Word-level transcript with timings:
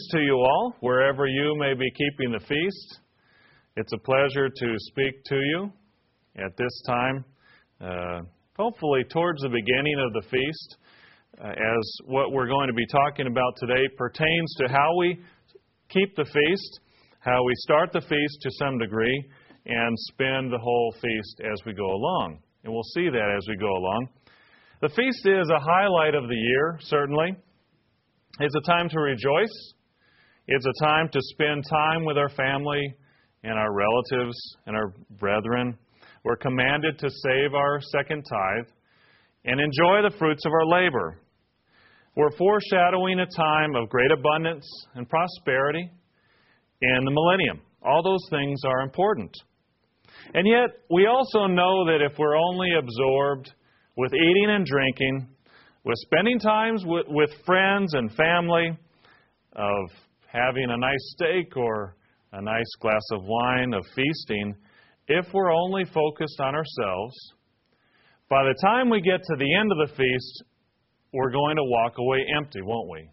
Greetings 0.00 0.12
to 0.12 0.24
you 0.24 0.36
all, 0.36 0.74
wherever 0.80 1.26
you 1.26 1.56
may 1.58 1.74
be 1.74 1.90
keeping 1.90 2.32
the 2.32 2.40
feast. 2.40 3.00
It's 3.76 3.92
a 3.92 3.98
pleasure 3.98 4.48
to 4.48 4.74
speak 4.78 5.24
to 5.24 5.34
you 5.34 5.72
at 6.36 6.56
this 6.56 6.82
time, 6.86 7.24
uh, 7.80 8.20
hopefully 8.56 9.04
towards 9.12 9.42
the 9.42 9.48
beginning 9.48 9.96
of 9.98 10.12
the 10.14 10.28
feast, 10.30 10.76
uh, 11.42 11.48
as 11.48 11.92
what 12.06 12.32
we're 12.32 12.46
going 12.46 12.68
to 12.68 12.74
be 12.74 12.86
talking 12.86 13.26
about 13.26 13.52
today 13.58 13.82
pertains 13.98 14.54
to 14.60 14.68
how 14.68 14.96
we 14.98 15.18
keep 15.90 16.16
the 16.16 16.24
feast, 16.24 16.80
how 17.18 17.44
we 17.44 17.52
start 17.56 17.92
the 17.92 18.00
feast 18.00 18.38
to 18.42 18.50
some 18.58 18.78
degree, 18.78 19.24
and 19.66 19.98
spend 20.12 20.50
the 20.52 20.58
whole 20.58 20.94
feast 21.02 21.42
as 21.44 21.60
we 21.66 21.74
go 21.74 21.86
along. 21.86 22.38
And 22.64 22.72
we'll 22.72 22.90
see 22.94 23.08
that 23.10 23.34
as 23.36 23.46
we 23.48 23.56
go 23.56 23.70
along. 23.70 24.08
The 24.80 24.88
feast 24.88 25.26
is 25.26 25.50
a 25.50 25.60
highlight 25.60 26.14
of 26.14 26.28
the 26.28 26.36
year, 26.36 26.78
certainly. 26.82 27.36
It's 28.38 28.54
a 28.54 28.66
time 28.70 28.88
to 28.88 28.98
rejoice. 29.00 29.74
It's 30.52 30.66
a 30.66 30.84
time 30.84 31.08
to 31.12 31.20
spend 31.22 31.62
time 31.70 32.04
with 32.04 32.18
our 32.18 32.28
family 32.30 32.92
and 33.44 33.56
our 33.56 33.72
relatives 33.72 34.36
and 34.66 34.74
our 34.74 34.92
brethren. 35.20 35.78
We're 36.24 36.34
commanded 36.34 36.98
to 36.98 37.08
save 37.08 37.54
our 37.54 37.78
second 37.92 38.24
tithe 38.28 38.66
and 39.44 39.60
enjoy 39.60 40.02
the 40.02 40.16
fruits 40.18 40.44
of 40.44 40.52
our 40.52 40.66
labor. 40.66 41.20
We're 42.16 42.36
foreshadowing 42.36 43.20
a 43.20 43.26
time 43.26 43.76
of 43.76 43.88
great 43.90 44.10
abundance 44.10 44.68
and 44.96 45.08
prosperity 45.08 45.88
in 46.82 47.04
the 47.04 47.12
millennium. 47.12 47.60
All 47.84 48.02
those 48.02 48.26
things 48.28 48.60
are 48.66 48.80
important. 48.80 49.32
And 50.34 50.48
yet, 50.48 50.80
we 50.90 51.06
also 51.06 51.46
know 51.46 51.86
that 51.86 52.00
if 52.04 52.18
we're 52.18 52.36
only 52.36 52.70
absorbed 52.76 53.52
with 53.96 54.12
eating 54.12 54.50
and 54.50 54.66
drinking, 54.66 55.28
with 55.84 55.96
spending 55.98 56.40
times 56.40 56.82
with, 56.84 57.06
with 57.08 57.30
friends 57.46 57.94
and 57.94 58.12
family, 58.16 58.76
of 59.52 59.90
having 60.32 60.70
a 60.70 60.76
nice 60.76 61.14
steak 61.16 61.56
or 61.56 61.96
a 62.32 62.42
nice 62.42 62.72
glass 62.80 63.02
of 63.12 63.22
wine, 63.24 63.74
of 63.74 63.84
feasting, 63.94 64.54
if 65.08 65.26
we're 65.32 65.52
only 65.52 65.84
focused 65.84 66.40
on 66.40 66.54
ourselves, 66.54 67.14
by 68.28 68.44
the 68.44 68.54
time 68.62 68.90
we 68.90 69.00
get 69.00 69.20
to 69.20 69.36
the 69.36 69.54
end 69.56 69.72
of 69.72 69.88
the 69.88 69.94
feast, 69.96 70.44
we're 71.12 71.32
going 71.32 71.56
to 71.56 71.64
walk 71.64 71.94
away 71.98 72.24
empty, 72.36 72.62
won't 72.62 72.88
we? 72.88 73.10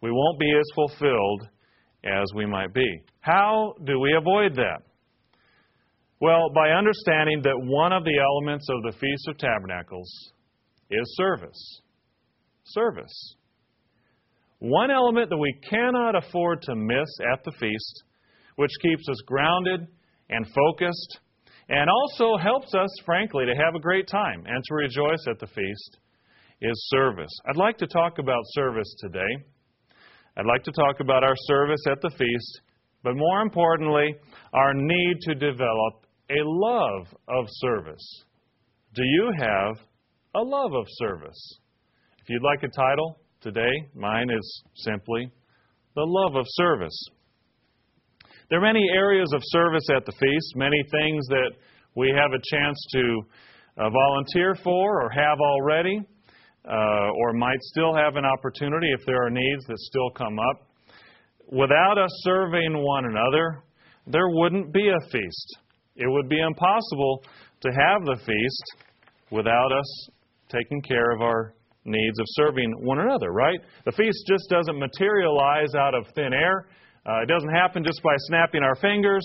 We 0.00 0.12
won't 0.12 0.38
be 0.38 0.52
as 0.52 0.64
fulfilled 0.74 1.48
as 2.04 2.26
we 2.34 2.46
might 2.46 2.72
be. 2.72 3.02
How 3.20 3.74
do 3.84 3.98
we 3.98 4.14
avoid 4.16 4.54
that? 4.54 4.82
Well, 6.20 6.50
by 6.54 6.70
understanding 6.70 7.42
that 7.42 7.58
one 7.58 7.92
of 7.92 8.04
the 8.04 8.18
elements 8.18 8.68
of 8.70 8.82
the 8.84 8.98
Feast 8.98 9.28
of 9.28 9.38
Tabernacles 9.38 10.08
is 10.90 11.16
service. 11.16 11.82
Service. 12.64 13.34
One 14.58 14.90
element 14.90 15.28
that 15.30 15.36
we 15.36 15.54
cannot 15.68 16.16
afford 16.16 16.62
to 16.62 16.74
miss 16.74 17.08
at 17.32 17.44
the 17.44 17.52
feast, 17.60 18.04
which 18.56 18.70
keeps 18.80 19.08
us 19.08 19.20
grounded 19.26 19.86
and 20.30 20.46
focused, 20.46 21.20
and 21.68 21.90
also 21.90 22.36
helps 22.38 22.74
us, 22.74 22.88
frankly, 23.04 23.44
to 23.44 23.54
have 23.54 23.74
a 23.74 23.80
great 23.80 24.08
time 24.08 24.44
and 24.46 24.64
to 24.64 24.74
rejoice 24.74 25.26
at 25.28 25.38
the 25.38 25.46
feast, 25.46 25.98
is 26.62 26.88
service. 26.88 27.30
I'd 27.46 27.56
like 27.56 27.76
to 27.78 27.86
talk 27.86 28.18
about 28.18 28.42
service 28.54 28.94
today. 28.98 29.44
I'd 30.38 30.46
like 30.46 30.62
to 30.64 30.72
talk 30.72 31.00
about 31.00 31.22
our 31.22 31.36
service 31.36 31.84
at 31.90 32.00
the 32.00 32.10
feast, 32.16 32.60
but 33.02 33.14
more 33.14 33.42
importantly, 33.42 34.14
our 34.54 34.72
need 34.74 35.16
to 35.22 35.34
develop 35.34 36.06
a 36.30 36.40
love 36.42 37.06
of 37.28 37.44
service. 37.48 38.24
Do 38.94 39.02
you 39.04 39.32
have 39.38 39.76
a 40.34 40.40
love 40.40 40.72
of 40.72 40.86
service? 40.88 41.58
If 42.22 42.30
you'd 42.30 42.42
like 42.42 42.62
a 42.62 42.68
title 42.68 43.18
today, 43.46 43.70
mine 43.94 44.26
is 44.28 44.62
simply 44.74 45.30
The 45.94 46.02
Love 46.04 46.34
of 46.34 46.44
Service. 46.48 46.98
There 48.50 48.58
are 48.58 48.72
many 48.72 48.84
areas 48.92 49.32
of 49.32 49.40
service 49.44 49.86
at 49.94 50.04
the 50.04 50.10
feast, 50.10 50.56
many 50.56 50.82
things 50.90 51.24
that 51.28 51.52
we 51.94 52.08
have 52.08 52.32
a 52.32 52.42
chance 52.42 52.76
to 52.94 53.22
uh, 53.78 53.90
volunteer 53.90 54.56
for 54.64 55.00
or 55.00 55.10
have 55.10 55.38
already, 55.38 56.00
uh, 56.68 57.10
or 57.20 57.34
might 57.34 57.60
still 57.60 57.94
have 57.94 58.16
an 58.16 58.24
opportunity 58.24 58.88
if 58.92 59.06
there 59.06 59.24
are 59.24 59.30
needs 59.30 59.64
that 59.66 59.78
still 59.78 60.10
come 60.10 60.40
up. 60.40 60.66
Without 61.52 61.98
us 61.98 62.10
serving 62.24 62.82
one 62.82 63.04
another, 63.04 63.62
there 64.08 64.28
wouldn't 64.28 64.72
be 64.72 64.88
a 64.88 65.10
feast. 65.12 65.58
It 65.94 66.10
would 66.10 66.28
be 66.28 66.40
impossible 66.40 67.22
to 67.60 67.68
have 67.68 68.04
the 68.06 68.16
feast 68.26 68.64
without 69.30 69.70
us 69.70 70.08
taking 70.48 70.82
care 70.82 71.12
of 71.12 71.20
our 71.20 71.54
needs 71.86 72.18
of 72.18 72.26
serving 72.30 72.72
one 72.80 72.98
another, 72.98 73.32
right? 73.32 73.58
The 73.84 73.92
feast 73.92 74.18
just 74.28 74.48
doesn't 74.50 74.78
materialize 74.78 75.74
out 75.74 75.94
of 75.94 76.06
thin 76.14 76.32
air. 76.32 76.66
Uh, 77.06 77.22
it 77.22 77.28
doesn't 77.28 77.54
happen 77.54 77.84
just 77.84 78.02
by 78.02 78.14
snapping 78.26 78.62
our 78.62 78.74
fingers. 78.76 79.24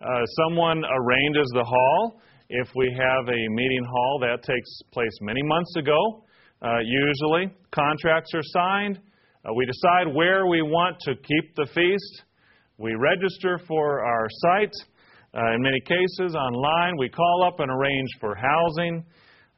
Uh, 0.00 0.24
someone 0.44 0.82
arranges 0.84 1.48
the 1.54 1.64
hall. 1.64 2.20
If 2.48 2.68
we 2.74 2.92
have 2.98 3.28
a 3.28 3.48
meeting 3.48 3.84
hall, 3.84 4.18
that 4.20 4.42
takes 4.42 4.68
place 4.92 5.16
many 5.20 5.42
months 5.42 5.74
ago, 5.76 6.24
uh, 6.60 6.78
usually. 6.84 7.50
Contracts 7.70 8.34
are 8.34 8.42
signed. 8.42 8.98
Uh, 9.44 9.54
we 9.54 9.64
decide 9.64 10.14
where 10.14 10.46
we 10.46 10.60
want 10.62 10.98
to 11.00 11.14
keep 11.14 11.54
the 11.56 11.66
feast. 11.74 12.24
We 12.78 12.94
register 12.94 13.60
for 13.68 14.04
our 14.04 14.26
site. 14.28 14.74
Uh, 15.34 15.54
in 15.54 15.62
many 15.62 15.80
cases, 15.80 16.34
online, 16.34 16.96
we 16.98 17.08
call 17.08 17.44
up 17.46 17.60
and 17.60 17.70
arrange 17.70 18.08
for 18.20 18.34
housing. 18.34 19.04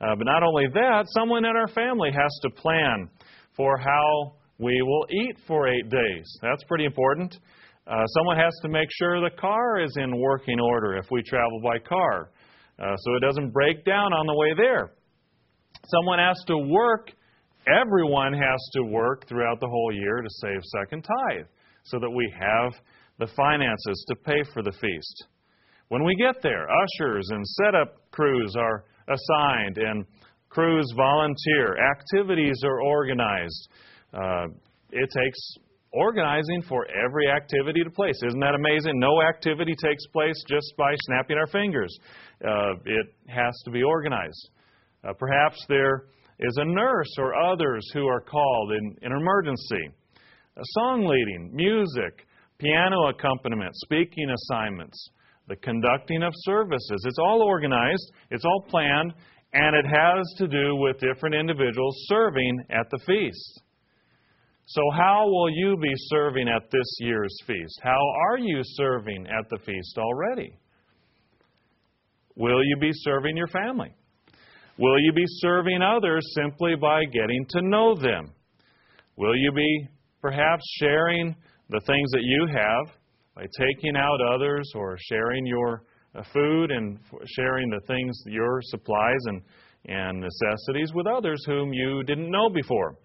Uh, 0.05 0.15
but 0.17 0.25
not 0.25 0.43
only 0.43 0.67
that, 0.75 1.05
someone 1.09 1.45
in 1.47 1.57
our 1.57 1.69
family 1.69 2.11
has 2.13 2.39
to 2.43 2.51
plan 2.51 3.09
for 3.57 3.79
how 3.79 4.35
we 4.59 4.83
will 4.83 5.07
eat 5.11 5.37
for 5.47 5.67
eight 5.67 5.89
days. 5.89 6.39
That's 6.43 6.63
pretty 6.65 6.85
important. 6.85 7.39
Uh, 7.87 8.05
someone 8.07 8.37
has 8.37 8.53
to 8.63 8.69
make 8.69 8.89
sure 8.99 9.21
the 9.21 9.35
car 9.37 9.81
is 9.81 9.97
in 9.97 10.21
working 10.21 10.61
order 10.61 10.97
if 10.97 11.07
we 11.11 11.23
travel 11.23 11.61
by 11.63 11.79
car, 11.79 12.31
uh, 12.79 12.97
so 12.97 13.15
it 13.15 13.21
doesn't 13.21 13.51
break 13.51 13.85
down 13.85 14.13
on 14.13 14.27
the 14.27 14.35
way 14.35 14.53
there. 14.57 14.93
Someone 15.87 16.19
has 16.19 16.37
to 16.49 16.59
work. 16.59 17.11
Everyone 17.67 18.35
has 18.35 18.61
to 18.75 18.83
work 18.85 19.27
throughout 19.27 19.61
the 19.61 19.69
whole 19.69 19.93
year 19.93 20.21
to 20.21 20.29
save 20.29 20.61
second 20.81 21.03
tithe 21.03 21.47
so 21.85 21.99
that 21.99 22.11
we 22.11 22.31
have 22.39 22.75
the 23.19 23.33
finances 23.35 24.05
to 24.09 24.17
pay 24.17 24.43
for 24.53 24.63
the 24.63 24.73
feast. 24.73 25.27
When 25.89 26.05
we 26.05 26.15
get 26.17 26.43
there, 26.43 26.67
ushers 26.69 27.29
and 27.31 27.47
setup 27.47 28.11
crews 28.11 28.55
are 28.59 28.85
assigned 29.09 29.79
and 29.79 30.05
crews 30.49 30.87
volunteer. 30.97 31.77
Activities 31.91 32.61
are 32.65 32.81
organized. 32.81 33.69
Uh, 34.13 34.47
it 34.91 35.11
takes 35.11 35.39
organizing 35.93 36.63
for 36.69 36.87
every 36.91 37.29
activity 37.29 37.83
to 37.83 37.91
place. 37.91 38.19
Isn't 38.27 38.41
that 38.41 38.55
amazing? 38.55 38.99
No 38.99 39.23
activity 39.23 39.75
takes 39.83 40.07
place 40.09 40.43
just 40.49 40.75
by 40.77 40.95
snapping 41.07 41.37
our 41.37 41.47
fingers. 41.47 41.97
Uh, 42.45 42.75
it 42.85 43.07
has 43.29 43.55
to 43.65 43.71
be 43.71 43.83
organized. 43.83 44.51
Uh, 45.07 45.13
perhaps 45.13 45.65
there 45.69 46.07
is 46.41 46.57
a 46.57 46.65
nurse 46.65 47.13
or 47.19 47.35
others 47.35 47.89
who 47.93 48.07
are 48.07 48.21
called 48.21 48.73
in, 48.73 48.97
in 49.03 49.13
an 49.13 49.19
emergency. 49.19 49.89
song 50.79 51.07
leading, 51.07 51.51
music, 51.55 52.27
piano 52.59 53.09
accompaniment, 53.09 53.75
speaking 53.77 54.31
assignments 54.31 55.11
the 55.49 55.57
conducting 55.57 56.23
of 56.23 56.33
services. 56.37 57.05
It's 57.07 57.19
all 57.19 57.43
organized, 57.43 58.13
it's 58.31 58.45
all 58.45 58.65
planned, 58.69 59.13
and 59.53 59.77
it 59.77 59.87
has 59.87 60.27
to 60.39 60.49
do 60.49 60.77
with 60.77 60.99
different 60.99 61.35
individuals 61.35 61.95
serving 62.09 62.65
at 62.71 62.89
the 62.91 62.99
feast. 63.07 63.63
So, 64.67 64.83
how 64.97 65.27
will 65.27 65.51
you 65.51 65.77
be 65.77 65.93
serving 65.95 66.49
at 66.49 66.71
this 66.71 66.97
year's 67.01 67.37
feast? 67.47 67.81
How 67.83 68.01
are 68.31 68.39
you 68.39 68.61
serving 68.63 69.27
at 69.27 69.49
the 69.51 69.59
feast 69.65 69.99
already? 69.99 70.59
Will 72.37 72.65
you 72.65 72.77
be 72.81 72.91
serving 72.93 73.37
your 73.37 73.49
family? 73.49 73.95
Will 74.79 74.99
you 74.99 75.13
be 75.13 75.25
serving 75.27 75.83
others 75.83 76.27
simply 76.35 76.75
by 76.75 77.05
getting 77.05 77.47
to 77.51 77.63
know 77.63 77.95
them? 77.95 78.33
Will 79.17 79.37
you 79.37 79.53
be 79.53 79.89
perhaps 80.21 80.65
sharing 80.81 81.37
the 81.69 81.81
things 81.87 82.11
that 82.11 82.23
you 82.23 82.47
have 82.47 82.95
by 83.35 83.43
taking 83.43 83.97
out 83.97 84.19
others 84.35 84.71
or 84.75 84.97
sharing 85.09 85.47
your 85.47 85.83
uh, 86.15 86.23
food 86.33 86.71
and 86.71 86.99
sharing 87.27 87.69
the 87.71 87.81
things, 87.87 88.17
your 88.27 88.61
supplies 88.63 89.21
and, 89.27 89.43
and 89.87 90.21
necessities 90.21 90.93
with 90.95 91.07
others 91.07 91.43
whom 91.47 91.73
you 91.73 92.03
didn't 92.05 92.31
know 92.31 92.49
before. 92.49 92.97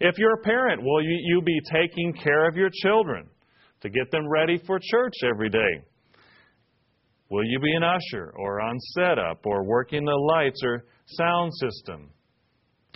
If 0.00 0.18
you're 0.18 0.34
a 0.34 0.42
parent, 0.42 0.82
will 0.82 1.02
you, 1.02 1.18
you 1.24 1.42
be 1.42 1.60
taking 1.70 2.12
care 2.14 2.48
of 2.48 2.56
your 2.56 2.70
children 2.82 3.28
to 3.82 3.88
get 3.88 4.10
them 4.10 4.28
ready 4.28 4.60
for 4.66 4.78
church 4.82 5.14
every 5.24 5.50
day? 5.50 5.84
Will 7.30 7.44
you 7.44 7.60
be 7.60 7.72
an 7.72 7.84
usher 7.84 8.32
or 8.36 8.60
on 8.60 8.76
setup 8.96 9.46
or 9.46 9.64
working 9.64 10.04
the 10.04 10.10
lights 10.10 10.60
or 10.64 10.84
sound 11.06 11.52
system? 11.54 12.10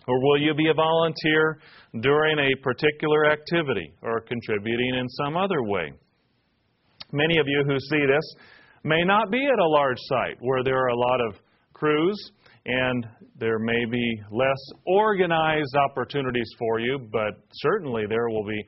Or 0.09 0.21
will 0.21 0.41
you 0.41 0.55
be 0.55 0.69
a 0.69 0.75
volunteer 0.75 1.61
during 2.01 2.39
a 2.39 2.63
particular 2.63 3.31
activity 3.31 3.95
or 4.03 4.21
contributing 4.21 4.97
in 4.97 5.09
some 5.09 5.37
other 5.37 5.63
way? 5.63 5.93
Many 7.15 7.39
of 7.39 7.47
you 7.47 7.63
who 7.65 7.79
see 7.79 8.07
this 8.07 8.35
may 8.83 9.05
not 9.05 9.31
be 9.31 9.39
at 9.47 9.61
a 9.61 9.69
large 9.69 9.99
site 10.09 10.37
where 10.41 10.65
there 10.65 10.77
are 10.77 10.89
a 10.89 10.99
lot 10.99 11.21
of 11.21 11.37
crews 11.73 12.33
and 12.67 13.07
there 13.39 13.61
may 13.61 13.85
be 13.85 14.21
less 14.33 14.81
organized 14.85 15.77
opportunities 15.77 16.51
for 16.59 16.81
you, 16.81 16.99
but 17.13 17.35
certainly 17.53 18.03
there 18.09 18.29
will 18.31 18.45
be 18.45 18.61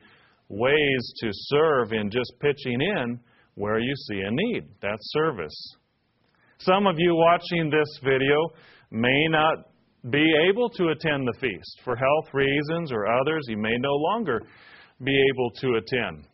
ways 0.47 1.13
to 1.19 1.29
serve 1.31 1.91
in 1.91 2.09
just 2.09 2.31
pitching 2.39 2.79
in 2.79 3.19
where 3.55 3.79
you 3.79 3.93
see 4.07 4.21
a 4.21 4.31
need. 4.31 4.63
That's 4.81 5.11
service. 5.11 5.75
Some 6.59 6.87
of 6.87 6.95
you 6.97 7.15
watching 7.15 7.69
this 7.69 7.99
video 8.01 8.47
may 8.91 9.27
not 9.27 9.57
be 10.09 10.23
able 10.49 10.69
to 10.69 10.87
attend 10.87 11.27
the 11.27 11.37
feast 11.41 11.81
for 11.83 11.97
health 11.97 12.33
reasons 12.33 12.93
or 12.93 13.07
others. 13.07 13.43
You 13.49 13.57
may 13.57 13.75
no 13.77 13.93
longer 13.93 14.41
be 15.03 15.21
able 15.33 15.51
to 15.51 15.81
attend. 15.81 16.27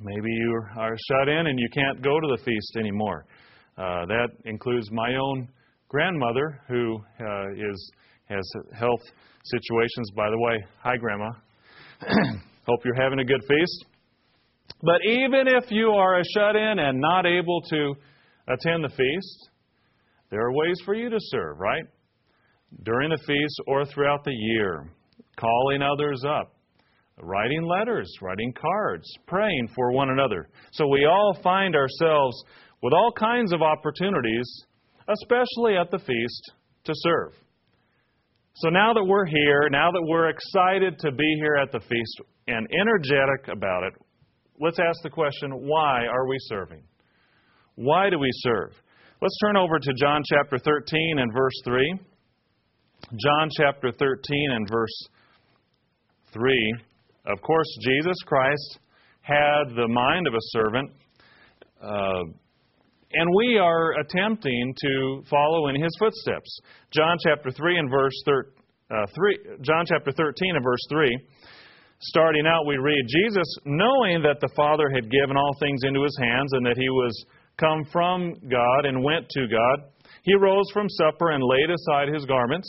Maybe 0.00 0.30
you 0.30 0.62
are 0.76 0.96
shut 1.08 1.28
in 1.28 1.46
and 1.46 1.58
you 1.58 1.68
can't 1.72 2.02
go 2.02 2.18
to 2.18 2.26
the 2.36 2.42
feast 2.44 2.76
anymore. 2.78 3.26
Uh, 3.78 4.06
that 4.06 4.28
includes 4.44 4.90
my 4.90 5.14
own 5.16 5.48
grandmother 5.88 6.60
who 6.68 6.98
uh, 7.20 7.52
is 7.52 7.92
has 8.26 8.44
health 8.76 9.02
situations. 9.44 10.10
By 10.16 10.30
the 10.30 10.38
way, 10.38 10.64
hi, 10.82 10.96
Grandma. 10.96 11.30
Hope 12.66 12.80
you're 12.84 13.00
having 13.00 13.18
a 13.20 13.24
good 13.24 13.42
feast. 13.46 13.84
But 14.82 15.00
even 15.04 15.46
if 15.46 15.70
you 15.70 15.90
are 15.90 16.18
a 16.18 16.24
shut 16.34 16.56
in 16.56 16.78
and 16.78 17.00
not 17.00 17.26
able 17.26 17.60
to 17.62 17.94
attend 18.48 18.84
the 18.84 18.88
feast, 18.88 19.50
there 20.30 20.40
are 20.40 20.52
ways 20.52 20.80
for 20.84 20.94
you 20.94 21.10
to 21.10 21.18
serve, 21.18 21.58
right? 21.58 21.84
During 22.82 23.10
the 23.10 23.22
feast 23.26 23.60
or 23.66 23.84
throughout 23.84 24.24
the 24.24 24.32
year, 24.32 24.90
calling 25.38 25.82
others 25.82 26.22
up, 26.26 26.54
writing 27.20 27.62
letters, 27.62 28.10
writing 28.20 28.52
cards, 28.52 29.06
praying 29.26 29.68
for 29.74 29.92
one 29.92 30.10
another. 30.10 30.48
So 30.72 30.86
we 30.88 31.04
all 31.04 31.36
find 31.42 31.74
ourselves 31.74 32.42
with 32.82 32.92
all 32.92 33.12
kinds 33.18 33.52
of 33.52 33.62
opportunities, 33.62 34.46
especially 35.08 35.76
at 35.76 35.90
the 35.90 35.98
feast, 35.98 36.52
to 36.84 36.92
serve. 36.96 37.32
So 38.56 38.68
now 38.68 38.92
that 38.94 39.04
we're 39.04 39.26
here, 39.26 39.68
now 39.70 39.90
that 39.90 40.02
we're 40.02 40.28
excited 40.28 40.98
to 41.00 41.12
be 41.12 41.36
here 41.38 41.56
at 41.56 41.72
the 41.72 41.80
feast 41.80 42.20
and 42.46 42.68
energetic 42.80 43.48
about 43.48 43.84
it, 43.84 43.94
let's 44.60 44.78
ask 44.78 45.02
the 45.02 45.10
question 45.10 45.50
why 45.66 46.06
are 46.06 46.28
we 46.28 46.36
serving? 46.40 46.82
Why 47.76 48.10
do 48.10 48.18
we 48.18 48.30
serve? 48.32 48.70
Let's 49.20 49.36
turn 49.44 49.56
over 49.56 49.78
to 49.78 49.94
John 49.94 50.22
chapter 50.24 50.58
13 50.58 51.18
and 51.18 51.32
verse 51.32 51.60
3. 51.64 51.98
John 53.10 53.48
chapter 53.56 53.90
13 53.90 54.50
and 54.52 54.68
verse 54.70 55.08
3. 56.32 56.74
Of 57.26 57.40
course, 57.40 57.66
Jesus 57.80 58.16
Christ 58.26 58.78
had 59.22 59.74
the 59.74 59.88
mind 59.88 60.26
of 60.26 60.34
a 60.34 60.44
servant, 60.50 60.90
uh, 61.82 62.22
and 63.12 63.30
we 63.36 63.58
are 63.58 63.92
attempting 64.00 64.74
to 64.82 65.22
follow 65.30 65.68
in 65.68 65.80
his 65.80 65.92
footsteps. 65.98 66.60
John 66.90 67.16
chapter 67.24 67.50
3 67.50 67.78
and 67.78 67.90
verse 67.90 68.12
thir- 68.26 68.52
uh, 68.90 69.06
3, 69.14 69.38
John 69.62 69.84
chapter 69.88 70.12
13 70.12 70.56
and 70.56 70.64
verse 70.64 70.84
3. 70.90 71.18
Starting 72.00 72.46
out, 72.46 72.66
we 72.66 72.76
read, 72.76 73.06
Jesus, 73.08 73.46
knowing 73.64 74.20
that 74.22 74.40
the 74.40 74.52
Father 74.54 74.90
had 74.90 75.10
given 75.10 75.36
all 75.38 75.56
things 75.60 75.80
into 75.84 76.02
his 76.02 76.18
hands 76.20 76.52
and 76.52 76.66
that 76.66 76.76
he 76.76 76.90
was 76.90 77.24
come 77.56 77.84
from 77.90 78.34
God 78.50 78.84
and 78.84 79.02
went 79.02 79.26
to 79.30 79.46
God, 79.48 79.88
he 80.22 80.34
rose 80.34 80.66
from 80.72 80.88
supper 80.90 81.30
and 81.30 81.42
laid 81.42 81.70
aside 81.70 82.12
his 82.12 82.26
garments 82.26 82.68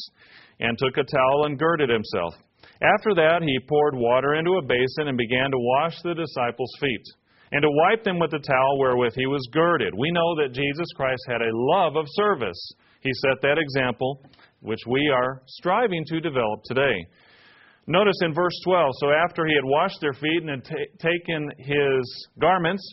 and 0.61 0.77
took 0.77 0.95
a 0.97 1.03
towel 1.03 1.45
and 1.45 1.59
girded 1.59 1.89
himself. 1.89 2.35
After 2.81 3.15
that, 3.15 3.41
he 3.41 3.67
poured 3.67 3.95
water 3.95 4.35
into 4.35 4.57
a 4.57 4.61
basin 4.61 5.07
and 5.07 5.17
began 5.17 5.51
to 5.51 5.57
wash 5.57 5.95
the 6.03 6.13
disciples' 6.13 6.75
feet 6.79 7.03
and 7.51 7.61
to 7.61 7.69
wipe 7.71 8.03
them 8.03 8.19
with 8.19 8.31
the 8.31 8.39
towel 8.39 8.79
wherewith 8.79 9.13
he 9.15 9.27
was 9.27 9.47
girded. 9.53 9.93
We 9.95 10.11
know 10.11 10.35
that 10.41 10.53
Jesus 10.53 10.87
Christ 10.95 11.23
had 11.27 11.41
a 11.41 11.55
love 11.55 11.95
of 11.95 12.05
service. 12.09 12.59
He 13.01 13.11
set 13.13 13.41
that 13.41 13.57
example, 13.57 14.21
which 14.61 14.81
we 14.87 15.09
are 15.13 15.41
striving 15.47 16.03
to 16.07 16.19
develop 16.19 16.63
today. 16.65 17.05
Notice 17.87 18.17
in 18.23 18.33
verse 18.33 18.59
12 18.65 18.91
so 18.99 19.11
after 19.11 19.45
he 19.45 19.53
had 19.53 19.63
washed 19.63 20.01
their 20.01 20.13
feet 20.13 20.41
and 20.41 20.49
had 20.49 20.65
ta- 20.65 21.09
taken 21.09 21.51
his 21.59 22.27
garments 22.41 22.83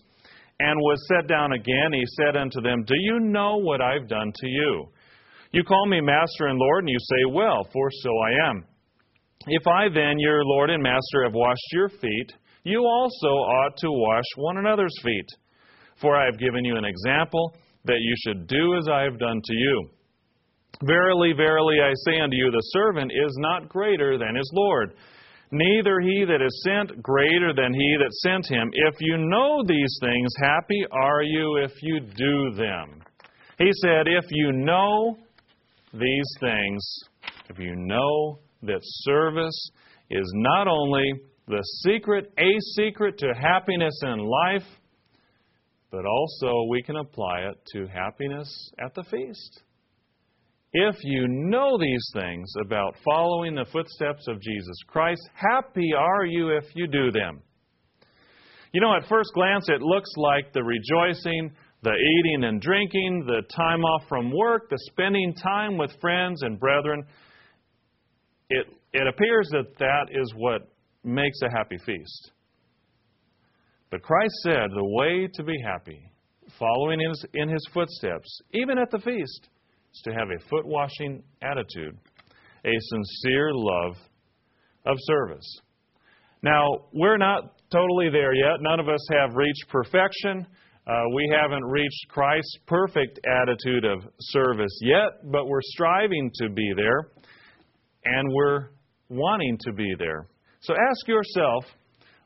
and 0.61 0.79
was 0.79 1.09
set 1.09 1.27
down 1.27 1.53
again, 1.53 1.93
he 1.93 2.05
said 2.21 2.37
unto 2.37 2.61
them, 2.61 2.85
Do 2.85 2.95
you 2.97 3.21
know 3.21 3.57
what 3.57 3.81
I've 3.81 4.07
done 4.07 4.33
to 4.35 4.47
you? 4.47 4.89
You 5.53 5.65
call 5.65 5.87
me 5.87 6.01
Master 6.01 6.47
and 6.47 6.59
Lord, 6.59 6.85
and 6.85 6.91
you 6.91 6.99
say, 6.99 7.33
Well, 7.33 7.67
for 7.73 7.89
so 7.91 8.11
I 8.19 8.51
am. 8.51 8.65
If 9.47 9.67
I 9.67 9.89
then, 9.93 10.19
your 10.19 10.45
Lord 10.45 10.71
and 10.71 10.83
Master, 10.83 11.25
have 11.25 11.35
washed 11.35 11.73
your 11.73 11.89
feet, 11.89 12.33
you 12.65 12.81
also 12.81 13.27
ought 13.27 13.77
to 13.79 13.91
wash 13.91 14.25
one 14.37 14.59
another's 14.59 14.95
feet. 15.03 15.27
For 16.01 16.17
I 16.17 16.27
have 16.27 16.39
given 16.39 16.65
you 16.65 16.77
an 16.77 16.85
example 16.85 17.57
that 17.85 18.01
you 18.01 18.15
should 18.25 18.47
do 18.47 18.77
as 18.77 18.87
I 18.89 19.03
have 19.03 19.19
done 19.19 19.41
to 19.45 19.55
you. 19.55 19.91
Verily, 20.85 21.33
verily, 21.37 21.77
I 21.83 21.93
say 22.05 22.21
unto 22.21 22.37
you, 22.37 22.51
the 22.51 22.71
servant 22.73 23.13
is 23.13 23.37
not 23.39 23.69
greater 23.69 24.19
than 24.19 24.35
his 24.35 24.51
Lord, 24.55 24.95
neither 25.51 26.01
he 26.01 26.25
that 26.25 26.43
is 26.43 26.65
sent 26.65 27.03
greater 27.03 27.53
than 27.55 27.75
he 27.75 27.97
that 27.99 28.13
sent 28.23 28.47
him. 28.49 28.71
If 28.73 28.97
you 29.01 29.17
know 29.19 29.63
these 29.67 29.99
things, 30.01 30.33
happy 30.41 30.85
are 30.91 31.23
you 31.23 31.57
if 31.63 31.73
you 31.83 32.01
do 32.01 32.55
them. 32.57 33.03
He 33.59 33.71
said, 33.83 34.07
If 34.07 34.25
you 34.31 34.53
know 34.53 35.19
these 35.93 36.37
things, 36.41 36.83
if 37.49 37.59
you 37.59 37.77
know 37.77 38.39
that 38.63 38.81
service 38.83 39.71
is 40.11 40.31
not 40.35 40.69
only 40.69 41.05
the 41.49 41.63
secret, 41.83 42.33
a 42.39 42.51
secret 42.75 43.19
to 43.19 43.33
happiness 43.41 43.99
in 44.03 44.19
life, 44.19 44.67
but 45.91 46.05
also 46.07 46.69
we 46.71 46.83
can 46.83 46.97
apply 46.97 47.41
it 47.41 47.57
to 47.73 47.87
happiness 47.87 48.49
at 48.85 48.95
the 48.95 49.05
feast. 49.05 49.63
If 50.73 50.97
you 51.03 51.29
know 51.29 51.77
these 51.79 52.11
things 52.15 52.51
about 52.65 52.97
following 53.05 53.55
the 53.55 53.67
footsteps 53.71 54.27
of 54.27 54.41
Jesus 54.41 54.77
Christ, 54.87 55.21
happy 55.35 55.91
are 55.97 56.25
you 56.25 56.57
if 56.57 56.65
you 56.75 56.87
do 56.87 57.11
them. 57.11 57.43
You 58.73 58.81
know, 58.81 58.97
at 58.97 59.07
first 59.07 59.33
glance, 59.35 59.69
it 59.69 59.83
looks 59.83 60.09
like 60.17 60.55
the 60.55 60.63
rejoicing, 60.63 61.53
the 61.83 61.93
eating 61.93 62.45
and 62.45 62.59
drinking, 62.59 63.25
the 63.27 63.43
time 63.55 63.85
off 63.85 64.09
from 64.09 64.33
work, 64.35 64.71
the 64.71 64.79
spending 64.91 65.35
time 65.35 65.77
with 65.77 65.91
friends 66.01 66.43
and 66.43 66.59
brethren. 66.59 67.05
It, 68.53 68.67
it 68.93 69.07
appears 69.07 69.49
that 69.53 69.79
that 69.79 70.09
is 70.11 70.33
what 70.37 70.69
makes 71.05 71.39
a 71.43 71.51
happy 71.51 71.79
feast. 71.87 72.33
But 73.91 74.03
Christ 74.03 74.35
said 74.43 74.71
the 74.75 74.85
way 74.85 75.29
to 75.35 75.43
be 75.43 75.57
happy, 75.65 76.01
following 76.59 77.01
in 77.01 77.09
his, 77.09 77.27
in 77.35 77.49
his 77.49 77.67
footsteps, 77.73 78.29
even 78.53 78.79
at 78.79 78.91
the 78.91 78.99
feast, 78.99 79.49
is 79.95 80.01
to 80.05 80.13
have 80.13 80.29
a 80.29 80.49
foot 80.49 80.67
washing 80.67 81.23
attitude, 81.43 81.97
a 82.65 82.73
sincere 82.91 83.51
love 83.53 83.97
of 84.85 84.97
service. 85.01 85.61
Now, 86.43 86.67
we're 86.93 87.19
not 87.19 87.55
totally 87.71 88.11
there 88.11 88.35
yet. 88.35 88.61
None 88.61 88.81
of 88.81 88.89
us 88.89 89.07
have 89.13 89.35
reached 89.35 89.67
perfection. 89.69 90.47
Uh, 90.87 90.93
we 91.15 91.33
haven't 91.35 91.65
reached 91.65 92.09
Christ's 92.09 92.59
perfect 92.67 93.21
attitude 93.25 93.85
of 93.85 94.01
service 94.21 94.77
yet, 94.83 95.31
but 95.31 95.47
we're 95.47 95.61
striving 95.63 96.31
to 96.41 96.49
be 96.49 96.73
there, 96.77 97.13
and 98.05 98.33
we're 98.33 98.69
wanting 99.09 99.59
to 99.63 99.73
be 99.73 99.95
there. 99.99 100.27
So 100.61 100.75
ask 100.75 101.09
yourself 101.09 101.65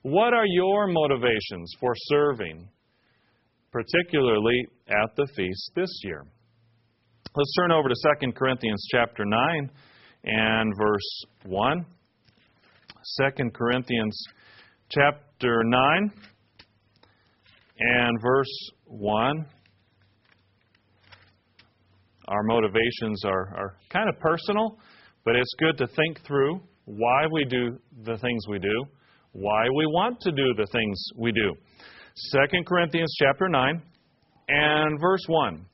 what 0.02 0.32
are 0.32 0.46
your 0.46 0.86
motivations 0.86 1.72
for 1.80 1.92
serving, 1.96 2.68
particularly 3.72 4.66
at 4.88 5.16
the 5.16 5.26
feast 5.36 5.72
this 5.74 5.90
year? 6.04 6.24
Let's 7.34 7.52
turn 7.58 7.72
over 7.72 7.88
to 7.88 7.94
2 8.20 8.32
Corinthians 8.32 8.86
chapter 8.90 9.24
9 9.24 9.70
and 10.24 10.72
verse 10.78 11.24
1. 11.44 11.84
2 13.36 13.50
Corinthians 13.50 14.16
chapter 14.90 15.62
9 15.64 16.12
and 17.78 18.22
verse 18.22 18.70
1. 18.86 19.46
Our 22.28 22.42
motivations 22.44 23.24
are, 23.24 23.54
are 23.56 23.76
kind 23.90 24.08
of 24.08 24.18
personal, 24.20 24.78
but 25.26 25.34
it's 25.34 25.54
good 25.58 25.76
to 25.76 25.88
think 25.88 26.24
through 26.24 26.60
why 26.84 27.26
we 27.30 27.44
do 27.44 27.76
the 28.04 28.16
things 28.18 28.46
we 28.48 28.60
do, 28.60 28.84
why 29.32 29.64
we 29.76 29.84
want 29.86 30.20
to 30.20 30.30
do 30.30 30.54
the 30.56 30.68
things 30.72 30.96
we 31.18 31.32
do. 31.32 31.52
2 32.32 32.62
Corinthians 32.64 33.12
chapter 33.18 33.48
9 33.48 33.82
and 34.48 35.00
verse 35.00 35.24
1. 35.26 35.66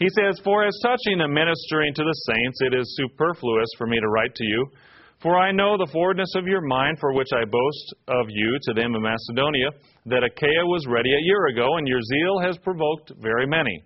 He 0.00 0.08
says, 0.08 0.40
For 0.42 0.66
as 0.66 0.78
touching 0.82 1.18
the 1.18 1.28
ministering 1.28 1.94
to 1.94 2.02
the 2.02 2.34
saints, 2.34 2.58
it 2.60 2.74
is 2.74 2.96
superfluous 2.96 3.68
for 3.78 3.86
me 3.86 3.98
to 4.00 4.08
write 4.08 4.34
to 4.34 4.44
you. 4.44 4.66
For 5.22 5.38
I 5.38 5.52
know 5.52 5.76
the 5.76 5.90
forwardness 5.92 6.32
of 6.36 6.46
your 6.46 6.60
mind, 6.60 6.98
for 7.00 7.12
which 7.12 7.30
I 7.32 7.44
boast 7.44 7.94
of 8.08 8.26
you 8.28 8.58
to 8.62 8.74
them 8.74 8.94
in 8.94 9.02
Macedonia, 9.02 9.70
that 10.06 10.24
Achaia 10.24 10.66
was 10.66 10.86
ready 10.88 11.10
a 11.10 11.24
year 11.24 11.46
ago, 11.46 11.76
and 11.76 11.86
your 11.86 12.00
zeal 12.00 12.40
has 12.40 12.58
provoked 12.58 13.12
very 13.20 13.46
many. 13.46 13.82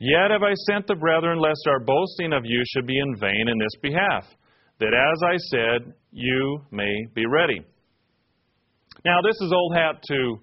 Yet 0.00 0.30
have 0.30 0.42
I 0.42 0.54
sent 0.66 0.86
the 0.86 0.96
brethren, 0.96 1.38
lest 1.38 1.60
our 1.68 1.78
boasting 1.78 2.32
of 2.32 2.42
you 2.44 2.62
should 2.72 2.86
be 2.86 2.98
in 2.98 3.16
vain 3.16 3.48
in 3.48 3.58
this 3.58 3.76
behalf 3.82 4.24
that 4.80 4.94
as 4.96 5.22
I 5.22 5.36
said, 5.36 5.92
you 6.10 6.62
may 6.70 7.06
be 7.14 7.26
ready. 7.26 7.60
Now, 9.04 9.20
this 9.22 9.36
is 9.42 9.52
old 9.52 9.74
hat 9.76 10.02
to 10.08 10.40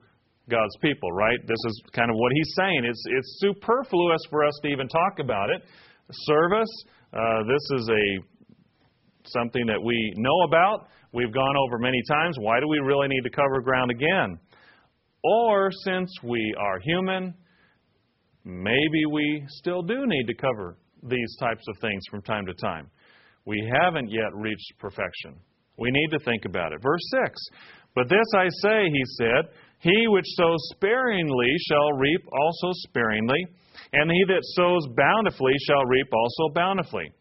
God's 0.49 0.77
people, 0.79 1.11
right? 1.11 1.39
This 1.41 1.57
is 1.67 1.81
kind 1.91 2.09
of 2.09 2.15
what 2.17 2.31
he's 2.33 2.53
saying. 2.55 2.85
It's, 2.85 3.03
it's 3.07 3.39
superfluous 3.41 4.21
for 4.29 4.45
us 4.45 4.53
to 4.61 4.69
even 4.69 4.87
talk 4.87 5.19
about 5.19 5.49
it. 5.49 5.63
Service, 6.11 6.69
uh, 7.13 7.43
this 7.43 7.79
is 7.79 7.89
a 7.89 8.05
something 9.25 9.65
that 9.65 9.81
we 9.83 10.13
know 10.15 10.43
about. 10.47 10.87
we've 11.13 11.33
gone 11.33 11.55
over 11.57 11.79
many 11.79 12.01
times, 12.07 12.37
why 12.39 12.59
do 12.59 12.67
we 12.67 12.77
really 12.79 13.07
need 13.07 13.23
to 13.23 13.29
cover 13.29 13.59
ground 13.61 13.91
again? 13.91 14.39
Or 15.23 15.69
since 15.83 16.09
we 16.23 16.53
are 16.57 16.79
human, 16.79 17.33
maybe 18.47 19.05
we 19.11 19.43
still 19.47 19.81
do 19.81 20.05
need 20.07 20.25
to 20.27 20.33
cover 20.33 20.77
these 21.03 21.35
types 21.39 21.63
of 21.67 21.77
things 21.79 22.01
from 22.09 22.21
time 22.21 22.45
to 22.45 22.53
time. 22.53 22.89
We 23.45 23.61
haven't 23.81 24.09
yet 24.09 24.33
reached 24.33 24.73
perfection. 24.79 25.35
We 25.77 25.91
need 25.91 26.09
to 26.11 26.19
think 26.19 26.45
about 26.45 26.71
it. 26.71 26.81
Verse 26.81 27.01
6 27.25 27.39
But 27.93 28.09
this 28.09 28.25
I 28.35 28.47
say, 28.61 28.89
he 28.89 29.03
said, 29.17 29.51
He 29.79 30.07
which 30.07 30.25
sows 30.35 30.59
sparingly 30.71 31.53
shall 31.69 31.91
reap 31.93 32.21
also 32.31 32.71
sparingly, 32.87 33.45
and 33.93 34.09
he 34.09 34.23
that 34.27 34.43
sows 34.55 34.87
bountifully 34.95 35.53
shall 35.67 35.85
reap 35.85 36.07
also 36.11 36.53
bountifully. 36.53 37.11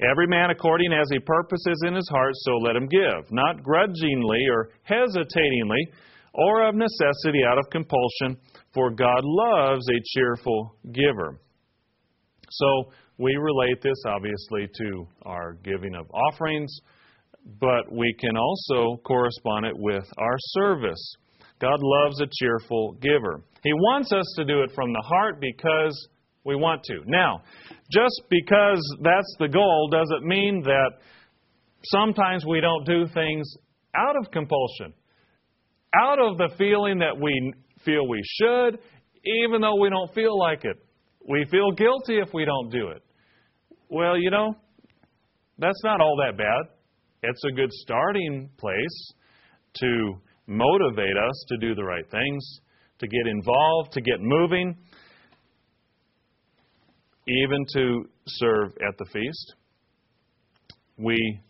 Every 0.00 0.26
man 0.26 0.50
according 0.50 0.92
as 0.92 1.06
he 1.10 1.18
purposes 1.18 1.82
in 1.86 1.94
his 1.94 2.08
heart, 2.10 2.32
so 2.34 2.56
let 2.58 2.76
him 2.76 2.88
give, 2.88 3.30
not 3.30 3.62
grudgingly 3.62 4.44
or 4.50 4.70
hesitatingly, 4.82 5.88
or 6.34 6.68
of 6.68 6.74
necessity 6.74 7.44
out 7.46 7.58
of 7.58 7.70
compulsion, 7.70 8.36
for 8.74 8.90
God 8.90 9.20
loves 9.22 9.86
a 9.88 10.02
cheerful 10.14 10.76
giver. 10.92 11.40
So 12.50 12.90
we 13.18 13.36
relate 13.36 13.80
this 13.82 14.02
obviously 14.06 14.68
to 14.78 15.06
our 15.22 15.54
giving 15.64 15.94
of 15.94 16.06
offerings, 16.12 16.76
but 17.60 17.92
we 17.92 18.14
can 18.20 18.36
also 18.36 19.00
correspond 19.04 19.66
it 19.66 19.74
with 19.76 20.04
our 20.18 20.36
service. 20.38 21.16
God 21.60 21.78
loves 21.80 22.20
a 22.20 22.26
cheerful 22.40 22.96
giver. 23.00 23.42
He 23.62 23.72
wants 23.72 24.12
us 24.12 24.26
to 24.36 24.44
do 24.44 24.62
it 24.62 24.72
from 24.74 24.92
the 24.92 25.02
heart 25.06 25.40
because 25.40 26.08
we 26.44 26.56
want 26.56 26.82
to. 26.84 27.00
Now, 27.06 27.42
just 27.90 28.22
because 28.28 28.82
that's 29.02 29.36
the 29.38 29.48
goal 29.48 29.88
doesn't 29.90 30.26
mean 30.26 30.62
that 30.64 30.90
sometimes 31.84 32.44
we 32.44 32.60
don't 32.60 32.84
do 32.84 33.06
things 33.14 33.48
out 33.96 34.16
of 34.16 34.30
compulsion, 34.30 34.92
out 35.94 36.18
of 36.18 36.36
the 36.36 36.50
feeling 36.58 36.98
that 36.98 37.18
we 37.18 37.52
feel 37.84 38.06
we 38.08 38.22
should, 38.40 38.78
even 39.24 39.60
though 39.60 39.80
we 39.80 39.90
don't 39.90 40.12
feel 40.14 40.38
like 40.38 40.64
it. 40.64 40.76
We 41.28 41.44
feel 41.50 41.72
guilty 41.72 42.18
if 42.18 42.32
we 42.34 42.44
don't 42.44 42.70
do 42.70 42.88
it. 42.88 43.02
Well, 43.88 44.18
you 44.18 44.30
know, 44.30 44.54
that's 45.58 45.80
not 45.84 46.00
all 46.00 46.16
that 46.26 46.36
bad. 46.36 46.74
It's 47.22 47.42
a 47.50 47.52
good 47.52 47.72
starting 47.72 48.50
place 48.58 49.12
to 49.80 50.14
motivate 50.46 51.16
us 51.16 51.44
to 51.48 51.56
do 51.58 51.74
the 51.74 51.84
right 51.84 52.08
things, 52.10 52.60
to 52.98 53.06
get 53.06 53.26
involved, 53.26 53.92
to 53.92 54.00
get 54.00 54.20
moving 54.20 54.76
even 57.26 57.64
to 57.74 58.04
serve 58.26 58.72
at 58.86 58.98
the 58.98 59.06
feast. 59.12 59.54
We 60.96 61.40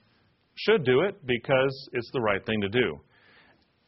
should 0.54 0.84
do 0.84 1.00
it 1.00 1.16
because 1.26 1.88
it's 1.92 2.10
the 2.12 2.20
right 2.20 2.44
thing 2.46 2.60
to 2.60 2.68
do. 2.68 3.00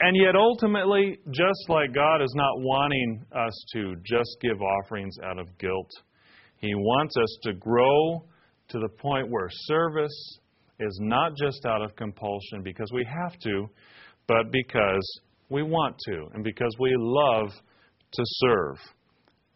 And 0.01 0.15
yet, 0.17 0.37
ultimately, 0.37 1.19
just 1.31 1.69
like 1.69 1.95
God 1.95 2.23
is 2.23 2.33
not 2.35 2.61
wanting 2.61 3.25
us 3.35 3.65
to 3.73 3.95
just 4.05 4.37
give 4.43 4.61
offerings 4.61 5.17
out 5.25 5.39
of 5.39 5.47
guilt, 5.59 5.91
He 6.59 6.75
wants 6.75 7.15
us 7.17 7.39
to 7.45 7.55
grow 7.55 8.25
to 8.69 8.79
the 8.79 8.89
point 8.89 9.31
where 9.31 9.49
service 9.51 10.39
is 10.81 10.99
not 11.03 11.33
just 11.37 11.65
out 11.65 11.81
of 11.81 11.97
compulsion 11.97 12.63
because 12.63 12.91
we 12.93 13.07
have 13.07 13.39
to, 13.41 13.67
but 14.27 14.51
because 14.53 15.21
we 15.49 15.63
want 15.63 15.97
to 16.09 16.27
and 16.35 16.45
because 16.45 16.75
we 16.79 16.93
love 16.99 17.49
to 18.13 18.23
serve. 18.25 18.77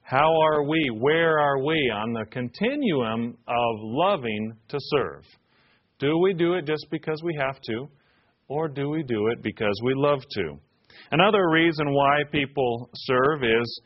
How 0.03 0.33
are 0.41 0.63
we? 0.65 0.91
Where 0.99 1.39
are 1.39 1.63
we 1.63 1.93
on 1.95 2.13
the 2.13 2.25
continuum 2.31 3.37
of 3.47 3.77
loving 3.81 4.55
to 4.69 4.79
serve? 4.81 5.25
Do 5.99 6.19
we 6.19 6.33
do 6.33 6.55
it 6.55 6.67
just 6.67 6.87
because 6.91 7.21
we 7.23 7.37
have 7.39 7.61
to, 7.63 7.89
or 8.51 8.69
do 8.69 8.91
we 8.91 9.03
do 9.05 9.29
it 9.29 9.43
because 9.43 9.81
we 9.85 9.95
love 9.95 10.21
to? 10.33 10.59
Another 11.13 11.49
reason 11.51 11.95
why 11.95 12.23
people 12.31 12.91
serve 12.95 13.45
is 13.45 13.81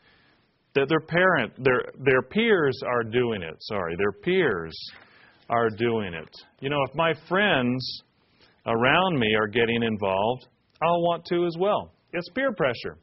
that 0.73 0.89
their 0.89 0.99
parent, 0.99 1.53
their 1.63 1.81
their 2.03 2.21
peers 2.23 2.77
are 2.85 3.03
doing 3.03 3.41
it. 3.41 3.55
Sorry, 3.59 3.95
their 3.95 4.11
peers 4.11 4.75
are 5.49 5.69
doing 5.69 6.13
it. 6.13 6.29
You 6.59 6.69
know, 6.69 6.81
if 6.89 6.95
my 6.95 7.13
friends 7.29 8.01
around 8.65 9.19
me 9.19 9.33
are 9.39 9.47
getting 9.47 9.83
involved, 9.83 10.47
I'll 10.81 11.01
want 11.01 11.25
to 11.27 11.45
as 11.45 11.55
well. 11.59 11.93
It's 12.11 12.27
peer 12.29 12.51
pressure. 12.53 12.97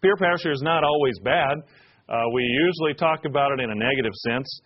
Peer 0.00 0.16
pressure 0.16 0.52
is 0.52 0.62
not 0.62 0.84
always 0.84 1.18
bad. 1.24 1.58
Uh, 2.08 2.22
we 2.32 2.42
usually 2.42 2.94
talk 2.94 3.24
about 3.24 3.50
it 3.52 3.60
in 3.60 3.70
a 3.70 3.74
negative 3.74 4.12
sense, 4.28 4.60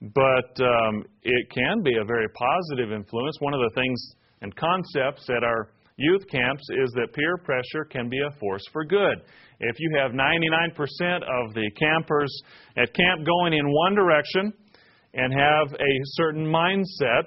but 0.00 0.62
um, 0.64 1.04
it 1.22 1.50
can 1.50 1.82
be 1.82 1.96
a 1.96 2.04
very 2.04 2.28
positive 2.28 2.92
influence. 2.92 3.36
One 3.40 3.54
of 3.54 3.60
the 3.60 3.70
things 3.74 4.14
and 4.42 4.54
concepts 4.56 5.28
at 5.28 5.44
our 5.44 5.70
youth 5.96 6.22
camps 6.30 6.62
is 6.82 6.90
that 6.92 7.12
peer 7.12 7.36
pressure 7.36 7.84
can 7.90 8.08
be 8.08 8.18
a 8.18 8.38
force 8.38 8.62
for 8.72 8.84
good. 8.84 9.20
If 9.60 9.76
you 9.78 9.98
have 9.98 10.12
99% 10.12 11.16
of 11.16 11.54
the 11.54 11.70
campers 11.78 12.42
at 12.76 12.94
camp 12.94 13.26
going 13.26 13.52
in 13.52 13.70
one 13.70 13.94
direction 13.94 14.52
and 15.12 15.32
have 15.32 15.72
a 15.74 15.92
certain 16.04 16.46
mindset, 16.46 17.26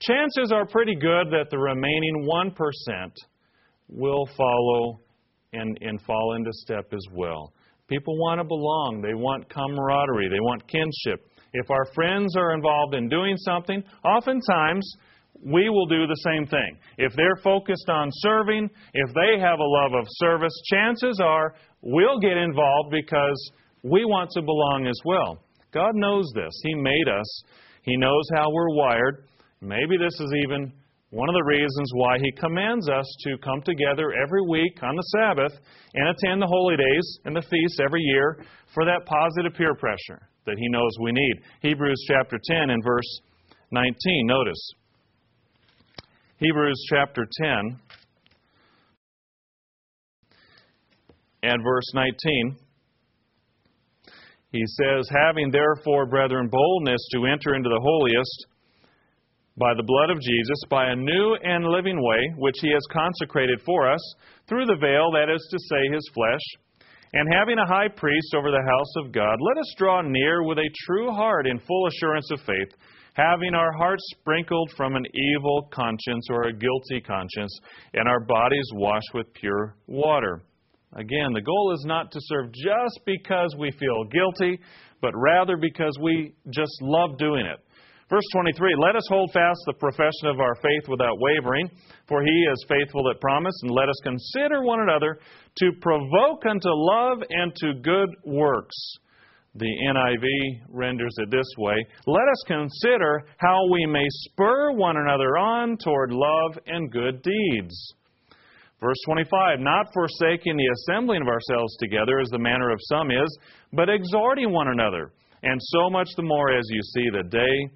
chances 0.00 0.52
are 0.52 0.66
pretty 0.66 0.94
good 0.94 1.28
that 1.30 1.46
the 1.50 1.58
remaining 1.58 2.28
1% 2.30 3.10
will 3.88 4.28
follow 4.36 5.00
and, 5.52 5.76
and 5.80 6.00
fall 6.02 6.34
into 6.36 6.50
step 6.52 6.92
as 6.92 7.04
well. 7.12 7.52
People 7.88 8.16
want 8.18 8.40
to 8.40 8.44
belong. 8.44 9.00
They 9.00 9.14
want 9.14 9.48
camaraderie. 9.48 10.28
They 10.28 10.40
want 10.40 10.66
kinship. 10.68 11.26
If 11.52 11.70
our 11.70 11.86
friends 11.94 12.36
are 12.36 12.52
involved 12.52 12.94
in 12.94 13.08
doing 13.08 13.36
something, 13.38 13.82
oftentimes 14.04 14.96
we 15.44 15.68
will 15.68 15.86
do 15.86 16.06
the 16.06 16.20
same 16.24 16.46
thing. 16.46 16.78
If 16.98 17.12
they're 17.14 17.40
focused 17.42 17.88
on 17.88 18.08
serving, 18.12 18.70
if 18.94 19.14
they 19.14 19.40
have 19.40 19.58
a 19.58 19.64
love 19.64 19.92
of 19.94 20.06
service, 20.08 20.52
chances 20.70 21.20
are 21.22 21.54
we'll 21.82 22.18
get 22.18 22.36
involved 22.36 22.90
because 22.90 23.50
we 23.82 24.04
want 24.04 24.30
to 24.32 24.42
belong 24.42 24.86
as 24.86 24.98
well. 25.04 25.38
God 25.72 25.92
knows 25.94 26.30
this. 26.34 26.52
He 26.62 26.74
made 26.74 27.08
us, 27.08 27.42
He 27.82 27.96
knows 27.96 28.24
how 28.34 28.50
we're 28.50 28.74
wired. 28.74 29.24
Maybe 29.60 29.96
this 29.98 30.18
is 30.20 30.32
even 30.44 30.72
one 31.10 31.28
of 31.28 31.34
the 31.34 31.44
reasons 31.44 31.90
why 31.94 32.18
he 32.18 32.32
commands 32.32 32.88
us 32.88 33.06
to 33.20 33.38
come 33.38 33.62
together 33.62 34.12
every 34.12 34.42
week 34.42 34.82
on 34.82 34.96
the 34.96 35.02
Sabbath 35.16 35.52
and 35.94 36.08
attend 36.08 36.42
the 36.42 36.46
holy 36.46 36.76
days 36.76 37.18
and 37.24 37.34
the 37.34 37.42
feasts 37.42 37.78
every 37.82 38.02
year 38.02 38.44
for 38.74 38.84
that 38.84 39.06
positive 39.06 39.56
peer 39.56 39.74
pressure 39.74 40.28
that 40.46 40.58
he 40.58 40.68
knows 40.68 40.90
we 41.00 41.12
need. 41.12 41.34
Hebrews 41.62 42.04
chapter 42.08 42.38
10 42.42 42.70
and 42.70 42.82
verse 42.84 43.20
19. 43.70 43.94
Notice. 44.26 44.72
Hebrews 46.38 46.84
chapter 46.90 47.26
10 47.44 47.80
and 51.42 51.62
verse 51.64 51.90
19. 51.94 52.56
He 54.52 54.62
says, 54.66 55.08
Having 55.24 55.50
therefore, 55.50 56.04
brethren, 56.04 56.50
boldness 56.52 57.00
to 57.14 57.24
enter 57.24 57.54
into 57.54 57.70
the 57.70 57.80
holiest 57.80 58.46
by 59.56 59.72
the 59.78 59.82
blood 59.82 60.10
of 60.10 60.20
Jesus, 60.20 60.60
by 60.68 60.90
a 60.90 60.96
new 60.96 61.38
and 61.42 61.64
living 61.64 62.02
way, 62.02 62.34
which 62.36 62.56
he 62.60 62.70
has 62.70 62.84
consecrated 62.92 63.58
for 63.64 63.90
us, 63.90 64.14
through 64.46 64.66
the 64.66 64.76
veil, 64.76 65.10
that 65.12 65.32
is 65.34 65.48
to 65.50 65.58
say, 65.58 65.94
his 65.94 66.06
flesh. 66.12 66.44
And 67.14 67.32
having 67.32 67.56
a 67.56 67.66
high 67.66 67.88
priest 67.88 68.34
over 68.36 68.50
the 68.50 68.68
house 68.68 69.06
of 69.06 69.12
God, 69.12 69.38
let 69.40 69.58
us 69.58 69.74
draw 69.78 70.02
near 70.02 70.42
with 70.42 70.58
a 70.58 70.70
true 70.84 71.10
heart 71.12 71.46
in 71.46 71.58
full 71.60 71.86
assurance 71.86 72.30
of 72.30 72.40
faith, 72.40 72.76
having 73.16 73.54
our 73.54 73.72
hearts 73.72 74.02
sprinkled 74.10 74.70
from 74.76 74.94
an 74.94 75.04
evil 75.14 75.68
conscience 75.72 76.26
or 76.30 76.44
a 76.44 76.52
guilty 76.52 77.00
conscience, 77.00 77.58
and 77.94 78.06
our 78.06 78.20
bodies 78.20 78.68
washed 78.74 79.14
with 79.14 79.32
pure 79.32 79.74
water. 79.86 80.42
Again, 80.92 81.32
the 81.32 81.40
goal 81.40 81.72
is 81.74 81.84
not 81.86 82.12
to 82.12 82.18
serve 82.22 82.52
just 82.52 83.00
because 83.06 83.54
we 83.58 83.70
feel 83.72 84.04
guilty, 84.04 84.60
but 85.00 85.12
rather 85.14 85.56
because 85.56 85.96
we 86.02 86.34
just 86.50 86.72
love 86.82 87.16
doing 87.18 87.46
it. 87.46 87.58
Verse 88.10 88.24
23 88.32 88.74
Let 88.78 88.96
us 88.96 89.06
hold 89.08 89.30
fast 89.32 89.58
the 89.66 89.72
profession 89.72 90.26
of 90.26 90.38
our 90.38 90.54
faith 90.56 90.88
without 90.88 91.18
wavering, 91.18 91.70
for 92.06 92.22
he 92.22 92.46
is 92.52 92.66
faithful 92.68 93.02
that 93.04 93.20
promised, 93.20 93.58
and 93.62 93.72
let 93.72 93.88
us 93.88 94.00
consider 94.04 94.62
one 94.62 94.80
another 94.80 95.18
to 95.56 95.72
provoke 95.80 96.44
unto 96.48 96.68
love 96.68 97.18
and 97.30 97.54
to 97.56 97.74
good 97.82 98.10
works. 98.24 98.76
The 99.58 99.72
NIV 99.88 100.60
renders 100.68 101.14
it 101.16 101.30
this 101.30 101.46
way 101.56 101.76
Let 102.06 102.28
us 102.28 102.42
consider 102.46 103.24
how 103.38 103.58
we 103.72 103.86
may 103.86 104.06
spur 104.08 104.72
one 104.72 104.96
another 104.98 105.38
on 105.38 105.78
toward 105.78 106.12
love 106.12 106.58
and 106.66 106.92
good 106.92 107.22
deeds. 107.22 107.94
Verse 108.80 108.98
25 109.06 109.60
Not 109.60 109.86
forsaking 109.94 110.56
the 110.56 110.68
assembling 110.74 111.22
of 111.22 111.28
ourselves 111.28 111.74
together, 111.78 112.20
as 112.20 112.28
the 112.28 112.38
manner 112.38 112.70
of 112.70 112.78
some 112.82 113.10
is, 113.10 113.38
but 113.72 113.88
exhorting 113.88 114.52
one 114.52 114.68
another, 114.68 115.12
and 115.42 115.58
so 115.62 115.88
much 115.88 116.08
the 116.16 116.22
more 116.22 116.52
as 116.52 116.64
you 116.68 116.82
see 116.82 117.08
the 117.10 117.28
day 117.28 117.70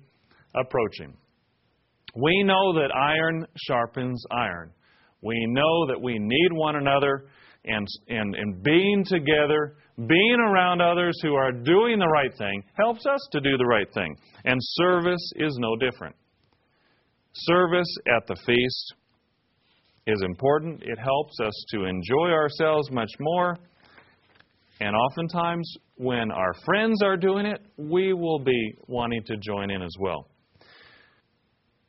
approaching. 0.55 1.17
We 2.15 2.43
know 2.43 2.75
that 2.75 2.95
iron 2.95 3.47
sharpens 3.67 4.23
iron. 4.31 4.73
We 5.23 5.47
know 5.49 5.87
that 5.87 6.01
we 6.01 6.19
need 6.19 6.49
one 6.53 6.77
another, 6.77 7.27
and, 7.65 7.87
and, 8.09 8.35
and 8.35 8.63
being 8.63 9.05
together, 9.07 9.77
being 10.07 10.38
around 10.40 10.80
others 10.80 11.19
who 11.23 11.35
are 11.35 11.52
doing 11.52 11.99
the 11.99 12.09
right 12.09 12.33
thing, 12.37 12.62
helps 12.75 13.07
us 13.07 13.21
to 13.33 13.40
do 13.40 13.57
the 13.57 13.66
right 13.66 13.92
thing. 13.92 14.16
And 14.45 14.59
service 14.61 15.33
is 15.37 15.57
no 15.61 15.76
different. 15.76 16.16
Service 17.33 17.97
at 18.16 18.26
the 18.26 18.37
feast 18.47 18.95
is 20.07 20.23
important. 20.23 20.83
It 20.83 20.99
helps 20.99 21.38
us 21.45 21.64
to 21.71 21.85
enjoy 21.85 22.30
ourselves 22.30 22.90
much 22.90 23.11
more. 23.21 23.57
And 24.80 24.97
oftentimes, 24.97 25.71
when 25.97 26.30
our 26.30 26.54
friends 26.64 27.02
are 27.02 27.16
doing 27.16 27.45
it, 27.45 27.61
we 27.76 28.14
will 28.14 28.38
be 28.38 28.75
wanting 28.87 29.23
to 29.26 29.37
join 29.37 29.71
in 29.71 29.83
as 29.83 29.95
well. 29.99 30.26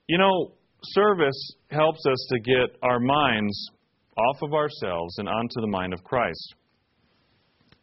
You 0.07 0.17
know, 0.17 0.51
service 0.83 1.55
helps 1.69 2.05
us 2.05 2.27
to 2.31 2.39
get 2.41 2.77
our 2.83 2.99
minds 2.99 3.69
off 4.17 4.37
of 4.41 4.53
ourselves 4.53 5.17
and 5.19 5.29
onto 5.29 5.61
the 5.61 5.67
mind 5.67 5.93
of 5.93 6.03
Christ. 6.03 6.55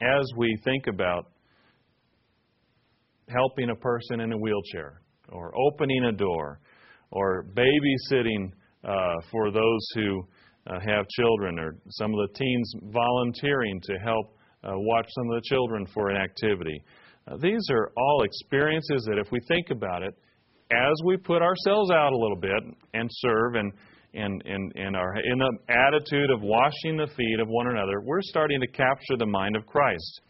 As 0.00 0.24
we 0.36 0.56
think 0.64 0.86
about 0.86 1.26
helping 3.28 3.70
a 3.70 3.74
person 3.74 4.20
in 4.20 4.32
a 4.32 4.38
wheelchair, 4.38 5.00
or 5.30 5.52
opening 5.56 6.04
a 6.04 6.12
door, 6.12 6.60
or 7.10 7.44
babysitting 7.54 8.52
uh, 8.84 9.14
for 9.30 9.50
those 9.50 9.88
who 9.94 10.22
uh, 10.68 10.78
have 10.86 11.04
children, 11.08 11.58
or 11.58 11.74
some 11.90 12.14
of 12.14 12.28
the 12.28 12.38
teens 12.38 12.72
volunteering 12.92 13.80
to 13.82 13.94
help 14.04 14.36
uh, 14.64 14.70
watch 14.74 15.06
some 15.16 15.30
of 15.30 15.42
the 15.42 15.48
children 15.48 15.86
for 15.92 16.10
an 16.10 16.16
activity. 16.16 16.82
Uh, 17.26 17.36
these 17.42 17.66
are 17.70 17.90
all 17.96 18.22
experiences 18.22 19.04
that, 19.08 19.18
if 19.18 19.30
we 19.32 19.40
think 19.48 19.70
about 19.70 20.02
it, 20.02 20.14
as 20.70 20.94
we 21.04 21.16
put 21.16 21.42
ourselves 21.42 21.90
out 21.90 22.12
a 22.12 22.16
little 22.16 22.38
bit 22.40 22.76
and 22.94 23.08
serve 23.10 23.54
and 23.56 23.72
and, 24.14 24.42
and, 24.44 24.72
and 24.74 24.96
are 24.96 25.16
in 25.16 25.38
the 25.38 25.58
attitude 25.68 26.30
of 26.30 26.40
washing 26.42 26.96
the 26.96 27.08
feet 27.16 27.40
of 27.40 27.48
one 27.48 27.68
another, 27.68 28.00
we're 28.02 28.22
starting 28.22 28.60
to 28.60 28.66
capture 28.66 29.16
the 29.18 29.26
mind 29.26 29.56
of 29.56 29.66
Christ. 29.66 30.20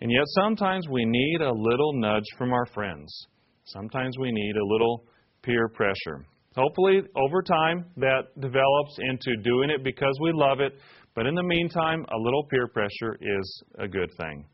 And 0.00 0.10
yet 0.10 0.24
sometimes 0.42 0.88
we 0.88 1.04
need 1.04 1.40
a 1.40 1.52
little 1.52 1.92
nudge 1.94 2.24
from 2.36 2.52
our 2.52 2.66
friends. 2.66 3.26
Sometimes 3.64 4.16
we 4.18 4.30
need 4.30 4.56
a 4.56 4.66
little 4.66 5.04
peer 5.42 5.68
pressure. 5.68 6.26
Hopefully, 6.56 7.02
over 7.16 7.42
time, 7.42 7.84
that 7.96 8.22
develops 8.38 8.98
into 8.98 9.36
doing 9.42 9.70
it 9.70 9.82
because 9.82 10.16
we 10.20 10.30
love 10.32 10.60
it. 10.60 10.74
But 11.14 11.26
in 11.26 11.34
the 11.34 11.42
meantime, 11.42 12.04
a 12.12 12.18
little 12.18 12.44
peer 12.44 12.68
pressure 12.68 13.16
is 13.20 13.62
a 13.78 13.88
good 13.88 14.10
thing. 14.20 14.44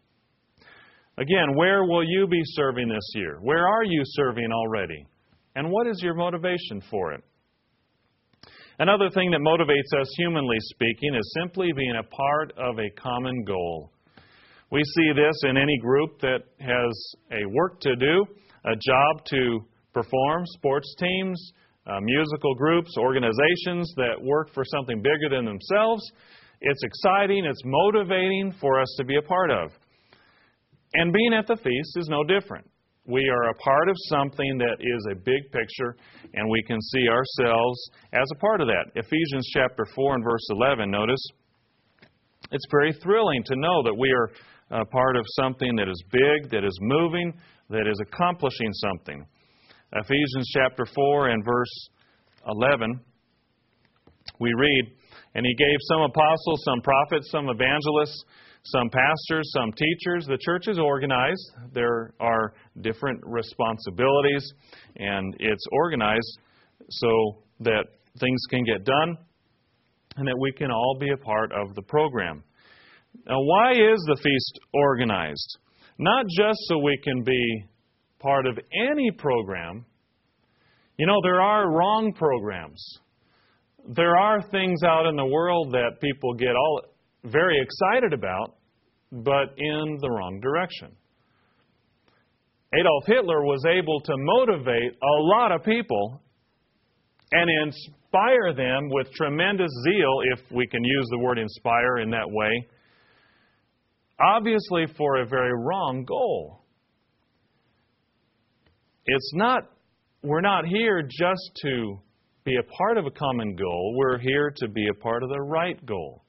Again, 1.18 1.54
where 1.54 1.84
will 1.84 2.04
you 2.04 2.26
be 2.26 2.40
serving 2.44 2.88
this 2.88 3.12
year? 3.14 3.38
Where 3.42 3.66
are 3.66 3.84
you 3.84 4.02
serving 4.04 4.50
already? 4.52 5.06
And 5.56 5.70
what 5.70 5.86
is 5.86 6.00
your 6.02 6.14
motivation 6.14 6.80
for 6.90 7.12
it? 7.12 7.22
Another 8.80 9.10
thing 9.10 9.30
that 9.30 9.40
motivates 9.40 10.00
us, 10.00 10.08
humanly 10.16 10.56
speaking, 10.60 11.14
is 11.14 11.36
simply 11.38 11.70
being 11.76 11.96
a 12.00 12.02
part 12.02 12.54
of 12.56 12.78
a 12.78 12.88
common 12.98 13.44
goal. 13.44 13.92
We 14.72 14.82
see 14.96 15.12
this 15.12 15.36
in 15.42 15.58
any 15.58 15.76
group 15.82 16.18
that 16.22 16.44
has 16.60 17.14
a 17.30 17.46
work 17.50 17.78
to 17.80 17.94
do, 17.96 18.24
a 18.64 18.72
job 18.72 19.26
to 19.26 19.60
perform, 19.92 20.44
sports 20.46 20.94
teams, 20.98 21.52
uh, 21.86 22.00
musical 22.00 22.54
groups, 22.54 22.96
organizations 22.96 23.92
that 23.98 24.14
work 24.18 24.48
for 24.54 24.64
something 24.64 25.02
bigger 25.02 25.28
than 25.28 25.44
themselves. 25.44 26.00
It's 26.62 26.82
exciting, 26.82 27.44
it's 27.44 27.60
motivating 27.66 28.54
for 28.62 28.80
us 28.80 28.88
to 28.96 29.04
be 29.04 29.16
a 29.16 29.22
part 29.22 29.50
of. 29.50 29.72
And 30.94 31.12
being 31.12 31.34
at 31.34 31.46
the 31.46 31.56
feast 31.56 31.98
is 31.98 32.08
no 32.08 32.24
different. 32.24 32.69
We 33.06 33.26
are 33.28 33.50
a 33.50 33.54
part 33.54 33.88
of 33.88 33.96
something 34.08 34.58
that 34.58 34.76
is 34.78 35.06
a 35.10 35.14
big 35.14 35.50
picture, 35.52 35.96
and 36.34 36.48
we 36.50 36.62
can 36.64 36.80
see 36.80 37.08
ourselves 37.08 37.90
as 38.12 38.28
a 38.32 38.38
part 38.38 38.60
of 38.60 38.68
that. 38.68 38.92
Ephesians 38.94 39.48
chapter 39.54 39.86
4 39.94 40.14
and 40.16 40.24
verse 40.24 40.46
11, 40.50 40.90
notice, 40.90 41.22
it's 42.52 42.66
very 42.70 42.92
thrilling 43.02 43.42
to 43.44 43.56
know 43.56 43.82
that 43.84 43.96
we 43.96 44.12
are 44.12 44.82
a 44.82 44.84
part 44.84 45.16
of 45.16 45.24
something 45.40 45.76
that 45.76 45.88
is 45.88 46.02
big, 46.12 46.50
that 46.50 46.64
is 46.64 46.76
moving, 46.80 47.32
that 47.70 47.86
is 47.86 47.98
accomplishing 48.00 48.72
something. 48.72 49.24
Ephesians 49.92 50.48
chapter 50.52 50.84
4 50.94 51.28
and 51.30 51.44
verse 51.44 51.88
11, 52.46 53.00
we 54.40 54.52
read, 54.56 54.84
And 55.34 55.44
he 55.46 55.54
gave 55.54 55.78
some 55.88 56.02
apostles, 56.02 56.62
some 56.64 56.80
prophets, 56.82 57.30
some 57.30 57.48
evangelists, 57.48 58.24
some 58.64 58.90
pastors, 58.90 59.50
some 59.52 59.72
teachers. 59.72 60.26
The 60.26 60.38
church 60.40 60.68
is 60.68 60.78
organized. 60.78 61.52
There 61.72 62.12
are 62.20 62.54
different 62.80 63.20
responsibilities, 63.24 64.52
and 64.96 65.34
it's 65.38 65.64
organized 65.72 66.38
so 66.88 67.42
that 67.60 67.84
things 68.18 68.40
can 68.50 68.64
get 68.64 68.84
done 68.84 69.16
and 70.16 70.26
that 70.26 70.38
we 70.38 70.52
can 70.52 70.70
all 70.70 70.96
be 71.00 71.10
a 71.10 71.16
part 71.16 71.52
of 71.52 71.74
the 71.74 71.82
program. 71.82 72.42
Now, 73.26 73.40
why 73.40 73.72
is 73.72 73.98
the 74.06 74.18
feast 74.22 74.60
organized? 74.72 75.58
Not 75.98 76.26
just 76.26 76.58
so 76.64 76.78
we 76.78 76.98
can 77.02 77.22
be 77.22 77.64
part 78.18 78.46
of 78.46 78.58
any 78.90 79.10
program. 79.12 79.84
You 80.96 81.06
know, 81.06 81.20
there 81.22 81.40
are 81.40 81.70
wrong 81.70 82.12
programs. 82.12 82.82
There 83.88 84.16
are 84.16 84.42
things 84.50 84.82
out 84.82 85.06
in 85.06 85.16
the 85.16 85.24
world 85.24 85.72
that 85.72 86.00
people 86.00 86.34
get 86.34 86.54
all 86.54 86.82
very 87.24 87.60
excited 87.60 88.12
about, 88.12 88.56
but 89.12 89.54
in 89.56 89.98
the 90.00 90.10
wrong 90.10 90.40
direction. 90.40 90.96
Adolf 92.72 93.04
Hitler 93.06 93.42
was 93.44 93.64
able 93.66 94.00
to 94.00 94.12
motivate 94.16 94.92
a 94.92 95.16
lot 95.22 95.50
of 95.50 95.64
people 95.64 96.20
and 97.32 97.50
inspire 97.66 98.54
them 98.54 98.88
with 98.90 99.10
tremendous 99.12 99.70
zeal, 99.84 100.20
if 100.32 100.40
we 100.52 100.66
can 100.66 100.82
use 100.82 101.06
the 101.10 101.18
word 101.18 101.38
inspire 101.38 101.98
in 101.98 102.10
that 102.10 102.28
way, 102.28 102.66
obviously 104.20 104.86
for 104.96 105.20
a 105.20 105.26
very 105.26 105.52
wrong 105.52 106.04
goal. 106.06 106.64
It's 109.06 109.32
not, 109.34 109.62
we're 110.22 110.40
not 110.40 110.66
here 110.66 111.02
just 111.02 111.50
to 111.62 111.98
be 112.44 112.56
a 112.56 112.62
part 112.62 112.98
of 112.98 113.06
a 113.06 113.10
common 113.10 113.56
goal. 113.56 113.94
We're 113.96 114.18
here 114.18 114.52
to 114.56 114.68
be 114.68 114.86
a 114.88 114.94
part 114.94 115.22
of 115.22 115.28
the 115.28 115.40
right 115.40 115.84
goal, 115.86 116.24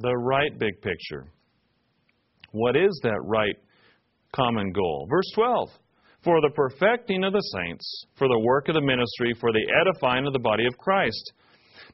the 0.00 0.16
right 0.16 0.58
big 0.58 0.80
picture. 0.80 1.26
What 2.52 2.76
is 2.76 3.00
that 3.02 3.20
right 3.24 3.56
common 4.34 4.72
goal? 4.72 5.06
Verse 5.08 5.30
12 5.34 5.68
For 6.24 6.40
the 6.40 6.50
perfecting 6.54 7.24
of 7.24 7.32
the 7.32 7.46
saints, 7.54 8.06
for 8.16 8.28
the 8.28 8.38
work 8.38 8.68
of 8.68 8.74
the 8.74 8.80
ministry, 8.80 9.34
for 9.40 9.52
the 9.52 9.66
edifying 9.80 10.26
of 10.26 10.32
the 10.32 10.38
body 10.38 10.66
of 10.66 10.76
Christ, 10.78 11.32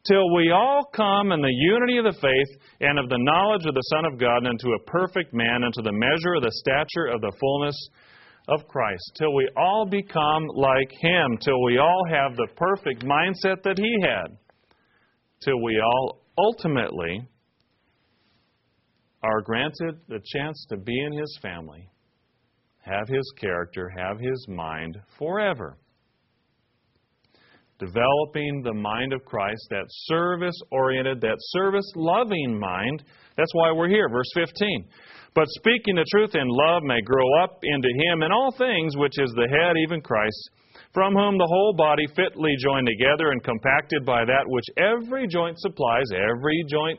till 0.09 0.35
we 0.35 0.51
all 0.51 0.85
come 0.95 1.33
in 1.33 1.41
the 1.41 1.53
unity 1.53 1.99
of 1.99 2.05
the 2.05 2.21
faith 2.21 2.63
and 2.81 2.99
of 2.99 3.09
the 3.09 3.19
knowledge 3.19 3.67
of 3.67 3.75
the 3.75 3.89
Son 3.93 4.05
of 4.05 4.19
God, 4.19 4.47
unto 4.47 4.73
a 4.73 4.85
perfect 4.87 5.35
man, 5.35 5.65
unto 5.65 5.83
the 5.83 5.93
measure 5.93 6.35
of 6.37 6.43
the 6.43 6.53
stature 6.53 7.13
of 7.13 7.21
the 7.21 7.33
fullness 7.41 7.77
of 8.49 8.69
Christ, 8.69 9.03
till 9.19 9.35
we 9.35 9.49
all 9.57 9.87
become 9.91 10.47
like 10.55 10.91
Him, 11.01 11.37
till 11.43 11.61
we 11.65 11.79
all 11.79 12.05
have 12.09 12.37
the 12.37 12.49
perfect 12.57 13.05
mindset 13.05 13.63
that 13.65 13.79
He 13.79 13.99
had, 14.01 14.39
till 15.43 15.61
we 15.61 15.81
all 15.81 16.23
ultimately 16.39 17.29
are 19.27 19.43
granted 19.43 19.99
the 20.09 20.21
chance 20.25 20.67
to 20.69 20.77
be 20.77 20.99
in 21.05 21.13
His 21.13 21.39
family, 21.43 21.89
have 22.83 23.09
His 23.09 23.33
character, 23.39 23.91
have 23.97 24.19
His 24.21 24.47
mind 24.49 24.97
forever. 25.19 25.77
Developing 27.79 28.63
the 28.63 28.73
mind 28.73 29.13
of 29.13 29.25
Christ, 29.25 29.67
that 29.71 29.85
service 29.89 30.59
oriented, 30.71 31.21
that 31.21 31.37
service 31.39 31.93
loving 31.95 32.59
mind. 32.59 33.05
That's 33.37 33.53
why 33.53 33.71
we're 33.73 33.89
here. 33.89 34.09
Verse 34.09 34.31
15. 34.35 34.87
But 35.35 35.49
speaking 35.49 35.97
the 35.97 36.07
truth 36.11 36.35
in 36.35 36.49
love 36.49 36.83
may 36.85 37.03
grow 37.03 37.29
up 37.45 37.59
into 37.63 37.89
him 37.89 38.23
in 38.23 38.33
all 38.33 38.55
things, 38.57 38.97
which 38.97 39.19
is 39.19 39.31
the 39.37 39.49
head, 39.51 39.77
even 39.85 40.01
Christ, 40.01 40.51
from 40.95 41.13
whom 41.13 41.37
the 41.37 41.47
whole 41.47 41.75
body 41.77 42.07
fitly 42.17 42.55
joined 42.59 42.87
together 42.87 43.31
and 43.31 43.45
compacted 43.45 44.07
by 44.07 44.25
that 44.25 44.45
which 44.47 44.65
every 44.79 45.29
joint 45.29 45.61
supplies, 45.61 46.07
every 46.15 46.65
joint 46.71 46.99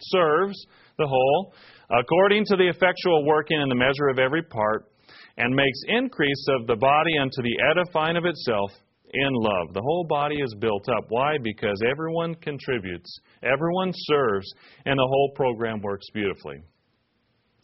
serves 0.00 0.66
the 0.98 1.06
whole, 1.06 1.54
according 1.90 2.44
to 2.44 2.56
the 2.56 2.68
effectual 2.68 3.24
working 3.24 3.60
in 3.60 3.68
the 3.68 3.74
measure 3.74 4.08
of 4.08 4.18
every 4.18 4.42
part, 4.42 4.90
and 5.36 5.54
makes 5.54 5.78
increase 5.86 6.44
of 6.58 6.66
the 6.66 6.76
body 6.76 7.16
unto 7.20 7.40
the 7.42 7.56
edifying 7.70 8.16
of 8.16 8.24
itself 8.24 8.72
in 9.14 9.32
love. 9.32 9.72
The 9.72 9.80
whole 9.80 10.04
body 10.08 10.36
is 10.36 10.54
built 10.60 10.88
up. 10.88 11.04
Why? 11.08 11.36
Because 11.42 11.80
everyone 11.88 12.34
contributes, 12.36 13.20
everyone 13.44 13.92
serves, 13.94 14.52
and 14.84 14.98
the 14.98 15.06
whole 15.06 15.32
program 15.36 15.80
works 15.80 16.06
beautifully. 16.12 16.56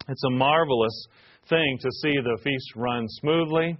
It's 0.08 0.24
a 0.24 0.30
marvelous 0.30 1.06
thing 1.48 1.78
to 1.80 1.90
see 2.02 2.14
the 2.22 2.38
feast 2.44 2.76
run 2.76 3.06
smoothly, 3.08 3.76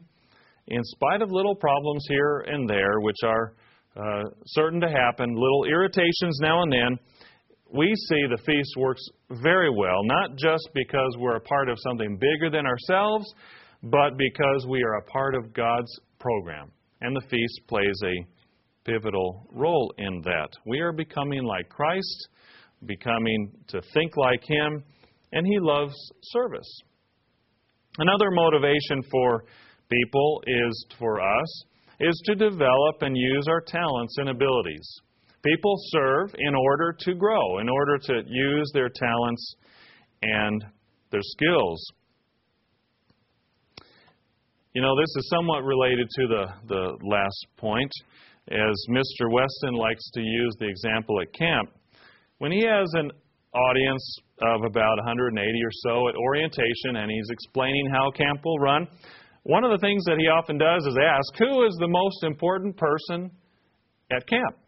in 0.67 0.83
spite 0.83 1.23
of 1.23 1.31
little 1.31 1.55
problems 1.55 2.05
here 2.09 2.45
and 2.49 2.69
there, 2.69 3.01
which 3.01 3.23
are 3.25 3.55
uh, 3.97 4.25
certain 4.47 4.81
to 4.81 4.89
happen, 4.89 5.35
little 5.35 5.65
irritations 5.67 6.39
now 6.41 6.63
and 6.63 6.73
then. 6.73 6.99
We 7.75 7.93
see 8.09 8.23
the 8.31 8.41
feast 8.47 8.77
works 8.77 9.03
very 9.43 9.69
well, 9.69 10.05
not 10.05 10.37
just 10.37 10.69
because 10.75 11.17
we're 11.19 11.35
a 11.35 11.41
part 11.41 11.69
of 11.69 11.77
something 11.81 12.17
bigger 12.17 12.49
than 12.49 12.67
ourselves, 12.67 13.27
but 13.83 14.17
because 14.17 14.65
we 14.69 14.81
are 14.85 14.99
a 14.99 15.05
part 15.07 15.35
of 15.35 15.53
God's 15.53 15.91
program. 16.21 16.71
And 17.01 17.17
the 17.17 17.29
feast 17.29 17.61
plays 17.67 18.01
a 18.05 18.27
pivotal 18.85 19.49
role 19.51 19.93
in 19.99 20.21
that. 20.23 20.51
We 20.65 20.79
are 20.79 20.93
becoming 20.93 21.43
like 21.43 21.69
Christ, 21.69 22.29
becoming 22.87 23.51
to 23.69 23.83
think 23.93 24.17
like 24.17 24.45
Him, 24.45 24.85
and 25.33 25.45
He 25.45 25.59
loves 25.59 25.97
service. 26.23 26.81
Another 27.99 28.31
motivation 28.31 29.03
for 29.11 29.47
people 29.91 30.43
is 30.47 30.87
for 30.97 31.21
us 31.21 31.65
is 31.99 32.23
to 32.27 32.37
develop 32.37 33.03
and 33.03 33.17
use 33.17 33.47
our 33.49 33.61
talents 33.61 34.17
and 34.19 34.29
abilities. 34.29 35.01
People 35.45 35.75
serve 35.89 36.35
in 36.39 36.55
order 36.55 36.97
to 37.01 37.15
grow, 37.15 37.59
in 37.59 37.69
order 37.69 37.99
to 37.99 38.23
use 38.27 38.71
their 38.73 38.89
talents 38.89 39.57
and 40.23 40.65
their 41.11 41.21
skills. 41.23 41.85
You 44.73 44.81
know, 44.81 44.97
this 44.99 45.15
is 45.17 45.29
somewhat 45.29 45.63
related 45.63 46.09
to 46.17 46.27
the, 46.27 46.47
the 46.67 47.07
last 47.07 47.47
point, 47.59 47.93
as 48.51 48.75
Mr. 48.91 49.31
Weston 49.31 49.75
likes 49.75 50.11
to 50.15 50.21
use 50.21 50.57
the 50.59 50.67
example 50.67 51.21
at 51.21 51.33
camp. 51.35 51.71
When 52.39 52.51
he 52.51 52.65
has 52.67 52.89
an 52.95 53.11
audience 53.55 54.19
of 54.41 54.65
about 54.65 54.97
180 54.97 55.39
or 55.39 55.71
so 55.73 56.09
at 56.09 56.17
orientation 56.17 56.97
and 56.97 57.11
he's 57.11 57.29
explaining 57.31 57.91
how 57.93 58.11
camp 58.11 58.41
will 58.45 58.59
run, 58.59 58.89
one 59.45 59.63
of 59.63 59.71
the 59.71 59.79
things 59.79 60.05
that 60.07 60.17
he 60.19 60.27
often 60.27 60.57
does 60.57 60.87
is 60.87 60.97
ask, 60.97 61.39
Who 61.39 61.67
is 61.67 61.77
the 61.79 61.89
most 61.89 62.25
important 62.25 62.77
person 62.77 63.31
at 64.11 64.27
camp? 64.27 64.64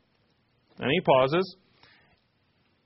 And 0.78 0.90
he 0.90 1.00
pauses. 1.00 1.56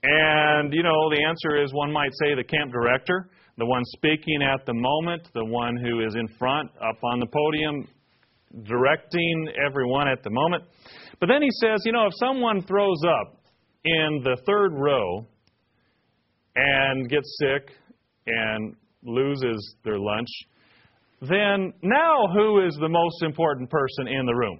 And, 0.03 0.73
you 0.73 0.83
know, 0.83 1.09
the 1.09 1.23
answer 1.23 1.63
is 1.63 1.73
one 1.73 1.91
might 1.91 2.11
say 2.19 2.35
the 2.35 2.43
camp 2.43 2.71
director 2.71 3.29
the 3.57 3.65
one 3.65 3.83
speaking 3.85 4.41
at 4.41 4.65
the 4.65 4.73
moment, 4.73 5.27
the 5.33 5.45
one 5.45 5.77
who 5.77 6.05
is 6.05 6.15
in 6.15 6.27
front, 6.39 6.71
up 6.77 6.97
on 7.03 7.19
the 7.19 7.27
podium, 7.27 7.87
directing 8.63 9.47
everyone 9.63 10.07
at 10.07 10.23
the 10.23 10.29
moment. 10.29 10.63
But 11.19 11.27
then 11.27 11.41
he 11.41 11.49
says, 11.61 11.79
you 11.85 11.91
know, 11.91 12.07
if 12.07 12.13
someone 12.15 12.63
throws 12.63 13.01
up 13.07 13.39
in 13.83 14.21
the 14.23 14.37
third 14.47 14.71
row 14.73 15.27
and 16.55 17.09
gets 17.09 17.37
sick 17.39 17.75
and 18.25 18.75
loses 19.03 19.75
their 19.83 19.99
lunch, 19.99 20.29
then 21.21 21.71
now 21.83 22.25
who 22.33 22.65
is 22.65 22.75
the 22.81 22.89
most 22.89 23.21
important 23.21 23.69
person 23.69 24.07
in 24.07 24.25
the 24.25 24.33
room? 24.33 24.59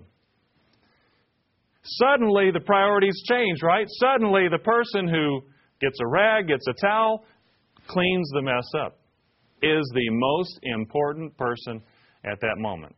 Suddenly 1.83 2.51
the 2.51 2.59
priorities 2.59 3.21
change, 3.29 3.59
right? 3.63 3.87
Suddenly 3.99 4.47
the 4.51 4.59
person 4.59 5.07
who 5.07 5.41
gets 5.79 5.97
a 6.01 6.07
rag, 6.07 6.47
gets 6.47 6.65
a 6.67 6.73
towel, 6.73 7.25
cleans 7.87 8.29
the 8.33 8.41
mess 8.41 8.67
up, 8.79 8.99
is 9.63 9.91
the 9.93 10.09
most 10.09 10.59
important 10.63 11.35
person 11.37 11.81
at 12.23 12.39
that 12.41 12.57
moment. 12.57 12.95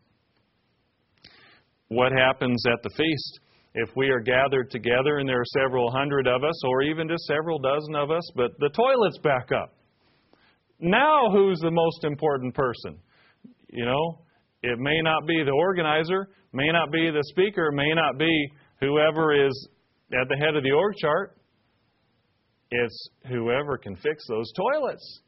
What 1.88 2.12
happens 2.12 2.64
at 2.72 2.84
the 2.84 2.90
feast? 2.98 3.40
If 3.76 3.90
we 3.96 4.10
are 4.10 4.20
gathered 4.20 4.70
together 4.70 5.18
and 5.18 5.28
there 5.28 5.40
are 5.40 5.62
several 5.62 5.90
hundred 5.92 6.28
of 6.28 6.44
us, 6.44 6.64
or 6.66 6.84
even 6.84 7.08
just 7.08 7.24
several 7.26 7.60
dozen 7.60 7.96
of 7.96 8.12
us, 8.12 8.24
but 8.36 8.52
the 8.60 8.70
toilet's 8.70 9.18
back 9.20 9.50
up. 9.52 9.74
Now, 10.80 11.32
who's 11.32 11.60
the 11.60 11.72
most 11.72 12.04
important 12.04 12.54
person? 12.54 13.00
You 13.70 13.86
know, 13.86 14.20
it 14.62 14.78
may 14.80 15.02
not 15.02 15.26
be 15.26 15.44
the 15.44 15.52
organizer, 15.52 16.30
may 16.52 16.72
not 16.72 16.92
be 16.92 17.10
the 17.10 17.24
speaker, 17.30 17.72
may 17.72 17.94
not 17.94 18.20
be 18.20 18.52
whoever 18.84 19.48
is 19.48 19.70
at 20.12 20.28
the 20.30 20.36
head 20.36 20.56
of 20.56 20.64
the 20.64 20.72
org 20.72 20.96
chart. 20.98 21.38
It's 22.72 23.10
whoever 23.28 23.78
can 23.78 23.96
fix 23.96 24.26
those 24.28 24.52
toilets. 24.54 25.22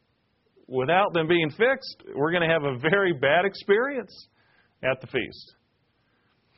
Without 0.67 1.13
them 1.13 1.27
being 1.27 1.49
fixed, 1.51 2.03
we're 2.15 2.31
going 2.31 2.47
to 2.47 2.53
have 2.53 2.63
a 2.63 2.77
very 2.79 3.13
bad 3.13 3.45
experience 3.45 4.27
at 4.83 4.99
the 4.99 5.07
feast. 5.07 5.55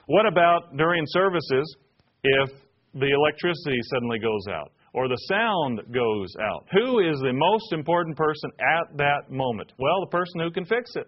What 0.05 0.25
about 0.25 0.77
during 0.77 1.03
services 1.07 1.75
if 2.23 2.49
the 2.93 3.11
electricity 3.11 3.79
suddenly 3.93 4.19
goes 4.19 4.47
out 4.49 4.71
or 4.93 5.09
the 5.09 5.17
sound 5.27 5.81
goes 5.93 6.33
out? 6.41 6.65
Who 6.71 6.99
is 6.99 7.19
the 7.19 7.33
most 7.33 7.73
important 7.73 8.15
person 8.15 8.51
at 8.59 8.97
that 8.97 9.29
moment? 9.29 9.73
Well, 9.77 9.99
the 10.01 10.17
person 10.17 10.39
who 10.39 10.51
can 10.51 10.65
fix 10.65 10.95
it. 10.95 11.07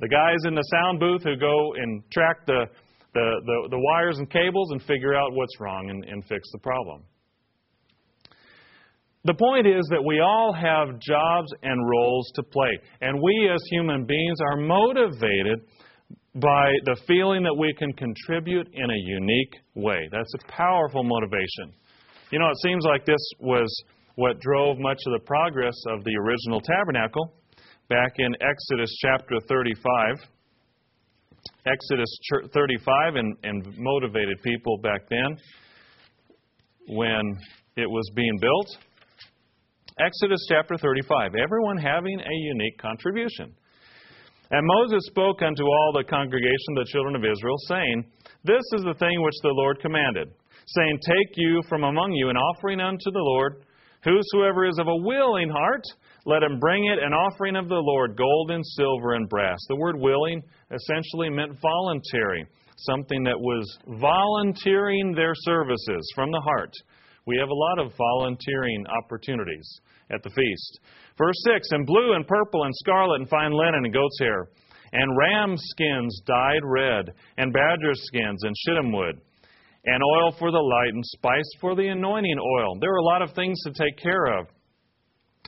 The 0.00 0.08
guys 0.08 0.38
in 0.46 0.54
the 0.54 0.62
sound 0.70 1.00
booth 1.00 1.22
who 1.24 1.36
go 1.36 1.74
and 1.74 2.02
track 2.10 2.46
the, 2.46 2.66
the, 3.14 3.40
the, 3.44 3.68
the 3.70 3.78
wires 3.78 4.18
and 4.18 4.30
cables 4.30 4.70
and 4.72 4.82
figure 4.82 5.14
out 5.14 5.32
what's 5.32 5.58
wrong 5.60 5.90
and, 5.90 6.04
and 6.04 6.24
fix 6.26 6.48
the 6.52 6.58
problem. 6.58 7.02
The 9.24 9.34
point 9.34 9.66
is 9.66 9.84
that 9.90 10.02
we 10.02 10.20
all 10.20 10.54
have 10.54 10.98
jobs 11.00 11.52
and 11.62 11.88
roles 11.88 12.30
to 12.36 12.42
play. 12.42 12.78
And 13.00 13.20
we 13.20 13.50
as 13.52 13.60
human 13.70 14.06
beings 14.06 14.38
are 14.40 14.56
motivated 14.56 15.60
by 16.34 16.70
the 16.84 16.96
feeling 17.06 17.42
that 17.42 17.54
we 17.54 17.74
can 17.74 17.92
contribute 17.94 18.68
in 18.72 18.90
a 18.90 18.96
unique 18.96 19.54
way. 19.74 20.08
That's 20.12 20.32
a 20.34 20.52
powerful 20.52 21.02
motivation. 21.02 21.74
You 22.30 22.38
know, 22.38 22.48
it 22.48 22.58
seems 22.62 22.84
like 22.84 23.04
this 23.04 23.20
was 23.40 23.68
what 24.14 24.38
drove 24.40 24.78
much 24.78 24.98
of 25.06 25.12
the 25.12 25.24
progress 25.26 25.74
of 25.88 26.04
the 26.04 26.14
original 26.16 26.60
tabernacle 26.60 27.34
back 27.88 28.12
in 28.18 28.34
Exodus 28.40 28.94
chapter 29.00 29.40
35. 29.48 30.16
Exodus 31.70 32.08
35 32.52 33.16
and, 33.16 33.36
and 33.42 33.78
motivated 33.78 34.42
people 34.42 34.78
back 34.78 35.08
then 35.08 35.36
when 36.88 37.36
it 37.76 37.88
was 37.88 38.10
being 38.14 38.38
built. 38.40 38.78
Exodus 40.00 40.46
chapter 40.48 40.76
35, 40.78 41.32
everyone 41.34 41.76
having 41.76 42.18
a 42.20 42.34
unique 42.54 42.78
contribution. 42.78 43.52
And 44.50 44.66
Moses 44.66 45.04
spoke 45.06 45.42
unto 45.42 45.64
all 45.64 45.92
the 45.94 46.04
congregation, 46.04 46.74
the 46.74 46.86
children 46.90 47.16
of 47.16 47.24
Israel, 47.24 47.56
saying, 47.68 48.04
This 48.44 48.62
is 48.76 48.82
the 48.84 48.94
thing 48.94 49.20
which 49.20 49.34
the 49.42 49.52
Lord 49.52 49.78
commanded, 49.80 50.28
saying, 50.66 50.98
Take 51.04 51.36
you 51.36 51.62
from 51.68 51.84
among 51.84 52.12
you 52.12 52.30
an 52.30 52.36
offering 52.36 52.80
unto 52.80 53.10
the 53.10 53.20
Lord. 53.20 53.64
Whosoever 54.04 54.66
is 54.66 54.78
of 54.78 54.86
a 54.86 54.96
willing 54.96 55.48
heart, 55.48 55.82
let 56.24 56.42
him 56.42 56.60
bring 56.60 56.84
it 56.86 57.02
an 57.02 57.12
offering 57.12 57.56
of 57.56 57.68
the 57.68 57.82
Lord, 57.82 58.16
gold 58.16 58.50
and 58.50 58.64
silver 58.64 59.14
and 59.14 59.28
brass. 59.28 59.58
The 59.68 59.76
word 59.76 59.98
willing 59.98 60.42
essentially 60.70 61.30
meant 61.30 61.60
voluntary, 61.60 62.46
something 62.76 63.24
that 63.24 63.38
was 63.38 63.78
volunteering 64.00 65.14
their 65.14 65.32
services 65.34 66.12
from 66.14 66.30
the 66.30 66.40
heart. 66.40 66.72
We 67.26 67.36
have 67.38 67.48
a 67.48 67.54
lot 67.54 67.78
of 67.80 67.92
volunteering 67.98 68.84
opportunities 68.86 69.80
at 70.10 70.22
the 70.22 70.30
feast. 70.30 70.80
Verse 71.18 71.36
6 71.46 71.68
And 71.72 71.84
blue 71.84 72.14
and 72.14 72.26
purple 72.26 72.64
and 72.64 72.74
scarlet 72.76 73.20
and 73.20 73.28
fine 73.28 73.52
linen 73.52 73.84
and 73.84 73.92
goat's 73.92 74.18
hair, 74.20 74.48
and 74.92 75.18
ram 75.18 75.54
skins 75.56 76.22
dyed 76.24 76.62
red, 76.62 77.12
and 77.36 77.52
badger 77.52 77.92
skins 77.94 78.44
and 78.44 78.54
shittim 78.64 78.92
wood, 78.92 79.20
and 79.88 80.02
oil 80.02 80.32
for 80.38 80.50
the 80.50 80.58
light, 80.58 80.94
and 80.94 81.04
spice 81.04 81.50
for 81.60 81.74
the 81.74 81.88
anointing 81.88 82.38
oil. 82.38 82.78
There 82.80 82.92
are 82.92 82.98
a 82.98 83.04
lot 83.04 83.22
of 83.22 83.34
things 83.34 83.58
to 83.64 83.72
take 83.72 83.96
care 83.98 84.38
of. 84.38 84.46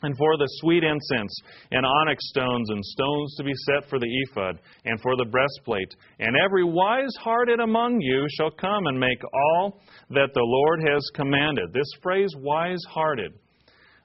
And 0.03 0.17
for 0.17 0.39
the 0.39 0.49
sweet 0.61 0.83
incense, 0.83 1.35
and 1.73 1.85
onyx 1.85 2.25
stones, 2.31 2.71
and 2.71 2.83
stones 2.83 3.35
to 3.37 3.45
be 3.45 3.53
set 3.67 3.91
for 3.91 3.99
the 3.99 4.09
ephod, 4.09 4.59
and 4.87 4.99
for 5.03 5.15
the 5.17 5.27
breastplate. 5.27 5.95
And 6.19 6.37
every 6.43 6.65
wise 6.65 7.15
hearted 7.21 7.61
among 7.61 8.01
you 8.01 8.27
shall 8.39 8.51
come 8.51 8.87
and 8.87 8.99
make 8.99 9.23
all 9.33 9.81
that 10.11 10.31
the 10.33 10.43
Lord 10.43 10.81
has 10.89 11.05
commanded. 11.15 11.75
This 11.75 11.91
phrase, 12.03 12.35
wise 12.39 12.83
hearted, 12.89 13.33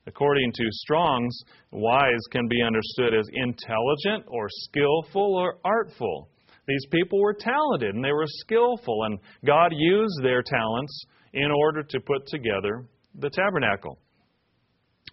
According 0.07 0.51
to 0.53 0.63
Strong's, 0.69 1.35
wise 1.71 2.21
can 2.31 2.47
be 2.47 2.61
understood 2.61 3.15
as 3.15 3.27
intelligent 3.33 4.25
or 4.27 4.47
skillful 4.49 5.35
or 5.35 5.57
artful. 5.65 6.29
These 6.67 6.85
people 6.91 7.21
were 7.21 7.33
talented 7.33 7.95
and 7.95 8.03
they 8.03 8.11
were 8.11 8.25
skillful, 8.27 9.03
and 9.03 9.19
God 9.45 9.71
used 9.71 10.23
their 10.23 10.41
talents 10.41 11.05
in 11.33 11.51
order 11.51 11.83
to 11.83 11.99
put 11.99 12.25
together 12.27 12.85
the 13.19 13.29
tabernacle. 13.29 13.99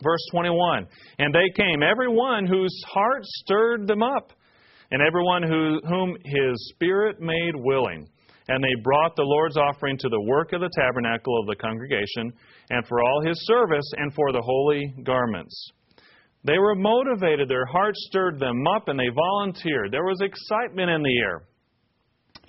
Verse 0.03 0.25
21 0.31 0.87
And 1.19 1.35
they 1.35 1.51
came, 1.57 1.83
every 1.83 2.09
one 2.09 2.47
whose 2.47 2.75
heart 2.89 3.25
stirred 3.25 3.87
them 3.87 4.03
up, 4.03 4.33
and 4.91 5.03
everyone 5.03 5.43
who, 5.43 5.81
whom 5.89 6.17
his 6.25 6.73
spirit 6.75 7.21
made 7.21 7.55
willing. 7.55 8.09
And 8.49 8.63
they 8.63 8.83
brought 8.83 9.15
the 9.15 9.23
Lord's 9.23 9.57
offering 9.57 9.97
to 9.99 10.09
the 10.09 10.21
work 10.23 10.53
of 10.53 10.61
the 10.61 10.71
tabernacle 10.75 11.39
of 11.41 11.47
the 11.47 11.57
congregation, 11.57 12.33
and 12.71 12.87
for 12.87 13.01
all 13.01 13.23
his 13.25 13.39
service, 13.47 13.89
and 13.97 14.13
for 14.15 14.33
the 14.33 14.43
holy 14.43 14.93
garments. 15.05 15.73
They 16.45 16.59
were 16.59 16.75
motivated, 16.75 17.49
their 17.49 17.67
hearts 17.67 18.05
stirred 18.09 18.41
them 18.41 18.67
up, 18.67 18.89
and 18.89 18.99
they 18.99 19.09
volunteered. 19.15 19.93
There 19.93 20.05
was 20.05 20.21
excitement 20.21 20.91
in 20.91 21.03
the 21.03 21.19
air. 21.19 21.43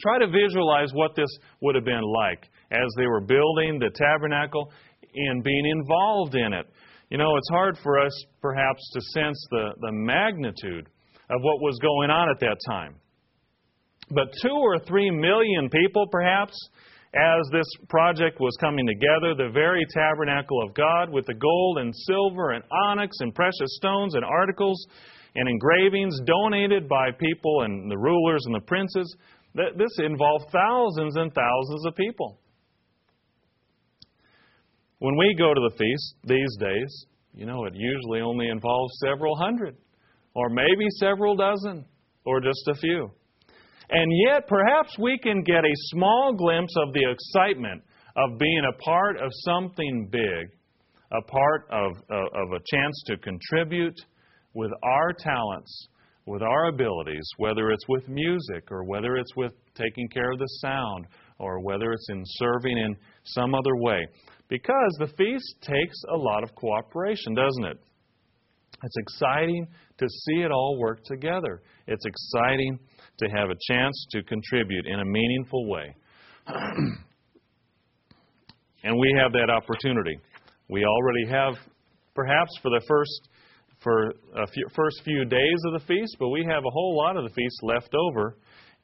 Try 0.02 0.20
to 0.20 0.28
visualize 0.28 0.92
what 0.94 1.16
this 1.16 1.30
would 1.62 1.76
have 1.76 1.86
been 1.86 2.02
like 2.02 2.50
as 2.72 2.88
they 2.98 3.06
were 3.06 3.22
building 3.22 3.78
the 3.80 3.92
tabernacle 3.94 4.72
and 5.16 5.44
being 5.44 5.66
involved 5.68 6.34
in 6.36 6.54
it. 6.54 6.66
You 7.10 7.20
know, 7.20 7.38
it's 7.38 7.50
hard 7.50 7.78
for 7.84 8.00
us 8.00 8.26
perhaps 8.42 8.82
to 8.94 9.02
sense 9.14 9.48
the, 9.52 9.70
the 9.82 9.92
magnitude 9.92 10.88
of 11.30 11.42
what 11.42 11.62
was 11.62 11.78
going 11.80 12.10
on 12.10 12.30
at 12.30 12.40
that 12.40 12.58
time. 12.68 12.96
But 14.10 14.34
two 14.42 14.56
or 14.56 14.80
three 14.80 15.12
million 15.12 15.70
people, 15.70 16.08
perhaps, 16.12 16.54
as 17.16 17.42
this 17.52 17.68
project 17.90 18.40
was 18.40 18.56
coming 18.60 18.88
together, 18.88 19.36
the 19.36 19.52
very 19.54 19.86
tabernacle 19.94 20.62
of 20.64 20.74
God 20.74 21.12
with 21.12 21.26
the 21.28 21.36
gold 21.36 21.78
and 21.78 21.94
silver 22.08 22.52
and 22.52 22.64
onyx 22.88 23.18
and 23.20 23.36
precious 23.36 23.76
stones 23.78 24.16
and 24.16 24.26
articles 24.26 24.88
and 25.36 25.48
engravings 25.48 26.20
donated 26.26 26.90
by 26.90 27.12
people 27.12 27.62
and 27.62 27.90
the 27.90 27.98
rulers 27.98 28.44
and 28.46 28.56
the 28.56 28.66
princes. 28.66 29.16
This 29.54 30.00
involved 30.00 30.46
thousands 30.52 31.16
and 31.16 31.32
thousands 31.34 31.86
of 31.86 31.96
people. 31.96 32.40
When 34.98 35.16
we 35.16 35.36
go 35.38 35.54
to 35.54 35.70
the 35.70 35.76
feast 35.78 36.16
these 36.24 36.58
days, 36.60 37.06
you 37.36 37.46
know, 37.46 37.66
it 37.66 37.74
usually 37.76 38.22
only 38.22 38.48
involves 38.50 38.94
several 39.06 39.36
hundred, 39.36 39.76
or 40.34 40.50
maybe 40.50 40.88
several 41.00 41.36
dozen, 41.36 41.86
or 42.26 42.40
just 42.40 42.68
a 42.70 42.76
few. 42.76 43.12
And 43.90 44.12
yet, 44.28 44.48
perhaps 44.48 44.98
we 44.98 45.18
can 45.18 45.44
get 45.44 45.64
a 45.66 45.74
small 45.92 46.34
glimpse 46.34 46.74
of 46.78 46.94
the 46.94 47.12
excitement 47.12 47.84
of 48.16 48.38
being 48.40 48.64
a 48.70 48.78
part 48.84 49.18
of 49.18 49.30
something 49.46 50.08
big, 50.12 50.50
a 51.12 51.22
part 51.22 51.68
of, 51.72 51.92
of, 52.10 52.26
of 52.34 52.52
a 52.54 52.62
chance 52.72 53.04
to 53.08 53.18
contribute 53.18 54.00
with 54.54 54.72
our 54.84 55.14
talents, 55.14 55.88
with 56.26 56.42
our 56.42 56.70
abilities, 56.70 57.28
whether 57.38 57.72
it's 57.72 57.88
with 57.90 58.08
music 58.08 58.72
or 58.72 58.84
whether 58.84 59.18
it's 59.18 59.36
with 59.36 59.54
taking 59.76 60.08
care 60.10 60.32
of 60.32 60.40
the 60.40 60.48
sound 60.62 61.06
or 61.40 61.60
whether 61.62 61.92
it's 61.92 62.10
in 62.10 62.24
serving 62.26 62.78
in 62.78 62.96
some 63.24 63.54
other 63.54 63.76
way. 63.76 64.06
Because 64.48 64.96
the 65.00 65.12
feast 65.18 65.56
takes 65.62 65.98
a 66.10 66.16
lot 66.16 66.44
of 66.44 66.54
cooperation, 66.56 67.34
doesn't 67.34 67.66
it? 67.66 67.80
It's 68.84 68.98
exciting 68.98 69.68
to 69.98 70.08
see 70.08 70.42
it 70.42 70.52
all 70.52 70.78
work 70.80 71.04
together. 71.06 71.62
It's 71.88 72.06
exciting 72.06 72.80
to 73.20 73.30
have 73.30 73.50
a 73.50 73.56
chance 73.72 74.06
to 74.12 74.24
contribute 74.24 74.86
in 74.86 75.00
a 75.00 75.06
meaningful 75.06 75.70
way. 75.70 75.96
and 78.84 78.98
we 78.98 79.16
have 79.22 79.32
that 79.34 79.50
opportunity. 79.50 80.18
We 80.70 80.86
already 80.86 81.28
have, 81.30 81.56
perhaps 82.16 82.52
for 82.62 82.70
the 82.70 82.82
first 82.88 83.30
for 83.84 84.14
a 84.36 84.48
few, 84.48 84.66
first 84.76 85.02
few 85.04 85.26
days 85.26 85.60
of 85.68 85.74
the 85.74 85.86
feast, 85.86 86.16
but 86.18 86.30
we 86.30 86.46
have 86.50 86.64
a 86.66 86.72
whole 86.72 86.98
lot 86.98 87.18
of 87.18 87.24
the 87.26 87.30
feast 87.36 87.58
left 87.64 87.90
over, 87.94 88.38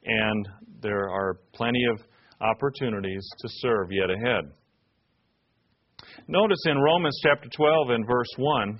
and 0.04 0.48
there 0.82 1.10
are 1.10 1.38
plenty 1.54 1.86
of 1.86 2.02
opportunities 2.42 3.26
to 3.40 3.48
serve 3.60 3.92
yet 3.92 4.10
ahead. 4.10 4.52
Notice 6.28 6.60
in 6.66 6.78
Romans 6.78 7.18
chapter 7.24 7.50
12 7.56 7.90
and 7.92 8.06
verse 8.06 8.28
1, 8.38 8.80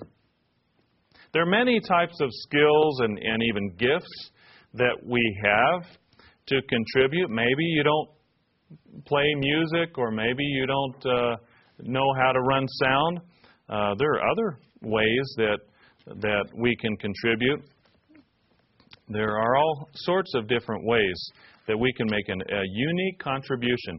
there 1.32 1.42
are 1.42 1.46
many 1.46 1.80
types 1.80 2.20
of 2.20 2.28
skills 2.30 3.00
and, 3.00 3.18
and 3.18 3.42
even 3.42 3.70
gifts 3.76 4.30
that 4.74 4.96
we 5.04 5.20
have 5.44 5.84
to 6.46 6.60
contribute. 6.68 7.30
Maybe 7.30 7.64
you 7.64 7.82
don't 7.82 8.08
play 9.06 9.26
music, 9.36 9.98
or 9.98 10.10
maybe 10.10 10.44
you 10.44 10.66
don't 10.66 11.06
uh, 11.06 11.36
know 11.80 12.06
how 12.18 12.32
to 12.32 12.40
run 12.40 12.66
sound. 12.68 13.20
Uh, 13.68 13.94
there 13.98 14.12
are 14.14 14.30
other 14.30 14.58
ways 14.82 15.34
that 15.36 15.58
that 16.06 16.44
we 16.56 16.74
can 16.76 16.96
contribute. 16.96 17.62
There 19.08 19.36
are 19.36 19.56
all 19.56 19.88
sorts 19.94 20.34
of 20.34 20.48
different 20.48 20.84
ways 20.84 21.20
that 21.66 21.76
we 21.76 21.92
can 21.92 22.08
make 22.08 22.28
an, 22.28 22.40
a 22.40 22.62
unique 22.64 23.18
contribution. 23.18 23.98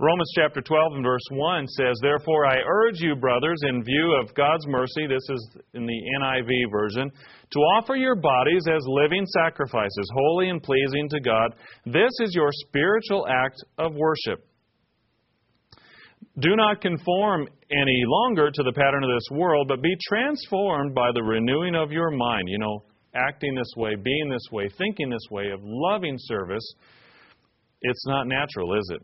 Romans 0.00 0.32
chapter 0.34 0.60
12 0.60 0.94
and 0.94 1.04
verse 1.04 1.22
1 1.30 1.68
says, 1.68 1.94
Therefore 2.02 2.46
I 2.46 2.56
urge 2.66 2.98
you, 2.98 3.14
brothers, 3.14 3.60
in 3.68 3.84
view 3.84 4.18
of 4.20 4.34
God's 4.34 4.66
mercy, 4.66 5.06
this 5.06 5.22
is 5.30 5.56
in 5.72 5.86
the 5.86 6.00
NIV 6.20 6.68
version, 6.72 7.12
to 7.52 7.58
offer 7.60 7.94
your 7.94 8.16
bodies 8.16 8.64
as 8.68 8.82
living 8.88 9.24
sacrifices, 9.26 10.10
holy 10.12 10.48
and 10.48 10.60
pleasing 10.60 11.08
to 11.10 11.20
God. 11.20 11.54
This 11.86 12.10
is 12.22 12.34
your 12.34 12.48
spiritual 12.66 13.28
act 13.28 13.62
of 13.78 13.94
worship. 13.94 14.44
Do 16.40 16.56
not 16.56 16.80
conform 16.80 17.46
any 17.70 18.02
longer 18.04 18.50
to 18.50 18.62
the 18.64 18.72
pattern 18.72 19.04
of 19.04 19.10
this 19.14 19.28
world, 19.30 19.68
but 19.68 19.80
be 19.80 19.94
transformed 20.08 20.92
by 20.92 21.12
the 21.14 21.22
renewing 21.22 21.76
of 21.76 21.92
your 21.92 22.10
mind. 22.10 22.48
You 22.48 22.58
know, 22.58 22.82
acting 23.14 23.54
this 23.54 23.72
way, 23.76 23.94
being 23.94 24.28
this 24.28 24.48
way, 24.50 24.68
thinking 24.76 25.08
this 25.08 25.28
way, 25.30 25.50
of 25.50 25.60
loving 25.62 26.16
service. 26.18 26.68
It's 27.82 28.06
not 28.08 28.26
natural, 28.26 28.76
is 28.76 28.90
it? 28.92 29.02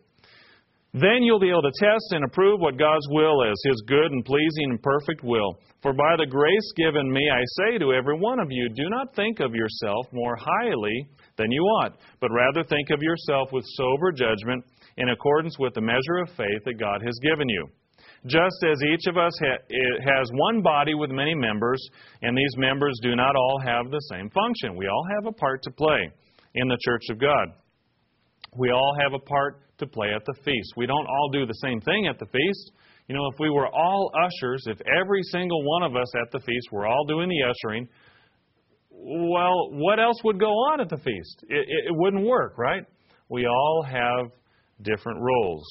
Then 0.93 1.23
you'll 1.23 1.39
be 1.39 1.51
able 1.51 1.63
to 1.63 1.79
test 1.79 2.07
and 2.11 2.25
approve 2.25 2.59
what 2.59 2.77
God's 2.77 3.07
will 3.11 3.45
is, 3.45 3.63
His 3.65 3.83
good 3.87 4.11
and 4.11 4.25
pleasing 4.25 4.71
and 4.71 4.83
perfect 4.83 5.23
will. 5.23 5.61
For 5.83 5.93
by 5.93 6.17
the 6.19 6.27
grace 6.27 6.73
given 6.77 7.11
me, 7.13 7.31
I 7.33 7.43
say 7.59 7.79
to 7.79 7.93
every 7.93 8.19
one 8.19 8.41
of 8.41 8.49
you, 8.51 8.69
do 8.71 8.89
not 8.91 9.15
think 9.15 9.39
of 9.39 9.55
yourself 9.55 10.07
more 10.13 10.37
highly 10.37 11.07
than 11.37 11.53
you 11.53 11.63
ought, 11.63 11.97
but 12.21 12.33
rather 12.33 12.65
think 12.65 12.91
of 12.91 13.03
yourself 13.03 13.53
with 13.53 13.65
sober 13.77 14.11
judgment 14.11 14.65
in 14.97 15.11
accordance 15.11 15.59
with 15.61 15.75
the 15.75 15.81
measure 15.81 16.19
of 16.23 16.37
faith 16.37 16.65
that 16.65 16.81
God 16.81 17.03
has 17.05 17.19
given 17.23 17.49
you. 17.49 17.69
Just 18.27 18.57
as 18.69 18.77
each 18.93 19.07
of 19.07 19.17
us 19.17 19.33
ha- 19.41 19.63
has 20.05 20.31
one 20.35 20.61
body 20.61 20.95
with 20.95 21.11
many 21.11 21.35
members, 21.35 21.81
and 22.21 22.37
these 22.37 22.57
members 22.57 22.99
do 23.01 23.15
not 23.15 23.37
all 23.37 23.61
have 23.65 23.91
the 23.91 24.03
same 24.13 24.29
function. 24.31 24.77
We 24.77 24.89
all 24.89 25.07
have 25.15 25.27
a 25.27 25.33
part 25.33 25.63
to 25.63 25.71
play 25.71 26.11
in 26.55 26.69
the 26.69 26.79
church 26.85 27.05
of 27.11 27.19
God. 27.19 27.49
We 28.59 28.71
all 28.73 28.97
have 29.01 29.15
a 29.15 29.25
part 29.25 29.63
to 29.81 29.87
play 29.87 30.09
at 30.15 30.25
the 30.25 30.35
feast. 30.45 30.73
We 30.77 30.87
don't 30.87 31.07
all 31.07 31.31
do 31.33 31.47
the 31.47 31.55
same 31.55 31.81
thing 31.81 32.07
at 32.07 32.19
the 32.19 32.27
feast. 32.27 32.73
You 33.09 33.15
know, 33.17 33.27
if 33.27 33.39
we 33.41 33.51
were 33.51 33.67
all 33.67 34.13
ushers, 34.15 34.65
if 34.67 34.79
every 34.87 35.23
single 35.25 35.63
one 35.65 35.83
of 35.83 35.97
us 35.97 36.09
at 36.15 36.31
the 36.33 36.41
feast 36.41 36.69
were 36.71 36.87
all 36.87 37.05
doing 37.07 37.29
the 37.29 37.43
ushering, 37.43 37.89
well, 38.91 39.71
what 39.73 39.99
else 39.99 40.23
would 40.25 40.39
go 40.39 40.51
on 40.51 40.81
at 40.81 40.89
the 40.89 40.99
feast? 40.99 41.45
It, 41.49 41.59
it, 41.69 41.89
it 41.89 41.93
wouldn't 41.93 42.25
work, 42.25 42.57
right? 42.57 42.85
We 43.29 43.47
all 43.47 43.85
have 43.89 44.31
different 44.83 45.21
roles. 45.21 45.65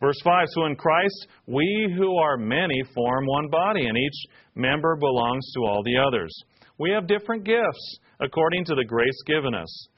Verse 0.00 0.20
5 0.24 0.46
So 0.54 0.64
in 0.66 0.76
Christ, 0.76 1.28
we 1.46 1.92
who 1.96 2.16
are 2.16 2.36
many 2.36 2.82
form 2.94 3.26
one 3.26 3.48
body, 3.48 3.86
and 3.86 3.96
each 3.96 4.30
member 4.54 4.96
belongs 4.96 5.50
to 5.54 5.64
all 5.64 5.82
the 5.84 5.96
others. 5.98 6.32
We 6.78 6.90
have 6.90 7.06
different 7.06 7.44
gifts 7.44 7.98
according 8.20 8.64
to 8.66 8.74
the 8.74 8.84
grace 8.84 9.22
given 9.26 9.54
us. 9.54 9.88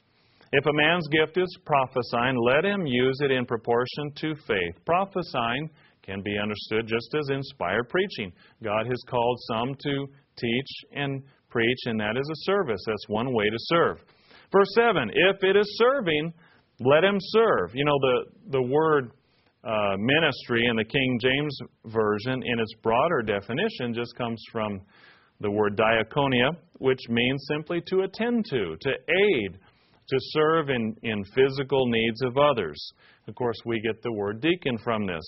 If 0.55 0.67
a 0.67 0.73
man's 0.73 1.07
gift 1.07 1.35
is 1.39 1.57
prophesying, 1.65 2.37
let 2.37 2.63
him 2.63 2.85
use 2.85 3.17
it 3.21 3.31
in 3.31 3.43
proportion 3.43 4.11
to 4.17 4.35
faith. 4.45 4.85
Prophesying 4.85 5.67
can 6.03 6.21
be 6.21 6.37
understood 6.37 6.85
just 6.85 7.09
as 7.19 7.35
inspired 7.35 7.89
preaching. 7.89 8.31
God 8.63 8.85
has 8.85 9.01
called 9.09 9.39
some 9.51 9.73
to 9.73 10.05
teach 10.37 10.71
and 10.95 11.23
preach, 11.49 11.79
and 11.85 11.99
that 11.99 12.17
is 12.17 12.29
a 12.29 12.51
service. 12.51 12.79
That's 12.85 13.07
one 13.07 13.33
way 13.33 13.49
to 13.49 13.57
serve. 13.57 13.97
Verse 14.51 14.67
7 14.75 15.09
If 15.15 15.43
it 15.43 15.55
is 15.55 15.65
serving, 15.79 16.31
let 16.81 17.03
him 17.03 17.17
serve. 17.19 17.71
You 17.73 17.85
know, 17.85 17.97
the, 17.99 18.51
the 18.51 18.61
word 18.61 19.09
uh, 19.63 19.95
ministry 19.97 20.67
in 20.67 20.75
the 20.75 20.85
King 20.85 21.17
James 21.19 21.57
Version, 21.85 22.43
in 22.43 22.59
its 22.59 22.75
broader 22.83 23.23
definition, 23.23 23.95
just 23.95 24.15
comes 24.15 24.39
from 24.51 24.81
the 25.39 25.49
word 25.49 25.75
diaconia, 25.75 26.51
which 26.77 26.99
means 27.09 27.43
simply 27.47 27.81
to 27.87 28.01
attend 28.01 28.45
to, 28.51 28.77
to 28.79 28.91
aid, 28.91 29.57
to 30.07 30.17
serve 30.19 30.69
in, 30.69 30.95
in 31.03 31.23
physical 31.35 31.87
needs 31.87 32.21
of 32.23 32.37
others. 32.37 32.79
Of 33.27 33.35
course, 33.35 33.57
we 33.65 33.79
get 33.81 34.01
the 34.01 34.13
word 34.13 34.41
deacon 34.41 34.77
from 34.83 35.07
this. 35.07 35.23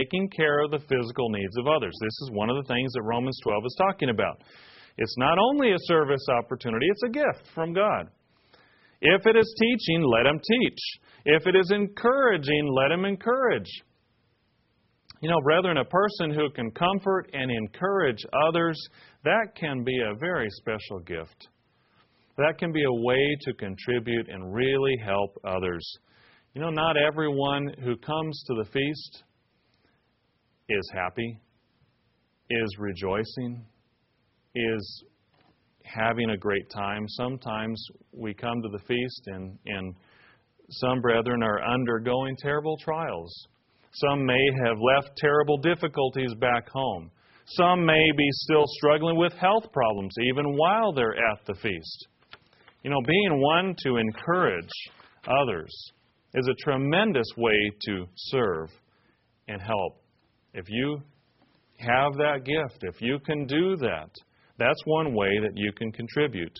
Taking 0.00 0.30
care 0.30 0.64
of 0.64 0.70
the 0.70 0.78
physical 0.78 1.28
needs 1.28 1.56
of 1.58 1.66
others. 1.66 1.94
This 2.00 2.18
is 2.22 2.30
one 2.32 2.48
of 2.48 2.56
the 2.56 2.68
things 2.72 2.92
that 2.92 3.02
Romans 3.02 3.38
12 3.42 3.62
is 3.66 3.76
talking 3.78 4.08
about. 4.08 4.42
It's 4.96 5.16
not 5.18 5.38
only 5.38 5.72
a 5.72 5.78
service 5.80 6.24
opportunity, 6.30 6.86
it's 6.88 7.02
a 7.04 7.08
gift 7.08 7.48
from 7.54 7.74
God. 7.74 8.08
If 9.00 9.26
it 9.26 9.36
is 9.36 9.54
teaching, 9.60 10.02
let 10.02 10.24
him 10.24 10.40
teach. 10.40 10.78
If 11.26 11.46
it 11.46 11.56
is 11.56 11.70
encouraging, 11.70 12.68
let 12.72 12.90
him 12.90 13.04
encourage. 13.04 13.68
You 15.20 15.30
know, 15.30 15.40
brethren, 15.42 15.78
a 15.78 15.84
person 15.84 16.30
who 16.30 16.50
can 16.50 16.70
comfort 16.70 17.30
and 17.32 17.50
encourage 17.50 18.24
others, 18.46 18.78
that 19.24 19.54
can 19.58 19.82
be 19.82 19.98
a 20.00 20.14
very 20.18 20.48
special 20.50 21.00
gift. 21.00 21.48
That 22.36 22.58
can 22.58 22.72
be 22.72 22.82
a 22.82 22.92
way 22.92 23.36
to 23.42 23.54
contribute 23.54 24.28
and 24.28 24.52
really 24.52 24.96
help 25.04 25.38
others. 25.44 25.86
You 26.54 26.60
know, 26.60 26.70
not 26.70 26.96
everyone 26.96 27.72
who 27.82 27.96
comes 27.96 28.42
to 28.46 28.54
the 28.54 28.70
feast 28.70 29.24
is 30.68 30.90
happy, 30.92 31.38
is 32.50 32.76
rejoicing, 32.78 33.64
is 34.54 35.04
having 35.84 36.30
a 36.30 36.36
great 36.36 36.68
time. 36.70 37.06
Sometimes 37.08 37.82
we 38.12 38.34
come 38.34 38.62
to 38.62 38.68
the 38.68 38.84
feast 38.84 39.22
and, 39.26 39.58
and 39.66 39.94
some 40.70 41.00
brethren 41.00 41.42
are 41.42 41.62
undergoing 41.62 42.36
terrible 42.38 42.76
trials. 42.78 43.32
Some 43.92 44.26
may 44.26 44.48
have 44.64 44.76
left 44.80 45.16
terrible 45.16 45.58
difficulties 45.58 46.34
back 46.40 46.68
home. 46.68 47.10
Some 47.46 47.84
may 47.84 48.10
be 48.16 48.28
still 48.30 48.64
struggling 48.66 49.16
with 49.16 49.34
health 49.34 49.70
problems 49.72 50.14
even 50.28 50.56
while 50.56 50.92
they're 50.92 51.14
at 51.14 51.44
the 51.46 51.54
feast. 51.54 52.08
You 52.84 52.90
know, 52.90 53.00
being 53.06 53.40
one 53.40 53.74
to 53.84 53.96
encourage 53.96 54.68
others 55.26 55.74
is 56.34 56.46
a 56.46 56.62
tremendous 56.62 57.26
way 57.38 57.72
to 57.86 58.04
serve 58.14 58.68
and 59.48 59.60
help. 59.60 60.02
If 60.52 60.66
you 60.68 61.00
have 61.78 62.12
that 62.18 62.44
gift, 62.44 62.82
if 62.82 63.00
you 63.00 63.18
can 63.24 63.46
do 63.46 63.76
that, 63.76 64.10
that's 64.58 64.80
one 64.84 65.14
way 65.14 65.30
that 65.42 65.52
you 65.54 65.72
can 65.72 65.92
contribute. 65.92 66.52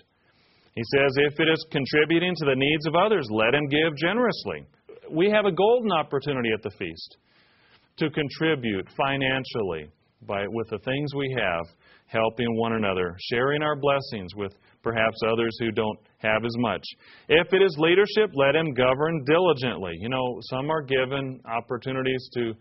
He 0.75 0.83
says, 0.97 1.13
if 1.17 1.39
it 1.39 1.49
is 1.49 1.67
contributing 1.71 2.35
to 2.37 2.47
the 2.47 2.57
needs 2.57 2.87
of 2.87 2.95
others, 2.95 3.29
let 3.31 3.55
him 3.55 3.69
give 3.69 3.95
generously. 3.99 4.67
We 5.11 5.31
have 5.31 5.45
a 5.45 5.53
golden 5.53 5.93
opportunity 5.93 6.53
at 6.55 6.63
the 6.63 6.75
feast 6.79 7.19
to 7.99 8.09
contribute 8.09 8.89
financially 8.97 9.91
by, 10.27 10.47
with 10.49 10.71
the 10.71 10.79
things 10.79 11.15
we 11.15 11.37
have, 11.39 11.67
helping 12.07 12.57
one 12.57 12.73
another, 12.73 13.15
sharing 13.31 13.63
our 13.63 13.77
blessings 13.77 14.35
with 14.35 14.55
perhaps 14.85 15.19
others 15.27 15.57
who 15.59 15.73
don't 15.73 15.99
have 16.19 16.45
as 16.45 16.55
much. 16.59 16.85
If 17.29 17.53
it 17.53 17.63
is 17.63 17.75
leadership, 17.79 18.31
let 18.35 18.55
him 18.55 18.73
govern 18.75 19.25
diligently. 19.25 19.95
You 19.99 20.11
know, 20.11 20.39
some 20.51 20.71
are 20.71 20.83
given 20.83 21.41
opportunities 21.51 22.29
to 22.35 22.53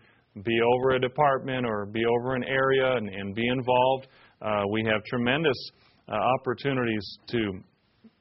be 0.44 0.58
over 0.74 0.96
a 0.96 1.00
department 1.00 1.68
or 1.68 1.86
be 1.86 2.04
over 2.06 2.34
an 2.34 2.44
area 2.46 2.96
and, 2.98 3.08
and 3.10 3.36
be 3.36 3.48
involved. 3.48 4.08
Uh, 4.42 4.64
we 4.72 4.84
have 4.92 5.04
tremendous 5.04 5.58
uh, 6.10 6.16
opportunities 6.40 7.06
to 7.28 7.40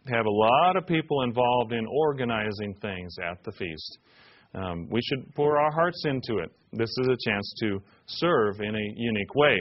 have 0.09 0.27
a 0.27 0.31
lot 0.31 0.77
of 0.77 0.87
people 0.87 1.23
involved 1.23 1.73
in 1.73 1.87
organizing 1.87 2.75
things 2.83 3.15
at 3.31 3.43
the 3.45 3.53
feast. 3.53 3.99
um, 4.55 4.89
we 4.91 5.01
should 5.03 5.35
pour 5.35 5.59
our 5.59 5.73
hearts 5.73 6.03
into 6.05 6.39
it. 6.43 6.51
This 6.73 6.91
is 7.01 7.09
a 7.09 7.31
chance 7.31 7.55
to 7.61 7.81
serve 8.07 8.61
in 8.61 8.75
a 8.75 8.87
unique 8.97 9.35
way. 9.35 9.61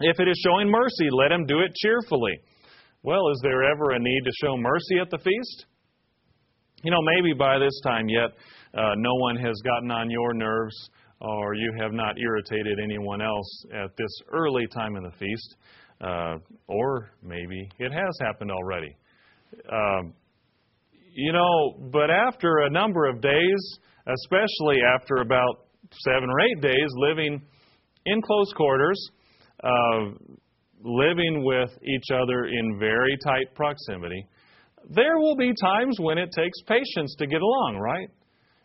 If 0.00 0.18
it 0.20 0.28
is 0.28 0.42
showing 0.44 0.68
mercy, 0.68 1.08
let 1.10 1.30
him 1.30 1.46
do 1.46 1.60
it 1.60 1.72
cheerfully. 1.76 2.32
Well, 3.04 3.30
is 3.32 3.40
there 3.42 3.64
ever 3.64 3.90
a 3.90 3.98
need 3.98 4.22
to 4.24 4.30
show 4.40 4.56
mercy 4.56 5.00
at 5.00 5.10
the 5.10 5.18
feast? 5.18 5.66
You 6.84 6.92
know, 6.92 7.00
maybe 7.16 7.32
by 7.36 7.58
this 7.58 7.80
time 7.82 8.08
yet, 8.08 8.30
uh, 8.74 8.94
no 8.96 9.14
one 9.16 9.36
has 9.36 9.54
gotten 9.64 9.90
on 9.90 10.08
your 10.08 10.34
nerves 10.34 10.90
or 11.20 11.54
you 11.54 11.72
have 11.80 11.92
not 11.92 12.14
irritated 12.18 12.78
anyone 12.82 13.20
else 13.20 13.64
at 13.74 13.96
this 13.96 14.10
early 14.32 14.68
time 14.68 14.94
in 14.94 15.02
the 15.02 15.10
feast. 15.18 15.56
Uh, 16.00 16.36
or 16.68 17.10
maybe 17.24 17.68
it 17.80 17.92
has 17.92 18.18
happened 18.20 18.52
already. 18.52 18.96
Um, 19.72 20.14
you 21.12 21.32
know, 21.32 21.88
but 21.92 22.08
after 22.08 22.58
a 22.66 22.70
number 22.70 23.08
of 23.08 23.20
days, 23.20 23.78
especially 24.06 24.76
after 24.94 25.16
about 25.16 25.66
seven 26.04 26.30
or 26.30 26.40
eight 26.40 26.60
days 26.60 26.88
living 26.96 27.42
in 28.06 28.22
close 28.22 28.52
quarters, 28.56 29.10
uh, 29.62 30.10
living 30.82 31.44
with 31.44 31.70
each 31.82 32.10
other 32.12 32.46
in 32.46 32.78
very 32.78 33.16
tight 33.24 33.54
proximity, 33.54 34.26
there 34.90 35.18
will 35.18 35.36
be 35.36 35.52
times 35.60 35.98
when 36.00 36.18
it 36.18 36.30
takes 36.36 36.60
patience 36.66 37.14
to 37.18 37.26
get 37.26 37.40
along, 37.40 37.78
right? 37.78 38.08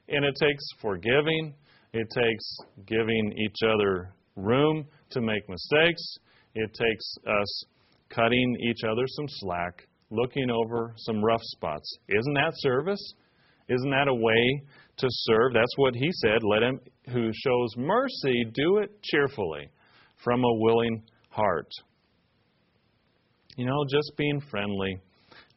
And 0.10 0.26
it 0.26 0.36
takes 0.40 0.64
forgiving, 0.82 1.54
it 1.94 2.08
takes 2.14 2.58
giving 2.86 3.34
each 3.38 3.58
other 3.64 4.14
room 4.36 4.86
to 5.12 5.22
make 5.22 5.48
mistakes, 5.48 6.02
it 6.56 6.70
takes 6.74 7.16
us 7.28 7.64
cutting 8.10 8.58
each 8.70 8.84
other 8.90 9.04
some 9.06 9.26
slack, 9.28 9.88
looking 10.10 10.50
over 10.50 10.94
some 10.98 11.24
rough 11.24 11.42
spots. 11.44 11.98
Isn't 12.10 12.34
that 12.34 12.54
service? 12.56 13.14
Isn't 13.70 13.92
that 13.92 14.08
a 14.08 14.14
way 14.14 14.62
to 14.98 15.08
serve? 15.10 15.54
That's 15.54 15.76
what 15.76 15.94
he 15.94 16.10
said. 16.12 16.44
Let 16.44 16.64
him 16.64 16.80
who 17.12 17.32
shows 17.34 17.70
mercy 17.78 18.46
do 18.54 18.78
it 18.78 18.92
cheerfully 19.04 19.70
from 20.24 20.44
a 20.44 20.54
willing 20.56 21.04
heart. 21.30 21.70
You 23.58 23.66
know, 23.66 23.84
just 23.90 24.12
being 24.18 24.40
friendly, 24.52 25.00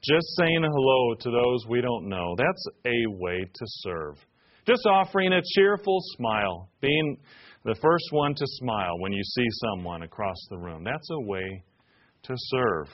just 0.02 0.26
saying 0.38 0.62
hello 0.62 1.14
to 1.20 1.30
those 1.30 1.66
we 1.68 1.82
don't 1.82 2.08
know, 2.08 2.34
that's 2.38 2.66
a 2.86 3.04
way 3.18 3.40
to 3.42 3.64
serve. 3.66 4.16
Just 4.66 4.86
offering 4.86 5.34
a 5.34 5.42
cheerful 5.54 5.98
smile, 6.16 6.70
being 6.80 7.18
the 7.66 7.76
first 7.82 8.06
one 8.12 8.34
to 8.34 8.44
smile 8.46 8.98
when 9.00 9.12
you 9.12 9.22
see 9.22 9.46
someone 9.50 10.02
across 10.02 10.38
the 10.48 10.56
room, 10.56 10.82
that's 10.82 11.10
a 11.10 11.20
way 11.20 11.62
to 12.22 12.34
serve. 12.36 12.86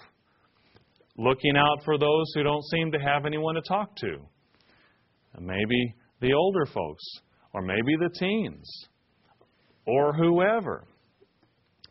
Looking 1.17 1.57
out 1.57 1.85
for 1.85 1.99
those 1.99 2.33
who 2.35 2.43
don't 2.43 2.65
seem 2.65 2.91
to 2.91 2.99
have 2.99 3.27
anyone 3.27 3.55
to 3.55 3.63
talk 3.63 3.95
to. 3.99 4.19
Maybe 5.39 5.95
the 6.21 6.33
older 6.33 6.67
folks, 6.67 7.05
or 7.55 7.63
maybe 7.63 7.95
the 8.01 8.11
teens, 8.19 8.69
or 9.87 10.13
whoever 10.15 10.85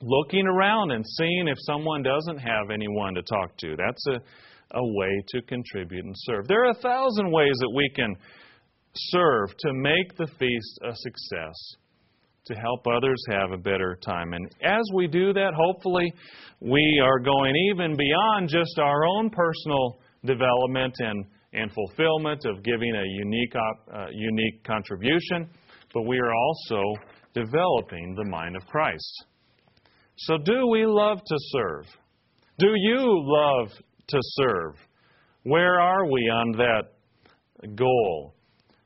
looking 0.01 0.45
around 0.47 0.91
and 0.91 1.05
seeing 1.17 1.47
if 1.47 1.57
someone 1.61 2.03
doesn't 2.03 2.37
have 2.37 2.69
anyone 2.71 3.13
to 3.15 3.21
talk 3.23 3.57
to. 3.57 3.75
That's 3.77 4.07
a, 4.07 4.77
a 4.77 4.83
way 4.83 5.23
to 5.29 5.41
contribute 5.43 6.05
and 6.05 6.15
serve. 6.17 6.47
There 6.47 6.65
are 6.65 6.71
a 6.71 6.81
thousand 6.81 7.31
ways 7.31 7.55
that 7.59 7.71
we 7.75 7.89
can 7.95 8.15
serve 8.95 9.49
to 9.59 9.73
make 9.73 10.15
the 10.17 10.27
feast 10.39 10.79
a 10.83 10.95
success, 10.95 11.55
to 12.45 12.55
help 12.55 12.85
others 12.87 13.21
have 13.29 13.51
a 13.51 13.57
better 13.57 13.97
time. 14.05 14.33
And 14.33 14.47
as 14.63 14.83
we 14.93 15.07
do 15.07 15.33
that, 15.33 15.53
hopefully, 15.55 16.13
we 16.61 17.01
are 17.03 17.19
going 17.19 17.55
even 17.71 17.97
beyond 17.97 18.49
just 18.49 18.79
our 18.79 19.05
own 19.05 19.29
personal 19.29 19.99
development 20.23 20.93
and, 20.99 21.25
and 21.53 21.71
fulfillment 21.71 22.45
of 22.45 22.63
giving 22.63 22.95
a 22.95 23.03
unique, 23.05 23.53
uh, 23.93 24.05
unique 24.11 24.63
contribution, 24.63 25.49
but 25.93 26.03
we 26.03 26.17
are 26.17 26.33
also 26.33 26.81
developing 27.33 28.15
the 28.15 28.29
mind 28.29 28.55
of 28.55 28.65
Christ. 28.67 29.25
So, 30.17 30.37
do 30.37 30.67
we 30.67 30.85
love 30.85 31.19
to 31.25 31.35
serve? 31.37 31.85
Do 32.57 32.67
you 32.73 32.99
love 33.01 33.69
to 34.07 34.17
serve? 34.21 34.75
Where 35.43 35.79
are 35.79 36.09
we 36.09 36.21
on 36.21 36.51
that 36.53 37.75
goal? 37.75 38.33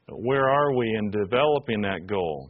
Where 0.10 0.50
are 0.50 0.76
we 0.76 0.88
in 0.98 1.12
developing 1.12 1.82
that 1.82 2.08
goal? 2.08 2.50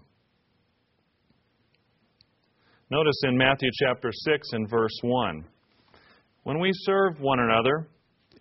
Notice 2.89 3.21
in 3.23 3.37
Matthew 3.37 3.69
chapter 3.85 4.11
6 4.11 4.47
and 4.53 4.69
verse 4.69 4.97
1 5.03 5.45
when 6.43 6.59
we 6.59 6.71
serve 6.73 7.19
one 7.19 7.39
another 7.39 7.87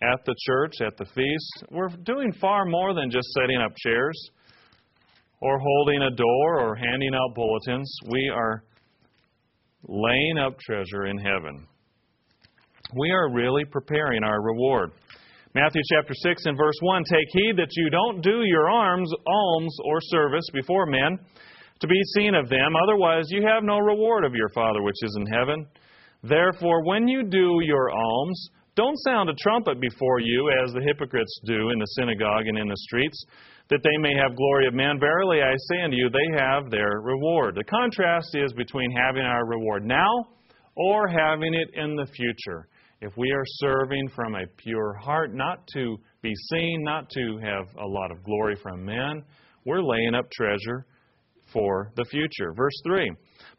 at 0.01 0.25
the 0.25 0.35
church, 0.47 0.73
at 0.81 0.97
the 0.97 1.05
feast, 1.05 1.63
we're 1.69 1.89
doing 2.03 2.31
far 2.39 2.65
more 2.65 2.93
than 2.93 3.11
just 3.11 3.27
setting 3.33 3.57
up 3.57 3.71
chairs 3.77 4.31
or 5.41 5.59
holding 5.59 6.01
a 6.01 6.15
door 6.15 6.61
or 6.61 6.75
handing 6.75 7.13
out 7.13 7.35
bulletins. 7.35 7.93
We 8.09 8.31
are 8.33 8.63
laying 9.87 10.37
up 10.37 10.59
treasure 10.59 11.05
in 11.05 11.17
heaven. 11.17 11.67
We 12.95 13.11
are 13.11 13.33
really 13.33 13.65
preparing 13.65 14.23
our 14.23 14.41
reward. 14.41 14.91
Matthew 15.55 15.81
chapter 15.93 16.13
6 16.13 16.45
and 16.45 16.57
verse 16.57 16.77
1 16.81 17.03
Take 17.05 17.27
heed 17.31 17.57
that 17.57 17.75
you 17.75 17.89
don't 17.89 18.21
do 18.21 18.41
your 18.43 18.69
alms, 18.69 19.11
alms 19.25 19.75
or 19.85 19.99
service 20.01 20.45
before 20.53 20.85
men 20.85 21.17
to 21.81 21.87
be 21.87 22.01
seen 22.15 22.35
of 22.35 22.49
them, 22.49 22.75
otherwise 22.83 23.25
you 23.29 23.45
have 23.47 23.63
no 23.63 23.77
reward 23.79 24.25
of 24.25 24.35
your 24.35 24.49
Father 24.49 24.81
which 24.81 25.01
is 25.01 25.17
in 25.19 25.25
heaven. 25.27 25.65
Therefore, 26.23 26.83
when 26.83 27.07
you 27.07 27.23
do 27.23 27.59
your 27.63 27.89
alms, 27.89 28.49
don't 28.79 28.97
sound 28.99 29.29
a 29.29 29.33
trumpet 29.33 29.81
before 29.81 30.21
you, 30.21 30.49
as 30.63 30.71
the 30.71 30.79
hypocrites 30.79 31.37
do 31.43 31.69
in 31.71 31.79
the 31.79 31.85
synagogue 31.97 32.47
and 32.47 32.57
in 32.57 32.69
the 32.69 32.77
streets, 32.77 33.25
that 33.69 33.81
they 33.83 33.97
may 33.97 34.15
have 34.15 34.37
glory 34.37 34.67
of 34.67 34.73
men. 34.73 34.97
Verily 34.97 35.41
I 35.41 35.53
say 35.67 35.81
unto 35.81 35.97
you, 35.97 36.09
they 36.09 36.41
have 36.41 36.71
their 36.71 37.01
reward. 37.01 37.55
The 37.55 37.65
contrast 37.65 38.29
is 38.35 38.53
between 38.53 38.89
having 38.91 39.23
our 39.23 39.45
reward 39.45 39.85
now 39.85 40.29
or 40.77 41.09
having 41.09 41.53
it 41.55 41.71
in 41.73 41.97
the 41.97 42.05
future. 42.05 42.69
If 43.01 43.11
we 43.17 43.29
are 43.31 43.43
serving 43.59 44.11
from 44.15 44.35
a 44.35 44.47
pure 44.55 44.93
heart, 44.93 45.33
not 45.35 45.67
to 45.73 45.97
be 46.21 46.33
seen, 46.49 46.81
not 46.81 47.09
to 47.09 47.37
have 47.43 47.65
a 47.83 47.85
lot 47.85 48.11
of 48.11 48.23
glory 48.23 48.55
from 48.63 48.85
men, 48.85 49.25
we're 49.65 49.83
laying 49.83 50.15
up 50.15 50.31
treasure 50.31 50.85
for 51.51 51.91
the 51.97 52.05
future. 52.05 52.53
Verse 52.55 52.79
3 52.85 53.11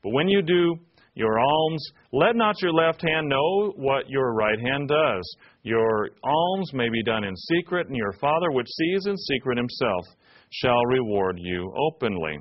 But 0.02 0.12
when 0.14 0.28
you 0.28 0.40
do 0.40 0.76
your 1.20 1.38
alms, 1.38 1.86
let 2.12 2.34
not 2.34 2.60
your 2.62 2.72
left 2.72 3.02
hand 3.02 3.28
know 3.28 3.72
what 3.76 4.08
your 4.08 4.32
right 4.32 4.58
hand 4.58 4.88
does. 4.88 5.36
Your 5.62 6.08
alms 6.24 6.72
may 6.72 6.88
be 6.88 7.02
done 7.02 7.24
in 7.24 7.36
secret, 7.36 7.88
and 7.88 7.96
your 7.96 8.14
Father, 8.14 8.50
which 8.50 8.66
sees 8.66 9.04
in 9.06 9.16
secret 9.18 9.58
himself, 9.58 10.06
shall 10.50 10.82
reward 10.86 11.36
you 11.38 11.72
openly. 11.76 12.38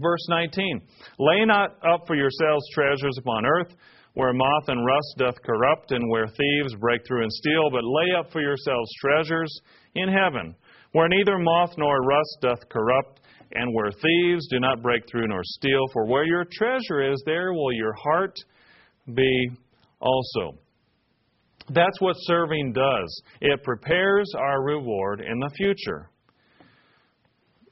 Verse 0.00 0.26
19 0.28 0.82
Lay 1.20 1.44
not 1.44 1.76
up 1.86 2.04
for 2.08 2.16
yourselves 2.16 2.64
treasures 2.74 3.16
upon 3.16 3.46
earth, 3.46 3.72
where 4.14 4.32
moth 4.32 4.68
and 4.68 4.84
rust 4.84 5.14
doth 5.18 5.40
corrupt, 5.44 5.92
and 5.92 6.10
where 6.10 6.26
thieves 6.26 6.74
break 6.80 7.06
through 7.06 7.22
and 7.22 7.32
steal, 7.32 7.70
but 7.70 7.84
lay 7.84 8.18
up 8.18 8.32
for 8.32 8.40
yourselves 8.40 8.90
treasures 9.00 9.60
in 9.94 10.08
heaven, 10.08 10.56
where 10.92 11.08
neither 11.08 11.38
moth 11.38 11.74
nor 11.78 12.02
rust 12.02 12.38
doth 12.40 12.68
corrupt, 12.68 13.20
and 13.54 13.72
where 13.74 13.90
thieves 13.90 14.48
do 14.48 14.60
not 14.60 14.82
break 14.82 15.02
through 15.10 15.28
nor 15.28 15.42
steal. 15.42 15.86
For 15.92 16.06
where 16.06 16.24
your 16.24 16.44
treasure 16.52 17.12
is, 17.12 17.22
there 17.26 17.52
will 17.52 17.72
your 17.72 17.94
heart 17.94 18.34
be 19.14 19.50
also. 20.00 20.58
That's 21.68 22.00
what 22.00 22.14
serving 22.20 22.72
does. 22.72 23.22
It 23.40 23.62
prepares 23.62 24.30
our 24.36 24.62
reward 24.62 25.20
in 25.20 25.38
the 25.38 25.50
future. 25.56 26.08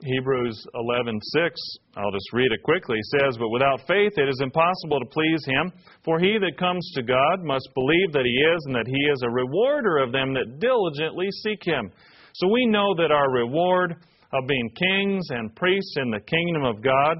Hebrews 0.02 0.66
11:6, 0.74 1.78
I'll 1.96 2.10
just 2.10 2.32
read 2.32 2.50
it 2.52 2.62
quickly, 2.62 2.98
says, 3.18 3.36
"But 3.36 3.50
without 3.50 3.86
faith 3.86 4.16
it 4.16 4.30
is 4.30 4.40
impossible 4.40 4.98
to 4.98 5.06
please 5.06 5.44
him, 5.44 5.72
for 6.04 6.18
he 6.18 6.38
that 6.38 6.56
comes 6.56 6.90
to 6.94 7.02
God 7.02 7.42
must 7.42 7.68
believe 7.74 8.12
that 8.12 8.24
he 8.24 8.32
is 8.32 8.64
and 8.66 8.74
that 8.76 8.86
he 8.86 9.10
is 9.10 9.22
a 9.22 9.28
rewarder 9.28 9.98
of 9.98 10.12
them 10.12 10.32
that 10.34 10.58
diligently 10.58 11.30
seek 11.42 11.62
him." 11.64 11.92
So 12.32 12.48
we 12.48 12.64
know 12.64 12.94
that 12.94 13.12
our 13.12 13.30
reward 13.30 13.96
of 14.32 14.46
being 14.46 14.70
kings 14.70 15.26
and 15.30 15.54
priests 15.56 15.94
in 15.96 16.10
the 16.10 16.20
kingdom 16.20 16.64
of 16.64 16.82
God 16.82 17.18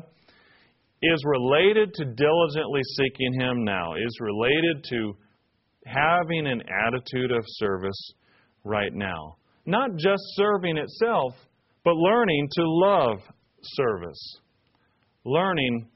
is 1.03 1.23
related 1.25 1.95
to 1.95 2.05
diligently 2.05 2.83
seeking 2.97 3.41
him 3.41 3.65
now, 3.65 3.95
is 3.95 4.17
related 4.21 4.85
to 4.91 5.17
having 5.87 6.47
an 6.47 6.63
attitude 6.87 7.33
of 7.33 7.43
service 7.47 8.13
right 8.65 8.93
now. 8.93 9.37
Not 9.67 9.91
just 9.97 10.23
serving 10.35 10.77
itself, 10.77 11.35
but 11.85 11.95
learning 11.95 12.49
to 12.53 12.63
love 12.65 13.19
service. 13.63 14.39
Learning 15.25 15.89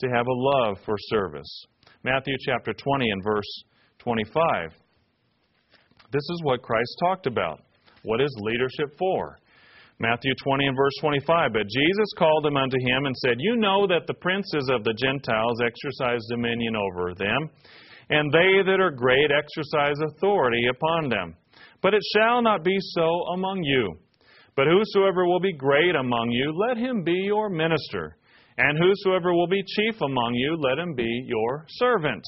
to 0.00 0.08
have 0.08 0.26
a 0.26 0.32
love 0.32 0.76
for 0.84 0.96
service. 0.98 1.66
Matthew 2.04 2.34
chapter 2.44 2.72
20 2.72 3.10
and 3.10 3.24
verse 3.24 3.64
25. 3.98 4.70
This 6.12 6.22
is 6.22 6.40
what 6.42 6.62
Christ 6.62 6.96
talked 7.00 7.26
about. 7.26 7.60
What 8.02 8.20
is 8.20 8.34
leadership 8.38 8.96
for? 8.98 9.38
Matthew 9.98 10.32
20 10.44 10.66
and 10.66 10.76
verse 10.76 10.92
25. 11.00 11.52
But 11.52 11.68
Jesus 11.68 12.10
called 12.18 12.44
them 12.44 12.56
unto 12.56 12.76
him 12.78 13.06
and 13.06 13.16
said, 13.16 13.36
You 13.38 13.56
know 13.56 13.86
that 13.86 14.06
the 14.06 14.20
princes 14.20 14.68
of 14.70 14.84
the 14.84 14.94
Gentiles 14.94 15.60
exercise 15.64 16.20
dominion 16.28 16.76
over 16.76 17.14
them, 17.14 17.48
and 18.10 18.30
they 18.30 18.62
that 18.66 18.80
are 18.80 18.90
great 18.90 19.30
exercise 19.32 19.96
authority 20.12 20.66
upon 20.70 21.08
them. 21.08 21.34
But 21.82 21.94
it 21.94 22.02
shall 22.14 22.42
not 22.42 22.62
be 22.62 22.76
so 22.78 23.08
among 23.32 23.62
you. 23.62 23.96
But 24.54 24.66
whosoever 24.66 25.26
will 25.26 25.40
be 25.40 25.52
great 25.52 25.94
among 25.94 26.30
you, 26.30 26.52
let 26.52 26.76
him 26.76 27.02
be 27.02 27.12
your 27.12 27.48
minister. 27.48 28.16
And 28.58 28.78
whosoever 28.78 29.34
will 29.34 29.48
be 29.48 29.62
chief 29.62 30.00
among 30.00 30.34
you, 30.34 30.56
let 30.56 30.78
him 30.78 30.94
be 30.94 31.24
your 31.26 31.66
servant. 31.68 32.22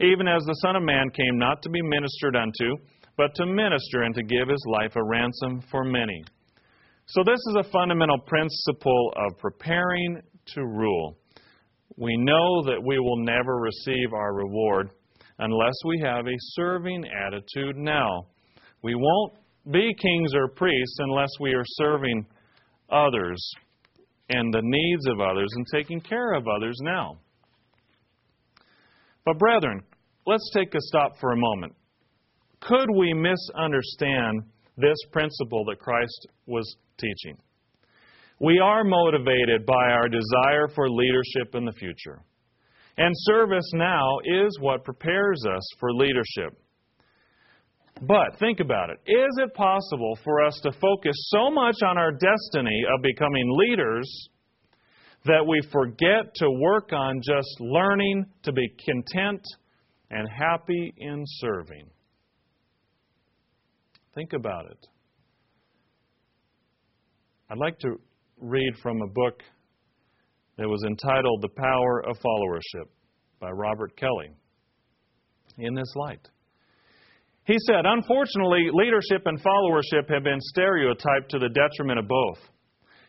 Even 0.00 0.26
as 0.26 0.42
the 0.44 0.58
Son 0.62 0.76
of 0.76 0.82
Man 0.82 1.10
came 1.10 1.38
not 1.38 1.60
to 1.62 1.70
be 1.70 1.82
ministered 1.82 2.36
unto, 2.36 2.76
but 3.16 3.34
to 3.36 3.46
minister 3.46 4.02
and 4.02 4.14
to 4.14 4.22
give 4.22 4.48
his 4.48 4.64
life 4.66 4.96
a 4.96 5.04
ransom 5.04 5.62
for 5.70 5.84
many. 5.84 6.24
So, 7.06 7.22
this 7.22 7.38
is 7.50 7.56
a 7.58 7.70
fundamental 7.70 8.18
principle 8.18 9.12
of 9.16 9.38
preparing 9.38 10.22
to 10.54 10.64
rule. 10.64 11.18
We 11.96 12.16
know 12.16 12.62
that 12.64 12.82
we 12.82 12.98
will 12.98 13.18
never 13.18 13.58
receive 13.58 14.14
our 14.14 14.34
reward 14.34 14.90
unless 15.38 15.74
we 15.84 16.00
have 16.02 16.26
a 16.26 16.36
serving 16.54 17.04
attitude 17.26 17.76
now. 17.76 18.26
We 18.82 18.94
won't 18.94 19.34
be 19.70 19.94
kings 20.00 20.34
or 20.34 20.48
priests 20.48 20.96
unless 20.98 21.28
we 21.40 21.52
are 21.52 21.64
serving 21.66 22.26
others 22.90 23.52
and 24.30 24.52
the 24.52 24.62
needs 24.62 25.06
of 25.08 25.20
others 25.20 25.50
and 25.56 25.66
taking 25.72 26.00
care 26.00 26.32
of 26.32 26.48
others 26.48 26.76
now. 26.80 27.18
But, 29.26 29.38
brethren, 29.38 29.82
let's 30.26 30.50
take 30.54 30.74
a 30.74 30.80
stop 30.80 31.18
for 31.20 31.32
a 31.32 31.36
moment. 31.36 31.74
Could 32.60 32.88
we 32.96 33.12
misunderstand 33.12 34.44
this 34.78 34.96
principle 35.12 35.66
that 35.66 35.78
Christ 35.78 36.28
was 36.46 36.76
teaching? 36.98 37.38
We 38.40 38.58
are 38.58 38.84
motivated 38.84 39.64
by 39.66 39.90
our 39.90 40.08
desire 40.08 40.68
for 40.74 40.90
leadership 40.90 41.54
in 41.54 41.64
the 41.64 41.72
future. 41.72 42.20
And 42.96 43.12
service 43.14 43.70
now 43.72 44.18
is 44.24 44.58
what 44.60 44.84
prepares 44.84 45.42
us 45.48 45.62
for 45.80 45.92
leadership. 45.92 46.58
But 48.02 48.38
think 48.38 48.60
about 48.60 48.90
it. 48.90 48.98
Is 49.06 49.38
it 49.38 49.54
possible 49.54 50.18
for 50.24 50.44
us 50.44 50.58
to 50.62 50.72
focus 50.72 51.14
so 51.28 51.50
much 51.50 51.76
on 51.86 51.96
our 51.96 52.10
destiny 52.10 52.82
of 52.92 53.02
becoming 53.02 53.48
leaders 53.56 54.28
that 55.26 55.46
we 55.46 55.60
forget 55.72 56.34
to 56.34 56.50
work 56.50 56.92
on 56.92 57.20
just 57.24 57.60
learning 57.60 58.26
to 58.42 58.52
be 58.52 58.68
content 58.84 59.42
and 60.10 60.28
happy 60.28 60.92
in 60.98 61.22
serving? 61.26 61.88
Think 64.14 64.32
about 64.32 64.66
it. 64.66 64.86
I'd 67.50 67.58
like 67.58 67.78
to 67.80 68.00
read 68.40 68.72
from 68.82 69.02
a 69.02 69.06
book 69.06 69.42
that 70.56 70.66
was 70.66 70.82
entitled 70.86 71.42
The 71.42 71.50
Power 71.50 72.02
of 72.08 72.16
Followership 72.16 72.88
by 73.38 73.50
Robert 73.50 73.94
Kelley. 73.96 74.30
In 75.58 75.74
this 75.74 75.92
light, 75.94 76.26
he 77.44 77.56
said, 77.66 77.84
Unfortunately, 77.84 78.70
leadership 78.72 79.26
and 79.26 79.38
followership 79.38 80.08
have 80.08 80.24
been 80.24 80.40
stereotyped 80.40 81.30
to 81.30 81.38
the 81.38 81.50
detriment 81.50 81.98
of 81.98 82.08
both. 82.08 82.38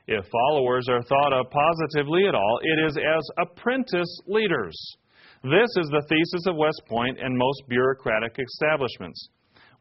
If 0.07 0.25
followers 0.27 0.87
are 0.89 1.01
thought 1.01 1.33
of 1.33 1.49
positively 1.49 2.27
at 2.27 2.35
all, 2.35 2.59
it 2.61 2.85
is 2.85 2.97
as 2.97 3.23
apprentice 3.39 4.19
leaders. 4.27 4.75
This 5.43 5.69
is 5.77 5.87
the 5.87 6.05
thesis 6.09 6.47
of 6.47 6.57
West 6.57 6.81
Point 6.89 7.19
and 7.21 7.37
most 7.37 7.63
bureaucratic 7.69 8.37
establishments. 8.37 9.29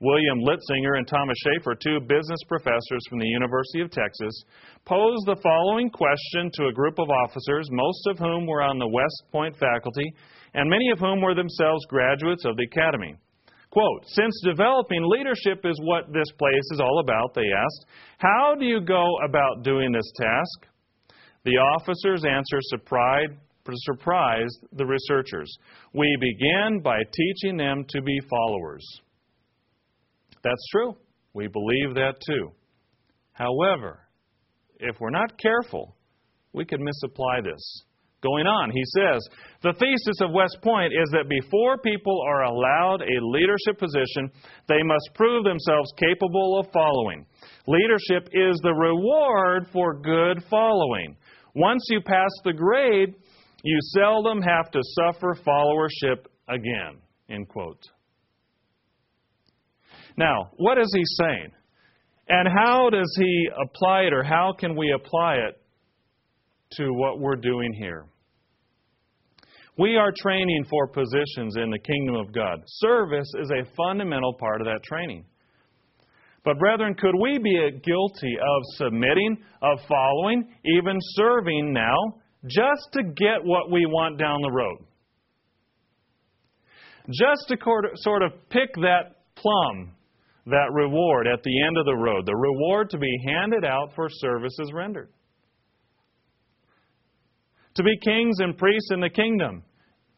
William 0.01 0.41
Litzinger 0.41 0.99
and 0.99 1.07
Thomas 1.07 1.37
Schaefer, 1.45 1.75
two 1.75 2.01
business 2.01 2.41
professors 2.49 3.03
from 3.09 3.19
the 3.21 3.29
University 3.29 3.81
of 3.81 3.91
Texas, 3.91 4.45
posed 4.85 5.27
the 5.27 5.41
following 5.43 5.89
question 5.91 6.51
to 6.55 6.67
a 6.67 6.73
group 6.73 6.99
of 6.99 7.11
officers, 7.11 7.69
most 7.71 8.07
of 8.09 8.19
whom 8.19 8.47
were 8.47 8.63
on 8.63 8.79
the 8.79 8.89
West 8.89 9.23
Point 9.31 9.57
faculty, 9.57 10.13
and 10.55 10.69
many 10.69 10.91
of 10.91 10.99
whom 10.99 11.21
were 11.21 11.35
themselves 11.35 11.87
graduates 11.87 12.45
of 12.45 12.57
the 12.57 12.65
academy. 12.65 13.15
Quote, 13.71 14.05
since 14.07 14.41
developing 14.45 15.03
leadership 15.05 15.65
is 15.65 15.81
what 15.83 16.13
this 16.13 16.31
place 16.39 16.69
is 16.73 16.81
all 16.81 17.01
about, 17.01 17.35
they 17.35 17.43
asked, 17.43 17.87
how 18.19 18.55
do 18.59 18.65
you 18.65 18.81
go 18.81 19.17
about 19.27 19.65
doing 19.65 19.91
this 19.91 20.13
task? 20.17 20.71
The 21.45 21.57
officer's 21.59 22.25
answer 22.25 22.59
surprised, 22.61 23.33
surprised 23.87 24.59
the 24.73 24.87
researchers. 24.87 25.53
We 25.93 26.17
began 26.21 26.81
by 26.81 26.99
teaching 26.99 27.57
them 27.57 27.85
to 27.89 28.03
be 28.03 28.19
followers. 28.31 28.85
That's 30.45 30.69
true. 30.71 30.95
We 31.33 31.49
believe 31.49 31.95
that 31.95 32.15
too. 32.25 32.53
However, 33.33 33.99
if 34.79 34.97
we're 35.01 35.11
not 35.11 35.39
careful, 35.39 35.97
we 36.53 36.65
could 36.65 36.81
misapply 36.81 37.41
this. 37.43 37.83
Going 38.23 38.47
on, 38.47 38.71
he 38.71 38.83
says, 38.97 39.21
the 39.63 39.75
thesis 39.79 40.21
of 40.23 40.33
West 40.33 40.57
Point 40.63 40.95
is 40.95 41.11
that 41.13 41.29
before 41.29 41.77
people 41.79 42.23
are 42.27 42.45
allowed 42.45 43.03
a 43.03 43.21
leadership 43.21 43.79
position, 43.79 44.31
they 44.67 44.83
must 44.83 45.11
prove 45.15 45.45
themselves 45.45 45.93
capable 45.99 46.59
of 46.59 46.73
following. 46.73 47.27
Leadership 47.67 48.29
is 48.33 48.59
the 48.63 48.73
reward 48.73 49.67
for 49.75 50.01
good 50.01 50.43
following. 50.49 51.17
Once 51.55 51.85
you 51.91 52.01
pass 52.01 52.31
the 52.45 52.53
grade, 52.55 53.15
you 53.63 53.79
seldom 53.95 54.41
have 54.41 54.71
to 54.71 54.81
suffer 54.83 55.37
followership 55.47 56.25
again. 56.49 57.01
End 57.29 57.47
quote. 57.49 57.83
Now, 60.17 60.51
what 60.57 60.79
is 60.79 60.93
he 60.95 61.03
saying? 61.21 61.51
And 62.29 62.49
how 62.49 62.89
does 62.91 63.13
he 63.19 63.49
apply 63.61 64.03
it, 64.03 64.13
or 64.13 64.23
how 64.23 64.55
can 64.59 64.77
we 64.77 64.93
apply 64.93 65.35
it 65.35 65.61
to 66.73 66.93
what 66.93 67.21
we're 67.21 67.37
doing 67.37 67.73
here? 67.75 68.07
We 69.77 69.97
are 69.97 70.13
training 70.17 70.65
for 70.71 70.87
positions 70.87 71.57
in 71.57 71.71
the 71.71 71.79
kingdom 71.79 72.15
of 72.15 72.33
God. 72.33 72.63
Service 72.67 73.29
is 73.41 73.51
a 73.51 73.69
fundamental 73.77 74.33
part 74.35 74.61
of 74.61 74.67
that 74.67 74.85
training. 74.85 75.25
But, 76.45 76.59
brethren, 76.59 76.95
could 76.95 77.15
we 77.21 77.39
be 77.39 77.81
guilty 77.83 78.37
of 78.37 78.63
submitting, 78.77 79.39
of 79.63 79.79
following, 79.89 80.49
even 80.77 80.97
serving 81.01 81.73
now, 81.73 81.97
just 82.47 82.93
to 82.93 83.03
get 83.03 83.43
what 83.43 83.71
we 83.71 83.85
want 83.87 84.19
down 84.19 84.43
the 84.43 84.51
road? 84.51 84.79
Just 87.09 87.49
to 87.49 87.57
sort 87.97 88.23
of 88.23 88.33
pick 88.51 88.75
that 88.77 89.17
plum, 89.35 89.93
that 90.47 90.73
reward 90.73 91.27
at 91.27 91.43
the 91.43 91.63
end 91.63 91.79
of 91.79 91.87
the 91.87 91.97
road, 91.97 92.27
the 92.27 92.37
reward 92.37 92.91
to 92.91 92.99
be 92.99 93.19
handed 93.27 93.65
out 93.65 93.91
for 93.95 94.09
services 94.11 94.71
rendered 94.73 95.11
to 97.75 97.83
be 97.83 97.97
kings 98.05 98.37
and 98.39 98.57
priests 98.57 98.91
in 98.93 99.01
the 99.01 99.11
kingdom. 99.11 99.63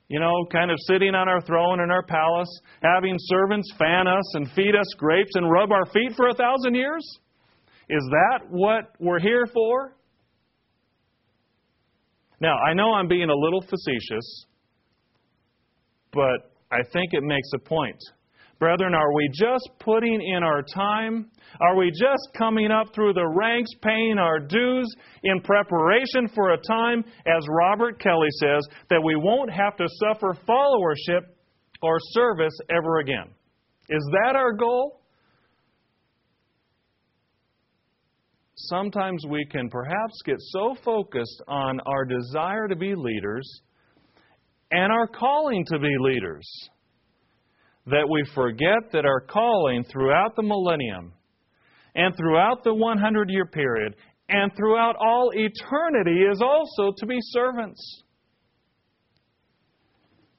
You 0.08 0.20
know, 0.20 0.46
kind 0.52 0.70
of 0.70 0.76
sitting 0.86 1.14
on 1.14 1.28
our 1.28 1.40
throne 1.40 1.80
in 1.80 1.90
our 1.90 2.04
palace, 2.04 2.48
having 2.80 3.16
servants 3.18 3.72
fan 3.76 4.06
us 4.06 4.34
and 4.34 4.48
feed 4.52 4.76
us 4.76 4.86
grapes 4.96 5.32
and 5.34 5.50
rub 5.50 5.72
our 5.72 5.86
feet 5.86 6.12
for 6.16 6.28
a 6.28 6.34
thousand 6.34 6.76
years? 6.76 7.02
Is 7.88 8.02
that 8.10 8.46
what 8.48 8.94
we're 9.00 9.18
here 9.18 9.46
for? 9.52 9.96
Now, 12.40 12.56
I 12.58 12.74
know 12.74 12.92
I'm 12.92 13.08
being 13.08 13.30
a 13.30 13.34
little 13.34 13.62
facetious, 13.62 14.46
but 16.12 16.52
I 16.70 16.82
think 16.92 17.12
it 17.12 17.22
makes 17.22 17.48
a 17.54 17.58
point. 17.58 17.98
Brethren, 18.58 18.94
are 18.94 19.12
we 19.12 19.28
just 19.34 19.68
putting 19.80 20.20
in 20.34 20.42
our 20.42 20.62
time? 20.62 21.30
Are 21.60 21.76
we 21.76 21.90
just 21.90 22.28
coming 22.36 22.70
up 22.70 22.94
through 22.94 23.12
the 23.12 23.26
ranks, 23.26 23.70
paying 23.82 24.16
our 24.18 24.40
dues 24.40 24.86
in 25.24 25.40
preparation 25.42 26.28
for 26.34 26.52
a 26.52 26.58
time, 26.58 27.04
as 27.26 27.46
Robert 27.50 28.00
Kelley 28.00 28.30
says, 28.40 28.66
that 28.88 29.02
we 29.04 29.14
won't 29.14 29.50
have 29.50 29.76
to 29.76 29.86
suffer 30.00 30.34
followership 30.48 31.22
or 31.82 31.98
service 32.12 32.56
ever 32.70 32.98
again? 33.00 33.28
Is 33.90 34.02
that 34.24 34.36
our 34.36 34.52
goal? 34.52 35.02
Sometimes 38.54 39.22
we 39.28 39.44
can 39.44 39.68
perhaps 39.68 40.14
get 40.24 40.36
so 40.38 40.74
focused 40.82 41.42
on 41.46 41.78
our 41.86 42.06
desire 42.06 42.68
to 42.68 42.76
be 42.76 42.94
leaders 42.94 43.60
and 44.70 44.90
our 44.90 45.06
calling 45.06 45.64
to 45.66 45.78
be 45.78 45.94
leaders 46.00 46.48
that 47.86 48.08
we 48.10 48.24
forget 48.34 48.92
that 48.92 49.04
our 49.04 49.20
calling 49.20 49.84
throughout 49.84 50.34
the 50.36 50.42
millennium 50.42 51.12
and 51.94 52.14
throughout 52.16 52.64
the 52.64 52.74
100 52.74 53.30
year 53.30 53.46
period 53.46 53.94
and 54.28 54.50
throughout 54.56 54.96
all 54.96 55.30
eternity 55.34 56.22
is 56.22 56.42
also 56.42 56.92
to 56.96 57.06
be 57.06 57.18
servants. 57.20 58.02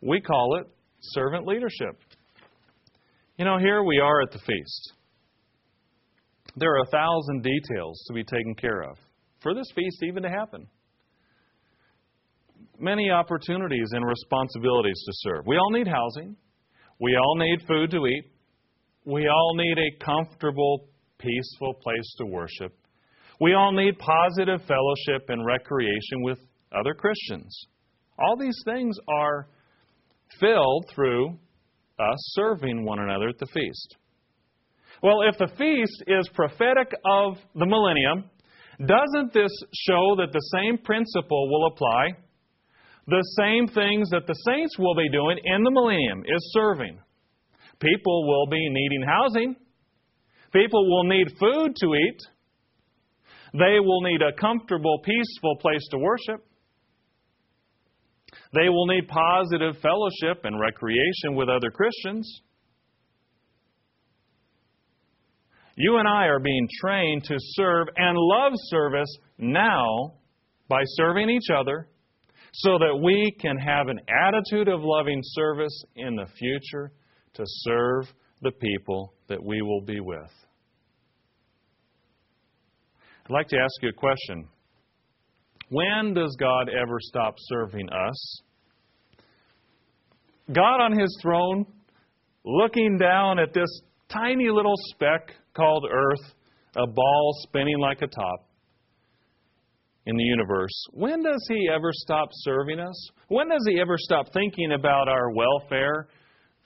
We 0.01 0.21
call 0.21 0.59
it 0.59 0.67
servant 1.01 1.47
leadership. 1.47 1.97
You 3.37 3.45
know, 3.45 3.57
here 3.59 3.83
we 3.83 3.99
are 3.99 4.21
at 4.21 4.31
the 4.31 4.39
feast. 4.39 4.93
There 6.57 6.73
are 6.73 6.81
a 6.81 6.91
thousand 6.91 7.43
details 7.43 8.03
to 8.07 8.13
be 8.13 8.23
taken 8.23 8.55
care 8.55 8.81
of 8.81 8.97
for 9.41 9.53
this 9.53 9.67
feast 9.75 10.03
even 10.03 10.23
to 10.23 10.29
happen. 10.29 10.67
Many 12.79 13.09
opportunities 13.09 13.89
and 13.91 14.05
responsibilities 14.05 15.01
to 15.05 15.11
serve. 15.13 15.45
We 15.47 15.57
all 15.57 15.71
need 15.71 15.87
housing. 15.87 16.35
We 16.99 17.15
all 17.15 17.35
need 17.37 17.59
food 17.67 17.91
to 17.91 18.05
eat. 18.07 18.25
We 19.05 19.27
all 19.27 19.55
need 19.55 19.77
a 19.77 20.03
comfortable, 20.03 20.87
peaceful 21.19 21.73
place 21.75 22.15
to 22.17 22.25
worship. 22.25 22.73
We 23.39 23.53
all 23.53 23.71
need 23.71 23.99
positive 23.99 24.61
fellowship 24.67 25.29
and 25.29 25.45
recreation 25.45 26.21
with 26.21 26.39
other 26.71 26.93
Christians. 26.93 27.67
All 28.19 28.35
these 28.35 28.59
things 28.65 28.97
are 29.07 29.47
filled 30.39 30.85
through 30.93 31.37
us 31.99 32.17
serving 32.35 32.83
one 32.83 32.99
another 32.99 33.29
at 33.29 33.37
the 33.37 33.47
feast. 33.47 33.95
Well, 35.03 35.21
if 35.21 35.37
the 35.37 35.55
feast 35.55 36.03
is 36.07 36.29
prophetic 36.33 36.91
of 37.05 37.37
the 37.53 37.65
millennium, 37.67 38.29
doesn't 38.79 39.33
this 39.33 39.51
show 39.87 40.15
that 40.17 40.31
the 40.33 40.59
same 40.59 40.79
principle 40.79 41.49
will 41.49 41.67
apply? 41.67 42.09
The 43.07 43.23
same 43.39 43.67
things 43.67 44.09
that 44.09 44.27
the 44.27 44.33
saints 44.33 44.77
will 44.77 44.95
be 44.95 45.09
doing 45.09 45.39
in 45.43 45.63
the 45.63 45.71
millennium 45.71 46.23
is 46.27 46.51
serving. 46.51 46.99
People 47.79 48.27
will 48.27 48.47
be 48.47 48.67
needing 48.69 49.03
housing. 49.07 49.55
People 50.51 50.89
will 50.89 51.03
need 51.05 51.27
food 51.39 51.75
to 51.77 51.95
eat. 51.95 52.19
They 53.53 53.79
will 53.79 54.01
need 54.01 54.21
a 54.21 54.33
comfortable, 54.33 54.99
peaceful 55.05 55.55
place 55.61 55.87
to 55.91 55.97
worship. 55.97 56.45
They 58.53 58.67
will 58.67 58.87
need 58.87 59.07
positive 59.07 59.81
fellowship 59.81 60.43
and 60.43 60.59
recreation 60.59 61.35
with 61.35 61.47
other 61.47 61.71
Christians. 61.71 62.41
You 65.75 65.97
and 65.97 66.07
I 66.07 66.25
are 66.25 66.39
being 66.39 66.67
trained 66.81 67.23
to 67.25 67.35
serve 67.37 67.87
and 67.95 68.17
love 68.17 68.53
service 68.55 69.15
now 69.37 70.15
by 70.67 70.81
serving 70.95 71.29
each 71.29 71.49
other 71.55 71.87
so 72.59 72.79
that 72.79 72.99
we 73.03 73.31
can 73.39 73.55
have 73.57 73.87
an 73.87 73.99
attitude 74.09 74.67
of 74.67 74.79
loving 74.81 75.21
service 75.21 75.83
in 75.95 76.15
the 76.15 76.25
future 76.39 76.91
to 77.35 77.43
serve 77.45 78.05
the 78.41 78.51
people 78.51 79.13
that 79.27 79.43
we 79.43 79.61
will 79.61 79.81
be 79.81 79.99
with. 79.99 80.31
I'd 83.25 83.31
like 83.33 83.47
to 83.49 83.57
ask 83.57 83.73
you 83.83 83.89
a 83.89 83.93
question. 83.93 84.47
When 85.69 86.15
does 86.15 86.35
God 86.39 86.69
ever 86.69 86.97
stop 86.99 87.35
serving 87.37 87.89
us? 87.89 88.41
God 90.51 90.81
on 90.81 90.97
his 90.97 91.15
throne, 91.21 91.65
looking 92.43 92.97
down 92.97 93.37
at 93.37 93.53
this 93.53 93.69
tiny 94.09 94.49
little 94.49 94.75
speck 94.93 95.35
called 95.55 95.85
Earth, 95.91 96.33
a 96.75 96.87
ball 96.87 97.33
spinning 97.43 97.77
like 97.79 98.01
a 98.01 98.07
top 98.07 98.46
in 100.07 100.15
the 100.15 100.23
universe, 100.23 100.71
when 100.93 101.21
does 101.21 101.45
he 101.49 101.69
ever 101.69 101.89
stop 101.91 102.29
serving 102.31 102.79
us? 102.79 103.09
When 103.27 103.49
does 103.49 103.65
he 103.67 103.77
ever 103.81 103.95
stop 103.97 104.31
thinking 104.31 104.71
about 104.71 105.09
our 105.09 105.31
welfare, 105.33 106.07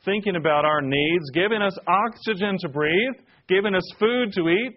thinking 0.05 0.35
about 0.35 0.63
our 0.63 0.79
needs, 0.79 1.31
giving 1.33 1.59
us 1.59 1.75
oxygen 1.87 2.57
to 2.59 2.69
breathe, 2.69 3.15
giving 3.47 3.73
us 3.73 3.83
food 3.99 4.31
to 4.33 4.47
eat? 4.47 4.75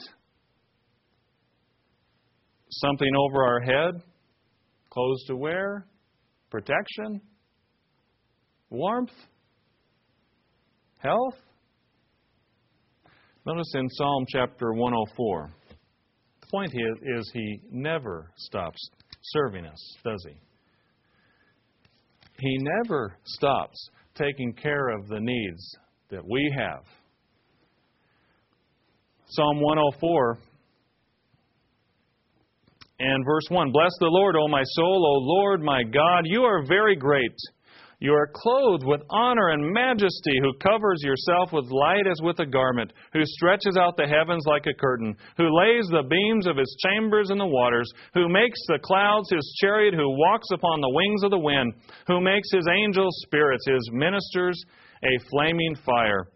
Something 2.71 3.11
over 3.15 3.45
our 3.45 3.61
head, 3.61 4.03
clothes 4.89 5.25
to 5.27 5.37
wear, 5.37 5.87
protection, 6.51 7.21
warmth, 8.71 9.13
health? 10.97 11.37
Notice 13.45 13.75
in 13.75 13.91
Psalm 13.91 14.25
chapter 14.27 14.73
104, 14.73 15.51
the 15.64 15.64
point 16.55 16.73
is, 16.73 17.19
is 17.19 17.31
he 17.33 17.61
never 17.73 18.31
stops 18.37 18.79
serving 19.23 19.65
us, 19.67 19.97
does 20.05 20.25
he? 20.29 20.37
He 22.39 22.59
never 22.59 23.17
stops 23.25 23.91
taking 24.15 24.53
care 24.53 24.91
of 24.91 25.09
the 25.09 25.19
needs 25.19 25.77
that 26.11 26.25
we 26.25 26.55
have. 26.57 26.85
Psalm 29.27 29.61
104 29.61 30.39
and 33.01 33.25
verse 33.25 33.47
1 33.49 33.73
Bless 33.73 33.91
the 33.99 34.07
Lord, 34.07 34.37
O 34.37 34.47
my 34.47 34.63
soul, 34.65 35.05
O 35.07 35.25
Lord 35.25 35.61
my 35.61 35.83
God, 35.83 36.23
you 36.25 36.43
are 36.43 36.65
very 36.65 36.95
great. 36.95 37.35
You 38.05 38.13
are 38.13 38.29
clothed 38.35 38.85
with 38.85 39.01
honor 39.09 39.49
and 39.49 39.73
majesty, 39.73 40.37
who 40.43 40.53
covers 40.59 41.01
yourself 41.03 41.55
with 41.55 41.71
light 41.71 42.07
as 42.07 42.21
with 42.21 42.39
a 42.39 42.45
garment, 42.45 42.93
who 43.15 43.25
stretches 43.25 43.79
out 43.79 43.97
the 43.97 44.07
heavens 44.07 44.45
like 44.47 44.67
a 44.67 44.79
curtain, 44.79 45.17
who 45.39 45.59
lays 45.59 45.87
the 45.89 46.07
beams 46.07 46.47
of 46.47 46.59
his 46.59 46.77
chambers 46.85 47.31
in 47.31 47.39
the 47.39 47.47
waters, 47.47 47.91
who 48.13 48.29
makes 48.29 48.61
the 48.69 48.79
clouds 48.83 49.31
his 49.33 49.57
chariot, 49.59 49.95
who 49.95 50.19
walks 50.19 50.49
upon 50.53 50.83
the 50.83 50.93
wings 50.93 51.23
of 51.25 51.31
the 51.31 51.39
wind, 51.39 51.73
who 52.07 52.21
makes 52.21 52.53
his 52.53 52.67
angels 52.71 53.17
spirits, 53.25 53.65
his 53.67 53.89
ministers 53.91 54.63
a 55.03 55.25
flaming 55.31 55.75
fire, 55.87 56.29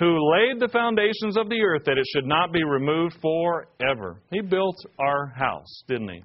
who 0.00 0.18
laid 0.32 0.58
the 0.58 0.72
foundations 0.72 1.36
of 1.36 1.48
the 1.48 1.60
earth 1.60 1.84
that 1.86 1.96
it 1.96 2.06
should 2.12 2.26
not 2.26 2.52
be 2.52 2.64
removed 2.64 3.14
forever. 3.22 4.20
He 4.32 4.40
built 4.40 4.78
our 4.98 5.26
house, 5.26 5.84
didn't 5.86 6.08
he? 6.08 6.24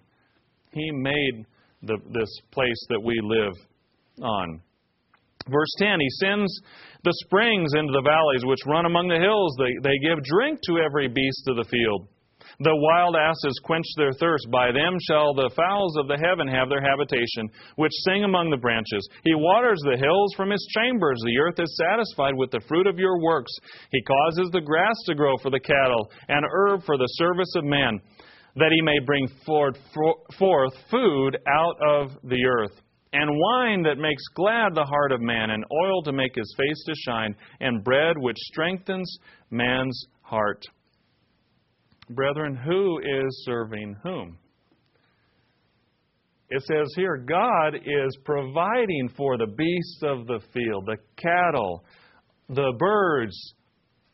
He 0.72 0.90
made 0.94 1.46
the, 1.84 1.98
this 2.12 2.42
place 2.50 2.88
that 2.90 3.04
we 3.04 3.20
live 3.22 3.54
on. 4.24 4.62
Verse 5.52 5.74
10 5.78 6.00
He 6.00 6.10
sends 6.22 6.62
the 7.04 7.14
springs 7.26 7.74
into 7.76 7.94
the 7.94 8.06
valleys 8.06 8.46
which 8.46 8.66
run 8.68 8.86
among 8.86 9.08
the 9.08 9.20
hills. 9.20 9.56
They, 9.58 9.74
they 9.84 9.98
give 10.00 10.24
drink 10.24 10.60
to 10.68 10.80
every 10.80 11.08
beast 11.08 11.48
of 11.48 11.58
the 11.58 11.70
field. 11.70 12.08
The 12.62 12.76
wild 12.76 13.16
asses 13.16 13.62
quench 13.64 13.86
their 13.96 14.12
thirst. 14.12 14.52
By 14.52 14.72
them 14.74 14.98
shall 15.08 15.34
the 15.34 15.50
fowls 15.56 15.96
of 15.96 16.08
the 16.08 16.18
heaven 16.18 16.48
have 16.48 16.68
their 16.68 16.82
habitation, 16.82 17.48
which 17.78 17.92
sing 18.04 18.26
among 18.26 18.50
the 18.50 18.60
branches. 18.60 19.08
He 19.24 19.34
waters 19.34 19.80
the 19.86 19.96
hills 19.96 20.34
from 20.36 20.50
his 20.50 20.68
chambers. 20.76 21.22
The 21.24 21.40
earth 21.40 21.60
is 21.60 21.80
satisfied 21.88 22.36
with 22.36 22.52
the 22.52 22.60
fruit 22.68 22.88
of 22.88 23.00
your 23.00 23.22
works. 23.22 23.52
He 23.92 24.02
causes 24.04 24.50
the 24.52 24.60
grass 24.60 24.96
to 25.06 25.16
grow 25.16 25.38
for 25.42 25.52
the 25.52 25.60
cattle, 25.60 26.12
and 26.28 26.46
herb 26.52 26.84
for 26.84 26.98
the 26.98 27.08
service 27.16 27.54
of 27.56 27.64
man, 27.64 28.02
that 28.56 28.74
he 28.76 28.82
may 28.82 29.00
bring 29.06 29.30
forth, 29.46 29.78
forth 30.38 30.74
food 30.92 31.38
out 31.48 31.78
of 31.80 32.12
the 32.24 32.44
earth 32.46 32.76
and 33.14 33.30
wine 33.32 33.84
that 33.84 33.98
makes 33.98 34.24
glad 34.36 34.76
the 34.76 34.86
heart 34.86 35.12
of 35.12 35.22
man, 35.22 35.50
and 35.50 35.64
oil 35.72 36.04
to 36.04 36.12
make 36.12 36.36
his 36.36 36.56
face 36.58 36.84
to 36.86 36.94
shine, 36.96 37.36
and 37.60 37.84
bread 37.84 38.18
which 38.18 38.38
strengthens 38.38 39.18
man's 39.50 40.06
heart. 40.22 40.64
Brethren, 42.12 42.56
who 42.56 43.00
is 43.00 43.44
serving 43.46 43.96
whom? 44.04 44.38
It 46.50 46.64
says 46.64 46.92
here, 46.96 47.18
God 47.18 47.76
is 47.76 48.18
providing 48.26 49.10
for 49.16 49.38
the 49.38 49.46
beasts 49.46 50.02
of 50.04 50.26
the 50.26 50.40
field, 50.52 50.88
the 50.88 50.98
cattle, 51.18 51.84
the 52.50 52.74
birds. 52.80 53.54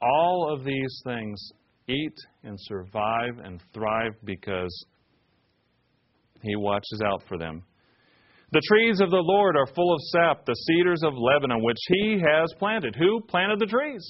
All 0.02 0.54
of 0.54 0.66
these 0.66 1.02
things 1.06 1.52
eat 1.88 2.16
and 2.44 2.58
survive 2.60 3.40
and 3.44 3.62
thrive 3.74 4.14
because 4.26 4.86
He 6.42 6.58
watches 6.58 7.02
out 7.06 7.24
for 7.28 7.38
them. 7.38 7.64
The 8.56 8.64
trees 8.72 9.02
of 9.02 9.12
the 9.12 9.20
Lord 9.20 9.58
are 9.58 9.68
full 9.76 9.94
of 9.94 10.00
sap, 10.16 10.46
the 10.46 10.56
cedars 10.56 11.04
of 11.04 11.12
Lebanon, 11.12 11.62
which 11.62 11.82
he 11.90 12.24
has 12.24 12.48
planted. 12.58 12.96
Who 12.96 13.20
planted 13.28 13.60
the 13.60 13.66
trees? 13.66 14.08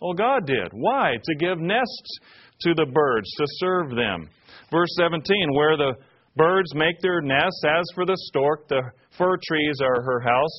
Well, 0.00 0.12
God 0.12 0.44
did. 0.44 0.72
Why? 0.72 1.14
To 1.22 1.34
give 1.38 1.60
nests 1.60 2.18
to 2.62 2.74
the 2.74 2.90
birds, 2.90 3.30
to 3.38 3.46
serve 3.62 3.90
them. 3.94 4.28
Verse 4.72 4.90
17, 4.98 5.54
where 5.54 5.76
the 5.76 5.94
birds 6.34 6.74
make 6.74 6.98
their 6.98 7.20
nests, 7.20 7.62
as 7.64 7.84
for 7.94 8.04
the 8.04 8.18
stork, 8.26 8.66
the 8.66 8.82
fir 9.16 9.38
trees 9.46 9.78
are 9.80 10.02
her 10.02 10.18
house. 10.18 10.58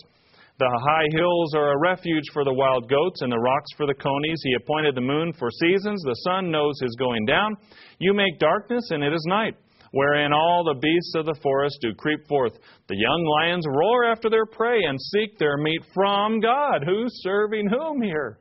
The 0.57 0.79
high 0.87 1.09
hills 1.11 1.53
are 1.53 1.73
a 1.73 1.81
refuge 1.81 2.31
for 2.31 2.45
the 2.45 2.53
wild 2.53 2.89
goats, 2.89 3.23
and 3.23 3.29
the 3.29 3.43
rocks 3.43 3.75
for 3.75 3.87
the 3.87 3.93
conies. 3.93 4.39
He 4.41 4.55
appointed 4.55 4.95
the 4.95 5.01
moon 5.01 5.33
for 5.33 5.51
seasons. 5.51 6.01
The 6.01 6.21
sun 6.23 6.49
knows 6.49 6.79
his 6.81 6.95
going 6.97 7.25
down. 7.25 7.57
You 7.99 8.13
make 8.13 8.39
darkness, 8.39 8.87
and 8.91 9.03
it 9.03 9.11
is 9.11 9.25
night 9.27 9.57
wherein 9.95 10.33
all 10.33 10.65
the 10.65 10.77
beasts 10.81 11.13
of 11.15 11.25
the 11.25 11.39
forest 11.41 11.77
do 11.79 11.93
creep 11.95 12.27
forth. 12.27 12.51
The 12.89 12.97
young 12.97 13.23
lions 13.39 13.65
roar 13.65 14.03
after 14.11 14.29
their 14.29 14.45
prey 14.45 14.81
and 14.83 14.99
seek 14.99 15.39
their 15.39 15.55
meat 15.55 15.81
from 15.93 16.41
God. 16.41 16.83
Who's 16.85 17.21
serving 17.23 17.69
whom 17.69 18.01
here? 18.01 18.39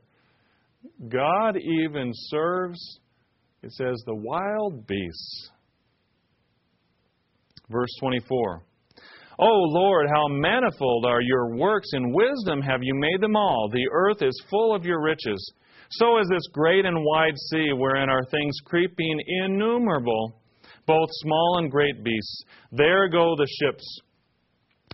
God 1.07 1.55
even 1.55 2.11
serves, 2.13 2.99
it 3.63 3.71
says, 3.71 3.95
the 4.05 4.15
wild 4.15 4.85
beasts. 4.85 5.49
Verse 7.69 7.95
24. 8.01 8.61
O 9.39 9.45
Lord, 9.47 10.07
how 10.13 10.27
manifold 10.27 11.05
are 11.05 11.21
your 11.21 11.55
works! 11.55 11.87
In 11.93 12.11
wisdom 12.11 12.61
have 12.63 12.83
you 12.83 12.95
made 12.95 13.21
them 13.21 13.37
all. 13.37 13.69
The 13.71 13.87
earth 13.93 14.21
is 14.21 14.43
full 14.49 14.75
of 14.75 14.83
your 14.83 15.01
riches. 15.01 15.53
So 15.91 16.19
is 16.19 16.27
this 16.29 16.47
great 16.51 16.83
and 16.83 16.97
wide 17.01 17.37
sea, 17.49 17.71
wherein 17.73 18.09
are 18.09 18.25
things 18.25 18.57
creeping 18.65 19.21
innumerable 19.45 20.41
both 20.85 21.09
small 21.11 21.57
and 21.59 21.71
great 21.71 22.03
beasts. 22.03 22.43
There 22.71 23.09
go 23.09 23.35
the 23.35 23.47
ships. 23.61 24.01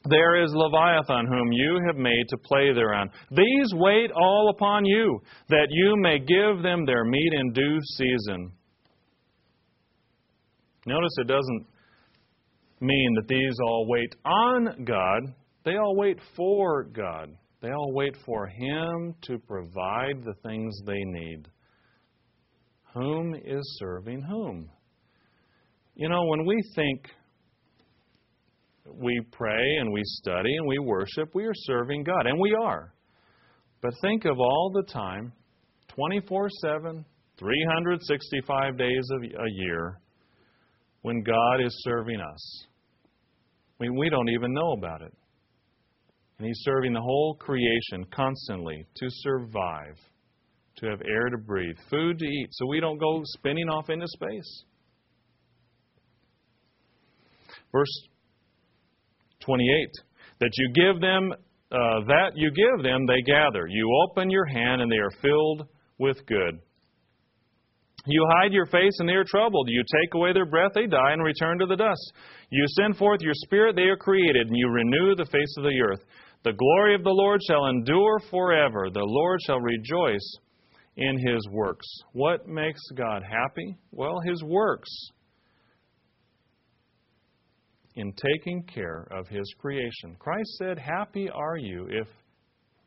There 0.10 0.44
is 0.44 0.52
Leviathan, 0.54 1.28
whom 1.28 1.52
you 1.52 1.80
have 1.86 1.96
made 1.96 2.26
to 2.30 2.38
play 2.38 2.74
thereon. 2.74 3.10
These 3.30 3.72
wait 3.74 4.12
all 4.12 4.52
upon 4.56 4.86
you, 4.86 5.22
that 5.50 5.68
you 5.70 5.96
may 5.98 6.18
give 6.18 6.64
them 6.64 6.86
their 6.86 7.06
meat 7.06 7.34
in 7.34 7.54
due 7.54 7.80
season. 7.98 8.52
Notice 10.88 11.12
it 11.20 11.28
doesn't 11.28 11.68
mean 12.80 13.14
that 13.16 13.28
these 13.28 13.56
all 13.64 13.86
wait 13.88 14.16
on 14.26 14.84
God, 14.86 15.22
they 15.64 15.78
all 15.78 15.96
wait 15.96 16.18
for 16.36 16.86
God. 16.86 17.30
They 17.62 17.70
all 17.70 17.94
wait 17.94 18.16
for 18.26 18.48
Him 18.48 19.14
to 19.22 19.38
provide 19.38 20.24
the 20.26 20.34
things 20.42 20.76
they 20.88 21.04
need. 21.04 21.48
Whom 22.96 23.36
is 23.36 23.78
serving 23.80 24.24
whom? 24.24 24.72
You 25.96 26.10
know, 26.10 26.26
when 26.26 26.46
we 26.46 26.62
think 26.76 27.08
we 28.86 29.22
pray 29.32 29.78
and 29.80 29.92
we 29.92 30.02
study 30.04 30.56
and 30.56 30.68
we 30.68 30.80
worship, 30.80 31.34
we 31.34 31.46
are 31.46 31.54
serving 31.54 32.04
God, 32.04 32.26
and 32.26 32.40
we 32.40 32.56
are. 32.60 32.94
But 33.82 33.94
think 34.02 34.26
of 34.26 34.40
all 34.40 34.72
the 34.74 34.84
time, 34.92 35.34
24 35.90 36.50
7, 36.50 37.06
365 37.38 38.78
days 38.78 39.08
of 39.12 39.24
a 39.24 39.52
year 39.52 40.00
when 41.02 41.24
God 41.24 41.56
is 41.66 41.76
serving 41.84 42.20
us. 42.22 42.66
I 43.80 43.84
mean, 43.84 43.98
we 43.98 44.10
don't 44.10 44.30
even 44.30 44.54
know 44.54 44.74
about 44.74 45.02
it. 45.02 45.14
And 46.38 46.48
He's 46.48 46.62
serving 46.64 46.94
the 46.94 47.02
whole 47.02 47.36
creation 47.40 48.06
constantly 48.14 48.86
to 48.96 49.06
survive, 49.10 49.98
to 50.78 50.88
have 50.88 51.02
air 51.02 51.30
to 51.30 51.38
breathe, 51.38 51.76
food 51.90 52.20
to 52.20 52.26
eat, 52.26 52.48
so 52.52 52.68
we 52.68 52.80
don't 52.80 53.00
go 53.00 53.22
spinning 53.26 53.70
off 53.70 53.90
into 53.90 54.08
space. 54.08 54.64
Verse 57.72 58.08
28 59.42 59.90
that 60.42 60.52
you 60.58 60.74
give 60.74 61.00
them, 61.00 61.32
uh, 61.72 62.02
that 62.08 62.32
you 62.36 62.50
give 62.50 62.84
them, 62.84 63.06
they 63.06 63.22
gather. 63.22 63.68
You 63.68 63.88
open 64.10 64.32
your 64.32 64.46
hand, 64.46 64.82
and 64.82 64.92
they 64.92 64.98
are 64.98 65.12
filled 65.22 65.68
with 66.00 66.26
good. 66.26 66.60
You 68.08 68.26
hide 68.32 68.52
your 68.52 68.66
face 68.66 68.98
and 68.98 69.08
they 69.08 69.14
are 69.14 69.24
troubled. 69.24 69.70
You 69.70 69.84
take 69.84 70.16
away 70.16 70.34
their 70.34 70.48
breath, 70.48 70.72
they 70.74 70.88
die 70.88 71.12
and 71.12 71.24
return 71.24 71.60
to 71.60 71.68
the 71.68 71.76
dust. 71.76 72.14
You 72.50 72.66
send 72.70 72.98
forth 72.98 73.22
your 73.22 73.36
spirit, 73.36 73.76
they 73.76 73.84
are 73.84 73.98
created, 73.98 74.48
and 74.48 74.58
you 74.58 74.70
renew 74.70 75.16
the 75.16 75.30
face 75.32 75.56
of 75.58 75.64
the 75.64 75.80
earth. 75.80 76.04
The 76.44 76.54
glory 76.54 76.96
of 76.96 77.04
the 77.04 77.12
Lord 77.12 77.40
shall 77.48 77.68
endure 77.68 78.20
forever. 78.32 78.90
The 78.92 79.06
Lord 79.06 79.40
shall 79.46 79.60
rejoice 79.60 80.38
in 80.98 81.20
his 81.20 81.48
works. 81.52 81.86
What 82.14 82.48
makes 82.48 82.82
God 82.96 83.22
happy? 83.22 83.78
Well, 83.92 84.20
his 84.26 84.44
works 84.44 84.90
in 88.02 88.14
taking 88.14 88.64
care 88.64 89.08
of 89.12 89.28
his 89.28 89.54
creation. 89.60 90.16
Christ 90.18 90.50
said, 90.58 90.80
Happy 90.80 91.30
are 91.30 91.58
you 91.58 91.88
if 91.90 92.08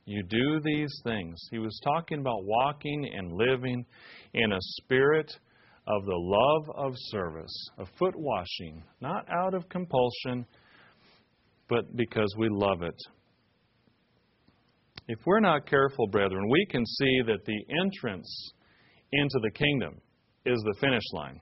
you 0.06 0.24
do 0.24 0.60
these 0.64 0.92
things. 1.04 1.40
He 1.52 1.58
was 1.58 1.80
talking 1.84 2.18
about 2.18 2.44
walking 2.44 3.08
and 3.16 3.32
living 3.32 3.86
in 4.34 4.52
a 4.52 4.58
spirit 4.60 5.32
of 5.86 6.04
the 6.04 6.16
love 6.16 6.76
of 6.76 6.92
service, 6.96 7.70
of 7.78 7.86
foot 7.96 8.14
washing, 8.16 8.82
not 9.00 9.24
out 9.30 9.54
of 9.54 9.68
compulsion, 9.68 10.44
but 11.68 11.96
because 11.96 12.34
we 12.36 12.48
love 12.50 12.82
it. 12.82 12.96
If 15.06 15.20
we're 15.24 15.40
not 15.40 15.68
careful, 15.68 16.08
brethren, 16.08 16.48
we 16.50 16.66
can 16.70 16.84
see 16.84 17.20
that 17.26 17.44
the 17.46 17.64
entrance 17.84 18.52
into 19.12 19.38
the 19.42 19.50
kingdom 19.52 20.00
is 20.44 20.58
the 20.64 20.74
finish 20.80 21.04
line. 21.12 21.40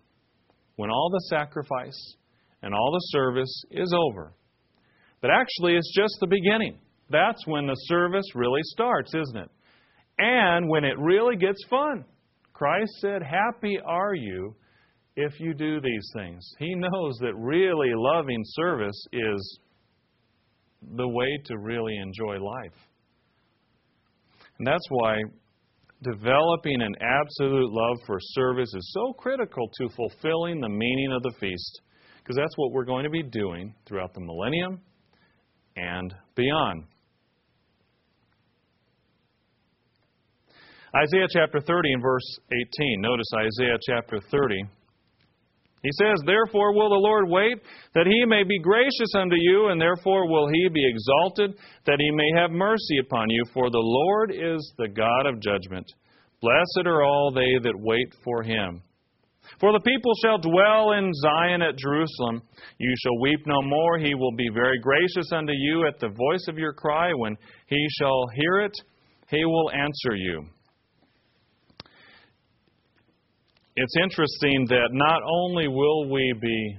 When 0.76 0.90
all 0.90 1.10
the 1.10 1.36
sacrifice 1.36 2.16
and 2.62 2.74
all 2.74 2.92
the 2.92 3.18
service 3.18 3.64
is 3.70 3.92
over. 3.96 4.32
But 5.20 5.30
actually, 5.30 5.76
it's 5.76 5.92
just 5.94 6.14
the 6.20 6.26
beginning. 6.26 6.78
That's 7.10 7.46
when 7.46 7.66
the 7.66 7.76
service 7.86 8.26
really 8.34 8.62
starts, 8.64 9.14
isn't 9.14 9.36
it? 9.36 9.50
And 10.18 10.68
when 10.68 10.84
it 10.84 10.98
really 10.98 11.36
gets 11.36 11.64
fun. 11.68 12.04
Christ 12.52 12.92
said, 13.00 13.22
Happy 13.22 13.78
are 13.84 14.14
you 14.14 14.54
if 15.16 15.38
you 15.40 15.54
do 15.54 15.80
these 15.80 16.10
things. 16.14 16.44
He 16.58 16.74
knows 16.74 17.18
that 17.20 17.34
really 17.36 17.90
loving 17.94 18.42
service 18.44 19.06
is 19.12 19.58
the 20.96 21.08
way 21.08 21.38
to 21.46 21.58
really 21.58 21.96
enjoy 21.96 22.38
life. 22.38 22.78
And 24.58 24.66
that's 24.66 24.86
why 24.90 25.22
developing 26.02 26.82
an 26.82 26.94
absolute 27.00 27.70
love 27.70 27.96
for 28.06 28.18
service 28.20 28.72
is 28.74 28.92
so 28.92 29.12
critical 29.12 29.70
to 29.78 29.88
fulfilling 29.94 30.60
the 30.60 30.68
meaning 30.68 31.12
of 31.12 31.22
the 31.22 31.32
feast, 31.40 31.80
because 32.22 32.36
that's 32.36 32.56
what 32.56 32.72
we're 32.72 32.84
going 32.84 33.04
to 33.04 33.10
be 33.10 33.22
doing 33.22 33.74
throughout 33.86 34.14
the 34.14 34.20
millennium 34.20 34.80
and 35.76 36.14
beyond. 36.36 36.84
Isaiah 40.94 41.26
chapter 41.32 41.60
30 41.60 41.92
and 41.94 42.02
verse 42.02 42.38
18. 42.52 43.00
Notice 43.00 43.26
Isaiah 43.34 43.78
chapter 43.88 44.20
30. 44.30 44.62
He 45.82 45.90
says, 45.98 46.22
Therefore 46.24 46.74
will 46.74 46.90
the 46.90 46.94
Lord 46.94 47.28
wait, 47.28 47.58
that 47.94 48.06
he 48.06 48.24
may 48.26 48.44
be 48.44 48.60
gracious 48.60 49.14
unto 49.16 49.34
you, 49.36 49.68
and 49.68 49.80
therefore 49.80 50.28
will 50.28 50.48
he 50.48 50.68
be 50.68 50.86
exalted, 50.88 51.58
that 51.86 51.98
he 51.98 52.10
may 52.12 52.40
have 52.40 52.50
mercy 52.52 52.98
upon 53.00 53.30
you. 53.30 53.42
For 53.52 53.68
the 53.68 53.78
Lord 53.78 54.30
is 54.30 54.72
the 54.78 54.88
God 54.88 55.26
of 55.26 55.40
judgment. 55.40 55.86
Blessed 56.40 56.86
are 56.86 57.02
all 57.02 57.32
they 57.32 57.58
that 57.62 57.74
wait 57.74 58.14
for 58.22 58.42
him. 58.42 58.82
For 59.61 59.72
the 59.72 59.80
people 59.80 60.12
shall 60.22 60.38
dwell 60.38 60.92
in 60.92 61.12
Zion 61.14 61.62
at 61.62 61.76
Jerusalem. 61.76 62.42
You 62.78 62.94
shall 63.03 63.20
weep 63.20 63.40
no 63.46 63.62
more. 63.62 63.98
He 63.98 64.14
will 64.14 64.34
be 64.36 64.48
very 64.53 64.78
gracious 64.80 65.30
unto 65.32 65.53
you 65.53 65.86
at 65.86 66.00
the 66.00 66.09
voice 66.09 66.46
of 66.48 66.59
your 66.59 66.72
cry. 66.72 67.12
When 67.14 67.36
he 67.66 67.86
shall 67.98 68.26
hear 68.34 68.61
it, 68.61 68.72
he 69.28 69.44
will 69.44 69.70
answer 69.70 70.14
you. 70.16 70.46
it's 73.76 73.96
interesting 74.03 74.66
that 74.68 74.88
not 74.92 75.22
only 75.24 75.66
will 75.66 76.11
we 76.11 76.34
be 76.40 76.78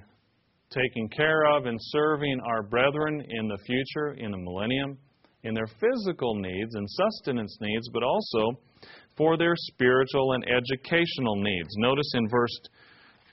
taking 0.69 1.09
care 1.09 1.45
of 1.55 1.65
and 1.65 1.77
serving 1.81 2.39
our 2.45 2.63
brethren 2.63 3.23
in 3.29 3.47
the 3.47 3.57
future, 3.65 4.13
in 4.13 4.31
the 4.31 4.37
millennium, 4.37 4.97
in 5.43 5.53
their 5.53 5.67
physical 5.67 6.35
needs 6.35 6.75
and 6.75 6.87
sustenance 6.89 7.57
needs, 7.61 7.89
but 7.91 8.03
also 8.03 8.59
for 9.17 9.37
their 9.37 9.53
spiritual 9.55 10.33
and 10.33 10.43
educational 10.47 11.35
needs. 11.35 11.69
Notice 11.77 12.11
in 12.15 12.27
verse 12.29 12.59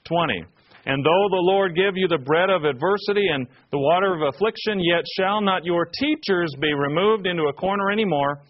20. 0.05 0.43
And 0.85 1.05
though 1.05 1.27
the 1.29 1.45
Lord 1.45 1.75
give 1.75 1.93
you 1.95 2.07
the 2.07 2.17
bread 2.17 2.49
of 2.49 2.63
adversity 2.65 3.27
and 3.27 3.47
the 3.71 3.77
water 3.77 4.15
of 4.15 4.33
affliction, 4.33 4.79
yet 4.79 5.03
shall 5.17 5.41
not 5.41 5.63
your 5.63 5.85
teachers 5.99 6.49
be 6.59 6.73
removed 6.73 7.27
into 7.27 7.43
a 7.43 7.53
corner 7.53 7.91
any 7.91 8.05
more. 8.05 8.41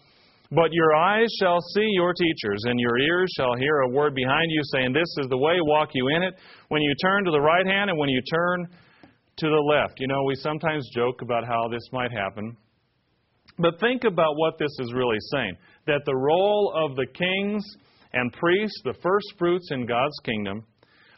But 0.50 0.72
your 0.72 0.94
eyes 0.94 1.28
shall 1.40 1.60
see 1.74 1.88
your 1.92 2.12
teachers, 2.12 2.60
and 2.64 2.78
your 2.78 2.98
ears 2.98 3.32
shall 3.36 3.56
hear 3.56 3.80
a 3.80 3.88
word 3.88 4.14
behind 4.14 4.50
you 4.50 4.60
saying, 4.74 4.92
This 4.92 5.08
is 5.18 5.26
the 5.30 5.38
way, 5.38 5.56
walk 5.62 5.90
you 5.94 6.08
in 6.14 6.22
it. 6.22 6.34
When 6.68 6.82
you 6.82 6.94
turn 7.02 7.24
to 7.24 7.30
the 7.30 7.40
right 7.40 7.66
hand 7.66 7.88
and 7.88 7.98
when 7.98 8.10
you 8.10 8.20
turn 8.30 8.68
to 9.38 9.46
the 9.48 9.56
left. 9.56 9.94
You 9.98 10.08
know, 10.08 10.22
we 10.24 10.34
sometimes 10.36 10.88
joke 10.94 11.22
about 11.22 11.46
how 11.46 11.68
this 11.68 11.82
might 11.90 12.12
happen. 12.12 12.54
But 13.58 13.78
think 13.80 14.04
about 14.04 14.36
what 14.36 14.58
this 14.58 14.70
is 14.80 14.92
really 14.94 15.18
saying 15.32 15.56
that 15.86 16.02
the 16.06 16.16
role 16.16 16.72
of 16.74 16.96
the 16.96 17.06
kings 17.06 17.62
and 18.12 18.32
priests, 18.32 18.80
the 18.84 18.94
first 19.02 19.26
fruits 19.38 19.68
in 19.70 19.86
God's 19.86 20.18
kingdom, 20.24 20.64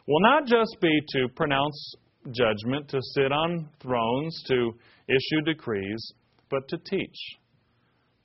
will 0.07 0.21
not 0.21 0.45
just 0.45 0.77
be 0.81 1.01
to 1.09 1.27
pronounce 1.35 1.95
judgment, 2.31 2.89
to 2.89 2.99
sit 3.13 3.31
on 3.31 3.69
thrones, 3.81 4.43
to 4.47 4.73
issue 5.07 5.41
decrees, 5.45 6.13
but 6.49 6.67
to 6.69 6.77
teach. 6.77 7.17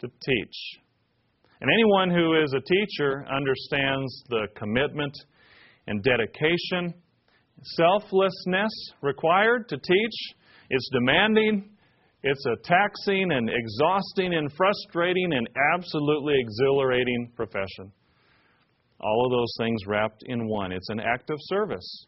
To 0.00 0.08
teach. 0.08 0.56
And 1.60 1.70
anyone 1.70 2.10
who 2.10 2.42
is 2.42 2.54
a 2.54 2.60
teacher 2.60 3.26
understands 3.30 4.24
the 4.30 4.46
commitment 4.56 5.14
and 5.86 6.02
dedication, 6.02 6.94
selflessness 7.62 8.70
required 9.02 9.68
to 9.68 9.76
teach. 9.76 10.34
It's 10.70 10.88
demanding, 10.92 11.70
it's 12.22 12.44
a 12.46 12.56
taxing 12.64 13.32
and 13.32 13.48
exhausting 13.48 14.34
and 14.34 14.52
frustrating 14.52 15.32
and 15.32 15.48
absolutely 15.74 16.34
exhilarating 16.38 17.32
profession. 17.34 17.92
All 19.00 19.24
of 19.24 19.32
those 19.32 19.54
things 19.58 19.86
wrapped 19.86 20.22
in 20.26 20.46
one. 20.46 20.72
It's 20.72 20.90
an 20.90 21.00
act 21.00 21.30
of 21.30 21.38
service. 21.40 22.06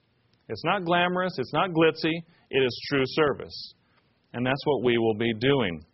It's 0.49 0.65
not 0.65 0.85
glamorous, 0.85 1.33
it's 1.39 1.53
not 1.55 1.71
glitzy, 1.71 2.13
it 2.51 2.59
is 2.59 2.87
true 2.91 3.05
service. 3.07 3.75
And 4.35 4.45
that's 4.45 4.61
what 4.65 4.85
we 4.85 4.99
will 4.99 5.15
be 5.15 5.33
doing. 5.41 5.85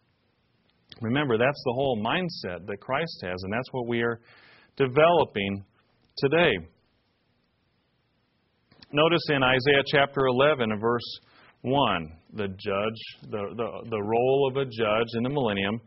Remember, 1.01 1.39
that's 1.39 1.63
the 1.65 1.73
whole 1.75 2.03
mindset 2.03 2.67
that 2.67 2.81
Christ 2.81 3.23
has, 3.23 3.43
and 3.45 3.53
that's 3.53 3.73
what 3.73 3.87
we 3.87 4.03
are 4.03 4.21
developing 4.77 5.65
today. 6.17 6.53
Notice 8.91 9.23
in 9.29 9.43
Isaiah 9.43 9.85
chapter 9.87 10.27
11 10.27 10.73
and 10.73 10.81
verse 10.81 11.21
1, 11.61 12.18
the 12.35 12.49
judge, 12.49 13.31
the, 13.31 13.43
the, 13.57 13.89
the 13.91 14.03
role 14.03 14.49
of 14.51 14.57
a 14.57 14.65
judge 14.65 15.09
in 15.15 15.23
the 15.23 15.31
millennium 15.31 15.81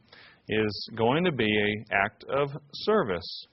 is 0.50 0.90
going 0.96 1.24
to 1.24 1.32
be 1.32 1.46
an 1.46 1.86
act 1.92 2.26
of 2.30 2.50
service. 2.74 3.46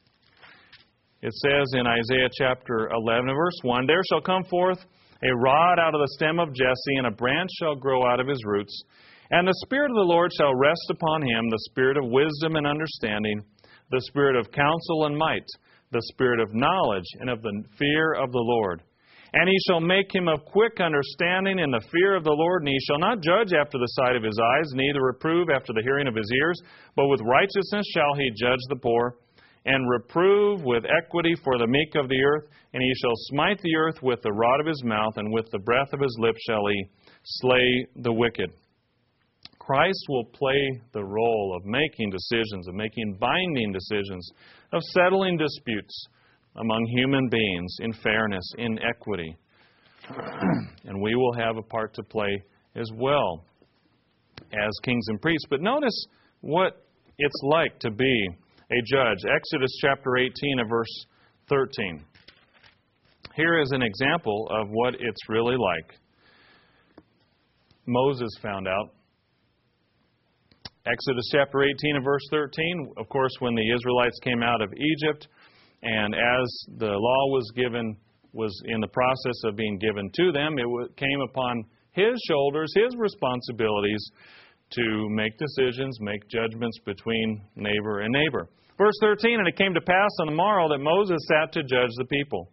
It 1.21 1.33
says 1.33 1.67
in 1.75 1.87
Isaiah 1.87 2.31
chapter 2.39 2.89
11 2.95 3.27
verse 3.27 3.59
1, 3.63 3.87
There 3.87 4.03
shall 4.11 4.21
come 4.21 4.45
forth 4.45 4.79
a 5.23 5.37
rod 5.37 5.79
out 5.81 5.95
of 5.95 6.01
the 6.01 6.15
stem 6.15 6.39
of 6.39 6.55
Jesse, 6.55 6.97
and 6.97 7.09
a 7.09 7.11
branch 7.11 7.51
shall 7.59 7.75
grow 7.75 8.07
out 8.07 8.21
of 8.21 8.29
his 8.29 8.43
roots. 8.45 8.85
And 9.31 9.47
the 9.47 9.61
Spirit 9.67 9.91
of 9.91 9.97
the 9.97 10.03
Lord 10.03 10.31
shall 10.39 10.55
rest 10.55 10.87
upon 10.91 11.23
him 11.23 11.51
the 11.51 11.67
Spirit 11.71 11.97
of 11.97 12.05
wisdom 12.07 12.57
and 12.57 12.67
understanding, 12.67 13.43
the 13.91 14.01
Spirit 14.03 14.37
of 14.37 14.53
counsel 14.53 15.07
and 15.07 15.19
might, 15.19 15.47
the 15.91 16.03
Spirit 16.13 16.41
of 16.41 16.55
knowledge 16.55 17.05
and 17.21 17.29
of 17.29 17.43
the 17.43 17.65
fear 17.79 18.15
of 18.15 18.31
the 18.31 18.39
Lord. 18.39 18.83
And 19.33 19.49
he 19.49 19.57
shall 19.67 19.81
make 19.81 20.15
him 20.15 20.27
of 20.27 20.45
quick 20.47 20.81
understanding 20.81 21.59
in 21.59 21.71
the 21.71 21.85
fear 21.93 22.17
of 22.17 22.25
the 22.25 22.33
Lord, 22.33 22.63
and 22.63 22.69
he 22.69 22.79
shall 22.87 22.99
not 22.99 23.21
judge 23.21 23.53
after 23.53 23.79
the 23.79 23.93
sight 24.01 24.17
of 24.17 24.23
his 24.23 24.39
eyes, 24.41 24.73
neither 24.73 25.03
reprove 25.03 25.49
after 25.51 25.73
the 25.73 25.83
hearing 25.83 26.09
of 26.09 26.15
his 26.15 26.31
ears, 26.41 26.61
but 26.97 27.09
with 27.09 27.21
righteousness 27.21 27.85
shall 27.93 28.15
he 28.15 28.31
judge 28.31 28.61
the 28.69 28.81
poor, 28.83 29.17
and 29.67 29.91
reprove 29.91 30.65
with 30.65 30.85
equity 30.87 31.35
for 31.45 31.59
the 31.59 31.67
meek 31.67 31.95
of 31.95 32.09
the 32.09 32.23
earth. 32.23 32.49
And 32.73 32.83
he 32.83 32.93
shall 33.03 33.13
smite 33.29 33.61
the 33.61 33.77
earth 33.77 34.03
with 34.03 34.23
the 34.23 34.33
rod 34.33 34.61
of 34.61 34.67
his 34.67 34.83
mouth, 34.85 35.17
and 35.17 35.33
with 35.33 35.51
the 35.51 35.59
breath 35.59 35.93
of 35.93 36.01
his 36.01 36.17
lips 36.19 36.41
shall 36.49 36.67
he 36.67 36.87
slay 37.25 37.87
the 37.97 38.13
wicked. 38.13 38.51
Christ 39.59 40.07
will 40.09 40.25
play 40.25 40.81
the 40.95 41.05
role 41.05 41.55
of 41.55 41.67
making 41.67 42.11
decisions, 42.11 42.67
of 42.69 42.75
making 42.75 43.19
binding 43.21 43.73
decisions, 43.73 44.31
of 44.73 44.81
settling 44.95 45.37
disputes, 45.37 46.09
among 46.59 46.87
human 46.87 47.29
beings 47.29 47.77
in 47.81 47.93
fairness, 47.93 48.53
in 48.59 48.79
equity. 48.83 49.37
and 50.85 51.01
we 51.01 51.15
will 51.15 51.33
have 51.35 51.57
a 51.57 51.63
part 51.63 51.95
to 51.95 52.03
play 52.03 52.43
as 52.75 52.91
well 52.95 53.45
as 54.53 54.71
kings 54.83 55.05
and 55.09 55.21
priests. 55.21 55.47
But 55.51 55.61
notice 55.61 56.07
what 56.41 56.85
it's 57.19 57.41
like 57.43 57.79
to 57.81 57.91
be 57.91 58.29
a 58.71 58.83
judge. 58.85 59.19
Exodus 59.35 59.71
chapter 59.81 60.17
18 60.17 60.33
and 60.61 60.69
verse 60.69 61.07
13. 61.49 62.05
Here 63.35 63.61
is 63.61 63.71
an 63.73 63.83
example 63.83 64.49
of 64.51 64.69
what 64.71 64.95
it's 64.95 65.29
really 65.29 65.57
like. 65.57 65.95
Moses 67.87 68.31
found 68.43 68.69
out. 68.69 68.91
Exodus 70.87 71.29
chapter 71.33 71.63
18 71.63 71.97
and 71.97 72.05
verse 72.05 72.23
13, 72.31 72.95
of 72.97 73.09
course, 73.09 73.33
when 73.41 73.55
the 73.55 73.73
Israelites 73.75 74.19
came 74.23 74.43
out 74.43 74.63
of 74.63 74.73
Egypt, 74.73 75.29
and 75.83 76.15
as 76.15 76.65
the 76.79 76.91
law 76.91 77.33
was 77.33 77.51
given, 77.55 77.97
was 78.33 78.53
in 78.67 78.81
the 78.81 78.89
process 78.89 79.43
of 79.45 79.57
being 79.57 79.79
given 79.79 80.11
to 80.15 80.33
them, 80.33 80.57
it 80.59 80.97
came 80.97 81.21
upon 81.29 81.65
his 81.93 82.15
shoulders, 82.29 82.73
his 82.75 82.95
responsibilities 82.97 84.11
to 84.71 85.09
make 85.11 85.33
decisions, 85.39 85.99
make 86.01 86.29
judgments 86.29 86.79
between 86.85 87.43
neighbor 87.57 88.01
and 88.01 88.13
neighbor. 88.13 88.49
Verse 88.77 88.95
13, 89.01 89.39
and 89.39 89.49
it 89.49 89.57
came 89.57 89.75
to 89.75 89.81
pass 89.81 90.11
on 90.21 90.27
the 90.27 90.35
morrow 90.35 90.69
that 90.69 90.79
Moses 90.79 91.19
sat 91.27 91.53
to 91.53 91.63
judge 91.63 91.91
the 91.97 92.05
people. 92.05 92.51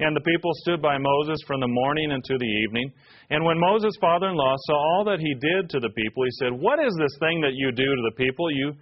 And 0.00 0.16
the 0.16 0.20
people 0.20 0.50
stood 0.54 0.82
by 0.82 0.98
Moses 0.98 1.38
from 1.46 1.60
the 1.60 1.68
morning 1.68 2.10
unto 2.10 2.36
the 2.36 2.52
evening. 2.64 2.90
And 3.30 3.44
when 3.44 3.60
Moses' 3.60 3.96
father 4.00 4.28
in 4.28 4.34
law 4.34 4.54
saw 4.66 4.74
all 4.74 5.04
that 5.04 5.20
he 5.20 5.34
did 5.34 5.70
to 5.70 5.80
the 5.80 5.90
people, 5.90 6.24
he 6.24 6.30
said, 6.42 6.52
What 6.52 6.80
is 6.80 6.92
this 6.98 7.16
thing 7.20 7.40
that 7.42 7.54
you 7.54 7.70
do 7.70 7.84
to 7.84 8.02
the 8.10 8.16
people? 8.16 8.50
You, 8.50 8.72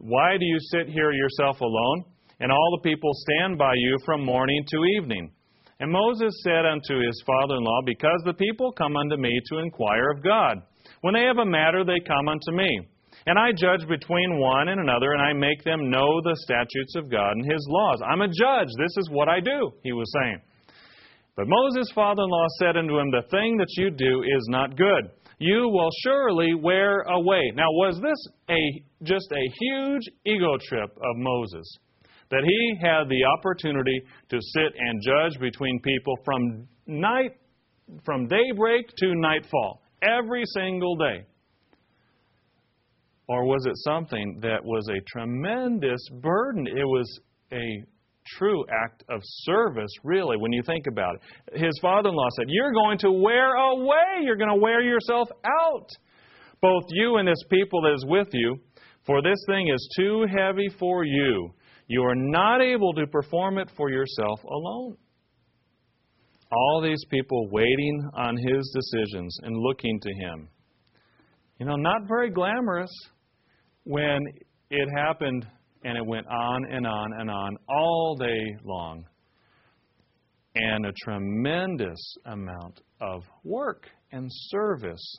why 0.00 0.36
do 0.38 0.44
you 0.44 0.58
sit 0.70 0.88
here 0.88 1.12
yourself 1.12 1.60
alone? 1.60 2.04
And 2.40 2.50
all 2.50 2.78
the 2.78 2.88
people 2.88 3.10
stand 3.12 3.58
by 3.58 3.74
you 3.76 3.96
from 4.04 4.24
morning 4.24 4.64
to 4.68 4.84
evening. 4.96 5.30
And 5.78 5.90
Moses 5.90 6.32
said 6.42 6.66
unto 6.66 7.04
his 7.04 7.22
father 7.26 7.56
in 7.56 7.64
law, 7.64 7.80
Because 7.84 8.22
the 8.24 8.34
people 8.34 8.72
come 8.72 8.96
unto 8.96 9.16
me 9.16 9.40
to 9.50 9.58
inquire 9.58 10.10
of 10.10 10.22
God. 10.22 10.62
When 11.02 11.14
they 11.14 11.24
have 11.24 11.38
a 11.38 11.46
matter, 11.46 11.84
they 11.84 12.00
come 12.06 12.28
unto 12.28 12.52
me. 12.52 12.88
And 13.26 13.38
I 13.38 13.52
judge 13.52 13.86
between 13.88 14.38
one 14.38 14.68
and 14.68 14.80
another, 14.80 15.12
and 15.12 15.22
I 15.22 15.32
make 15.32 15.62
them 15.64 15.90
know 15.90 16.20
the 16.22 16.36
statutes 16.36 16.96
of 16.96 17.10
God 17.10 17.32
and 17.32 17.44
His 17.44 17.66
laws. 17.68 18.00
I'm 18.06 18.22
a 18.22 18.28
judge. 18.28 18.68
This 18.78 18.96
is 18.96 19.10
what 19.10 19.28
I 19.28 19.40
do, 19.40 19.72
he 19.82 19.92
was 19.92 20.10
saying. 20.12 20.40
But 21.36 21.46
Moses' 21.48 21.92
father 21.94 22.22
in 22.22 22.30
law 22.30 22.46
said 22.58 22.76
unto 22.76 22.98
him, 22.98 23.10
The 23.10 23.28
thing 23.30 23.56
that 23.58 23.72
you 23.76 23.90
do 23.90 24.22
is 24.22 24.46
not 24.48 24.76
good. 24.76 25.10
You 25.38 25.68
will 25.68 25.90
surely 26.02 26.54
wear 26.54 27.00
away. 27.02 27.52
Now, 27.54 27.70
was 27.70 27.98
this 28.02 28.18
a 28.50 29.04
just 29.04 29.30
a 29.32 29.52
huge 29.60 30.02
ego 30.26 30.58
trip 30.68 30.90
of 30.90 31.16
Moses? 31.16 31.78
That 32.30 32.44
he 32.44 32.76
had 32.80 33.08
the 33.08 33.24
opportunity 33.24 34.02
to 34.28 34.38
sit 34.40 34.72
and 34.78 35.02
judge 35.02 35.40
between 35.40 35.80
people 35.80 36.14
from 36.24 36.68
night 36.86 37.32
from 38.04 38.28
daybreak 38.28 38.88
to 38.98 39.14
nightfall, 39.14 39.82
every 40.02 40.44
single 40.54 40.96
day. 40.96 41.24
Or 43.28 43.44
was 43.44 43.64
it 43.66 43.76
something 43.76 44.40
that 44.42 44.64
was 44.64 44.88
a 44.88 45.00
tremendous 45.12 46.00
burden? 46.20 46.66
It 46.66 46.84
was 46.84 47.20
a 47.52 47.84
true 48.38 48.64
act 48.84 49.04
of 49.08 49.20
service, 49.22 49.90
really, 50.02 50.36
when 50.36 50.52
you 50.52 50.62
think 50.66 50.86
about 50.86 51.16
it. 51.16 51.60
His 51.60 51.78
father 51.80 52.08
in 52.08 52.14
law 52.14 52.28
said, 52.36 52.46
You're 52.48 52.72
going 52.72 52.98
to 52.98 53.12
wear 53.12 53.54
away. 53.54 54.22
You're 54.22 54.36
going 54.36 54.50
to 54.50 54.60
wear 54.60 54.82
yourself 54.82 55.28
out. 55.44 55.88
Both 56.60 56.84
you 56.90 57.16
and 57.16 57.28
this 57.28 57.42
people 57.48 57.82
that 57.82 57.94
is 57.94 58.04
with 58.06 58.28
you, 58.32 58.58
for 59.06 59.22
this 59.22 59.38
thing 59.46 59.68
is 59.68 59.88
too 59.96 60.26
heavy 60.36 60.68
for 60.78 61.04
you. 61.04 61.50
You 61.90 62.04
are 62.04 62.14
not 62.14 62.62
able 62.62 62.92
to 62.92 63.06
perform 63.08 63.58
it 63.58 63.68
for 63.76 63.90
yourself 63.90 64.38
alone. 64.44 64.96
All 66.52 66.80
these 66.80 67.04
people 67.10 67.48
waiting 67.50 68.08
on 68.14 68.36
his 68.36 68.72
decisions 68.72 69.36
and 69.42 69.56
looking 69.56 69.98
to 69.98 70.08
him. 70.08 70.48
You 71.58 71.66
know, 71.66 71.74
not 71.74 72.02
very 72.06 72.30
glamorous 72.30 72.92
when 73.82 74.20
it 74.70 74.88
happened 74.96 75.44
and 75.82 75.98
it 75.98 76.06
went 76.06 76.28
on 76.28 76.64
and 76.70 76.86
on 76.86 77.12
and 77.18 77.28
on 77.28 77.56
all 77.68 78.16
day 78.20 78.56
long. 78.62 79.04
And 80.54 80.86
a 80.86 80.92
tremendous 81.02 81.98
amount 82.24 82.82
of 83.00 83.24
work 83.42 83.88
and 84.12 84.28
service. 84.30 85.18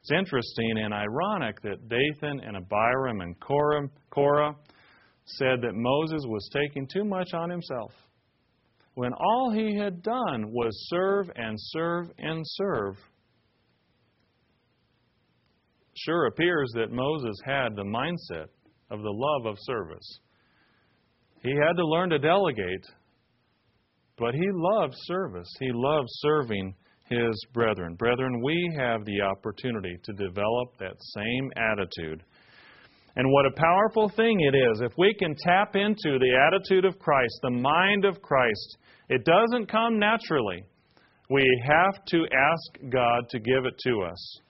It's 0.00 0.10
interesting 0.10 0.78
and 0.78 0.94
ironic 0.94 1.60
that 1.60 1.86
Dathan 1.86 2.40
and 2.40 2.56
Abiram 2.56 3.20
and 3.20 3.38
Korah, 3.40 3.90
Korah 4.08 4.56
said 5.24 5.60
that 5.62 5.74
Moses 5.74 6.24
was 6.26 6.48
taking 6.52 6.86
too 6.86 7.04
much 7.04 7.32
on 7.32 7.50
himself 7.50 7.92
when 8.94 9.12
all 9.14 9.50
he 9.50 9.76
had 9.76 10.02
done 10.02 10.52
was 10.52 10.88
serve 10.88 11.30
and 11.34 11.56
serve 11.58 12.10
and 12.18 12.42
serve 12.44 12.96
sure 15.94 16.26
appears 16.26 16.70
that 16.74 16.90
Moses 16.90 17.36
had 17.44 17.74
the 17.74 17.84
mindset 17.84 18.48
of 18.90 19.02
the 19.02 19.10
love 19.10 19.46
of 19.46 19.56
service. 19.60 20.20
He 21.42 21.50
had 21.50 21.76
to 21.76 21.86
learn 21.86 22.10
to 22.10 22.18
delegate, 22.18 22.86
but 24.18 24.34
he 24.34 24.46
loved 24.52 24.94
service. 24.96 25.48
He 25.58 25.70
loved 25.72 26.08
serving 26.08 26.74
his 27.08 27.46
brethren. 27.52 27.94
Brethren, 27.94 28.40
we 28.42 28.74
have 28.78 29.04
the 29.04 29.20
opportunity 29.22 29.96
to 30.04 30.12
develop 30.12 30.76
that 30.78 30.96
same 31.14 31.50
attitude. 31.56 32.22
And 33.16 33.30
what 33.30 33.46
a 33.46 33.60
powerful 33.60 34.08
thing 34.08 34.40
it 34.40 34.56
is 34.56 34.80
if 34.80 34.92
we 34.96 35.14
can 35.18 35.34
tap 35.44 35.76
into 35.76 36.18
the 36.18 36.34
attitude 36.46 36.84
of 36.84 36.98
Christ, 36.98 37.38
the 37.42 37.50
mind 37.50 38.04
of 38.04 38.22
Christ. 38.22 38.78
It 39.08 39.24
doesn't 39.24 39.70
come 39.70 39.98
naturally. 39.98 40.64
We 41.28 41.44
have 41.66 42.04
to 42.08 42.24
ask 42.24 42.90
God 42.90 43.28
to 43.30 43.38
give 43.38 43.66
it 43.66 43.74
to 43.86 44.02
us. 44.02 44.40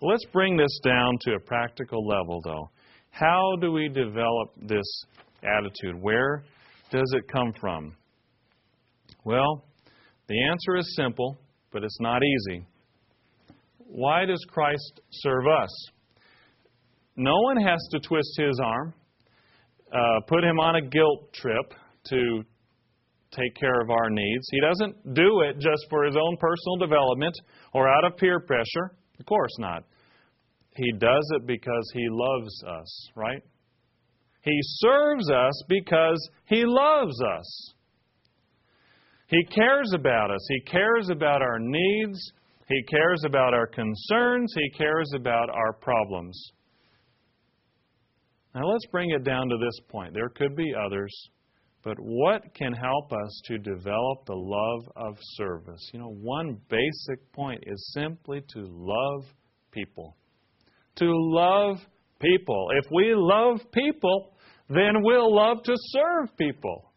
Let's 0.00 0.24
bring 0.32 0.56
this 0.56 0.80
down 0.84 1.18
to 1.22 1.34
a 1.34 1.40
practical 1.40 2.06
level, 2.06 2.40
though. 2.44 2.70
How 3.10 3.56
do 3.60 3.72
we 3.72 3.88
develop 3.88 4.50
this 4.62 4.86
attitude? 5.42 6.00
Where 6.00 6.44
does 6.90 7.12
it 7.14 7.24
come 7.32 7.52
from? 7.60 7.94
Well, 9.24 9.64
the 10.28 10.42
answer 10.44 10.76
is 10.76 10.94
simple, 10.96 11.36
but 11.72 11.82
it's 11.82 12.00
not 12.00 12.22
easy. 12.22 12.66
Why 13.78 14.24
does 14.24 14.44
Christ 14.48 15.00
serve 15.10 15.46
us? 15.46 15.70
No 17.16 17.40
one 17.40 17.56
has 17.56 17.78
to 17.92 18.00
twist 18.00 18.30
his 18.38 18.60
arm, 18.62 18.94
uh, 19.92 20.20
put 20.28 20.44
him 20.44 20.60
on 20.60 20.76
a 20.76 20.82
guilt 20.82 21.32
trip 21.32 21.72
to 22.08 22.42
take 23.30 23.54
care 23.54 23.80
of 23.80 23.90
our 23.90 24.10
needs. 24.10 24.46
He 24.50 24.60
doesn't 24.60 25.14
do 25.14 25.40
it 25.40 25.58
just 25.58 25.86
for 25.90 26.04
his 26.04 26.16
own 26.16 26.36
personal 26.38 26.76
development 26.78 27.34
or 27.72 27.88
out 27.88 28.04
of 28.04 28.16
peer 28.16 28.40
pressure. 28.40 28.96
Of 29.18 29.26
course 29.26 29.54
not. 29.58 29.84
He 30.76 30.92
does 30.92 31.30
it 31.36 31.46
because 31.46 31.90
He 31.94 32.06
loves 32.10 32.62
us, 32.64 33.10
right? 33.16 33.42
He 34.42 34.58
serves 34.62 35.30
us 35.30 35.62
because 35.68 36.30
He 36.46 36.64
loves 36.66 37.20
us. 37.22 37.74
He 39.28 39.42
cares 39.46 39.92
about 39.94 40.30
us. 40.30 40.46
He 40.48 40.60
cares 40.70 41.08
about 41.10 41.42
our 41.42 41.58
needs. 41.58 42.32
He 42.68 42.82
cares 42.84 43.22
about 43.24 43.54
our 43.54 43.66
concerns. 43.66 44.52
He 44.54 44.70
cares 44.76 45.10
about 45.14 45.48
our 45.50 45.72
problems. 45.72 46.52
Now 48.56 48.62
let's 48.64 48.86
bring 48.86 49.10
it 49.10 49.22
down 49.22 49.50
to 49.50 49.58
this 49.58 49.78
point. 49.90 50.14
There 50.14 50.30
could 50.30 50.56
be 50.56 50.72
others, 50.74 51.12
but 51.84 51.98
what 52.00 52.54
can 52.54 52.72
help 52.72 53.12
us 53.12 53.42
to 53.48 53.58
develop 53.58 54.24
the 54.24 54.34
love 54.34 54.90
of 54.96 55.18
service? 55.34 55.90
You 55.92 56.00
know, 56.00 56.14
one 56.22 56.58
basic 56.70 57.30
point 57.34 57.62
is 57.66 57.92
simply 57.92 58.40
to 58.54 58.64
love 58.66 59.26
people. 59.72 60.16
To 60.96 61.04
love 61.06 61.76
people. 62.18 62.68
If 62.82 62.86
we 62.90 63.12
love 63.14 63.60
people, 63.72 64.32
then 64.70 65.02
we'll 65.02 65.36
love 65.36 65.62
to 65.64 65.74
serve 65.76 66.34
people. 66.38 66.92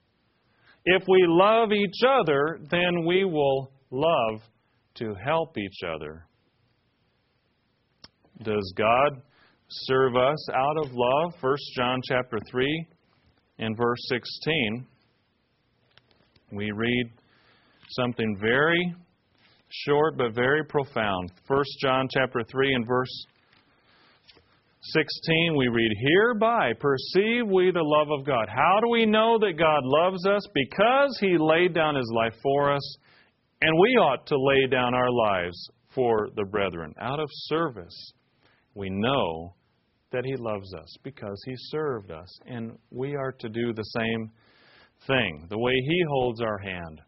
If 0.86 1.04
we 1.10 1.26
love 1.28 1.74
each 1.74 2.00
other, 2.08 2.58
then 2.72 3.06
we 3.06 3.26
will 3.26 3.74
love 3.92 4.40
to 4.96 5.14
help 5.14 5.58
each 5.58 5.84
other. 5.86 6.26
Does 8.42 8.74
God 8.78 9.24
serve 9.70 10.16
us 10.16 10.50
out 10.54 10.78
of 10.78 10.92
love? 10.94 11.34
1 11.42 11.56
John 11.76 12.02
chapter 12.08 12.40
3 12.50 12.88
and 13.60 13.78
verse 13.78 14.00
16. 14.10 14.86
We 16.52 16.72
read 16.72 17.12
something 17.90 18.38
very 18.42 18.96
short 19.70 20.18
but 20.18 20.34
very 20.34 20.64
profound. 20.66 21.32
1 21.48 21.64
John 21.82 22.08
chapter 22.12 22.42
3 22.50 22.74
and 22.74 22.88
verse 22.88 23.26
16, 24.82 25.56
we 25.58 25.68
read, 25.68 25.92
Hereby 26.00 26.72
perceive 26.80 27.46
we 27.46 27.70
the 27.72 27.84
love 27.84 28.08
of 28.18 28.26
God. 28.26 28.48
How 28.48 28.80
do 28.82 28.90
we 28.90 29.06
know 29.06 29.38
that 29.40 29.60
God 29.60 29.82
loves 29.84 30.26
us? 30.26 30.42
Because 30.54 31.18
He 31.20 31.38
laid 31.38 31.74
down 31.74 31.96
His 31.96 32.10
life 32.16 32.34
for 32.42 32.74
us, 32.74 32.98
and 33.62 33.78
we 33.78 33.90
ought 33.98 34.26
to 34.28 34.38
lay 34.40 34.68
down 34.68 34.94
our 34.94 35.12
lives 35.12 35.70
for 35.94 36.30
the 36.36 36.46
brethren. 36.46 36.94
Out 37.00 37.20
of 37.20 37.28
service, 37.32 38.14
we 38.74 38.90
know 38.90 39.54
that 40.12 40.26
He 40.26 40.36
loves 40.38 40.74
us 40.74 40.98
because 41.04 41.42
He 41.46 41.54
served 41.56 42.12
us, 42.12 42.28
and 42.46 42.78
we 42.92 43.16
are 43.16 43.32
to 43.40 43.50
do 43.50 43.74
the 43.74 43.84
same 43.84 44.32
thing, 45.08 45.48
the 45.50 45.58
way 45.58 45.74
He 45.74 46.04
holds 46.10 46.42
our 46.42 46.58
hand 46.58 47.02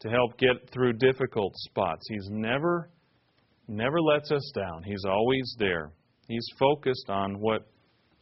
to 0.00 0.08
help 0.08 0.38
get 0.38 0.70
through 0.72 0.92
difficult 0.94 1.52
spots. 1.56 2.06
He's 2.08 2.28
never, 2.30 2.90
never 3.68 4.00
lets 4.00 4.30
us 4.30 4.52
down. 4.54 4.82
He's 4.84 5.04
always 5.08 5.54
there. 5.58 5.90
He's 6.28 6.46
focused 6.58 7.08
on 7.08 7.40
what 7.40 7.62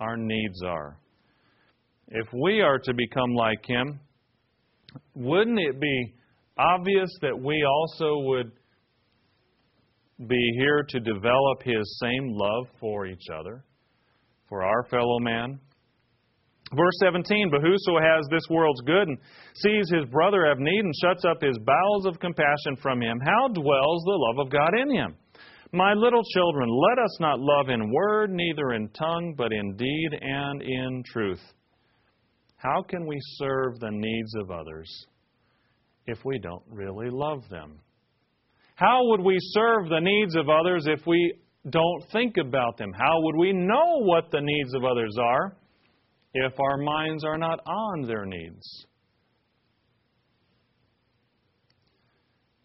our 0.00 0.16
needs 0.16 0.62
are. 0.62 0.98
If 2.08 2.28
we 2.32 2.60
are 2.60 2.78
to 2.78 2.94
become 2.94 3.34
like 3.34 3.64
Him, 3.66 4.00
wouldn't 5.14 5.58
it 5.58 5.80
be 5.80 6.14
obvious 6.56 7.10
that 7.22 7.38
we 7.38 7.64
also 7.64 8.18
would 8.28 8.52
be 10.28 10.52
here 10.58 10.84
to 10.88 11.00
develop 11.00 11.62
His 11.64 11.98
same 12.00 12.28
love 12.30 12.66
for 12.78 13.06
each 13.06 13.26
other, 13.36 13.64
for 14.54 14.62
our 14.62 14.84
fellow 14.84 15.18
man? 15.18 15.58
Verse 16.76 16.94
17, 17.02 17.50
But 17.50 17.60
whoso 17.60 17.98
has 17.98 18.24
this 18.30 18.44
world's 18.48 18.80
good 18.82 19.08
and 19.08 19.18
sees 19.56 19.90
his 19.92 20.08
brother 20.10 20.46
have 20.46 20.60
need 20.60 20.78
and 20.78 20.94
shuts 21.02 21.24
up 21.24 21.42
his 21.42 21.58
bowels 21.58 22.06
of 22.06 22.20
compassion 22.20 22.76
from 22.80 23.02
him, 23.02 23.18
how 23.18 23.48
dwells 23.48 24.04
the 24.04 24.12
love 24.12 24.46
of 24.46 24.52
God 24.52 24.70
in 24.80 24.94
him? 24.94 25.16
My 25.72 25.92
little 25.92 26.22
children, 26.32 26.68
let 26.68 27.02
us 27.02 27.18
not 27.18 27.40
love 27.40 27.68
in 27.68 27.92
word, 27.92 28.30
neither 28.30 28.74
in 28.74 28.88
tongue, 28.90 29.34
but 29.36 29.52
in 29.52 29.74
deed 29.74 30.10
and 30.20 30.62
in 30.62 31.02
truth. 31.04 31.42
How 32.56 32.82
can 32.88 33.06
we 33.06 33.18
serve 33.38 33.80
the 33.80 33.90
needs 33.90 34.36
of 34.36 34.52
others 34.52 34.88
if 36.06 36.24
we 36.24 36.38
don't 36.38 36.62
really 36.70 37.10
love 37.10 37.42
them? 37.50 37.80
How 38.76 39.00
would 39.08 39.20
we 39.20 39.36
serve 39.40 39.88
the 39.88 40.00
needs 40.00 40.36
of 40.36 40.48
others 40.48 40.86
if 40.86 41.04
we 41.08 41.34
don't 41.68 42.04
think 42.12 42.36
about 42.36 42.76
them? 42.76 42.92
How 42.92 43.20
would 43.20 43.36
we 43.36 43.52
know 43.52 44.00
what 44.00 44.30
the 44.30 44.40
needs 44.40 44.74
of 44.74 44.84
others 44.84 45.16
are 45.20 45.56
if 46.34 46.52
our 46.60 46.76
minds 46.76 47.24
are 47.24 47.38
not 47.38 47.60
on 47.66 48.02
their 48.02 48.26
needs? 48.26 48.86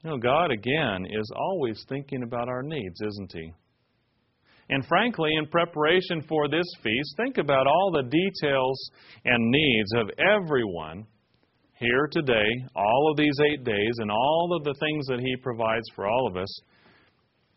You 0.04 0.12
know, 0.12 0.18
God, 0.18 0.52
again, 0.52 1.06
is 1.10 1.32
always 1.36 1.84
thinking 1.90 2.24
about 2.24 2.48
our 2.48 2.64
needs, 2.64 3.02
isn't 3.02 3.32
He? 3.34 3.52
And 4.70 4.86
frankly, 4.86 5.32
in 5.36 5.48
preparation 5.48 6.22
for 6.28 6.48
this 6.48 6.68
feast, 6.84 7.16
think 7.18 7.38
about 7.38 7.68
all 7.68 7.92
the 7.92 8.04
details 8.04 8.92
and 9.26 9.50
needs 9.50 9.94
of 9.96 10.10
everyone 10.20 11.06
here 11.80 12.08
today, 12.12 12.48
all 12.76 13.10
of 13.12 13.18
these 13.18 13.36
eight 13.52 13.64
days, 13.64 13.94
and 13.98 14.12
all 14.12 14.56
of 14.56 14.64
the 14.64 14.76
things 14.80 15.06
that 15.08 15.20
He 15.20 15.36
provides 15.42 15.86
for 15.96 16.08
all 16.08 16.28
of 16.28 16.38
us, 16.38 16.62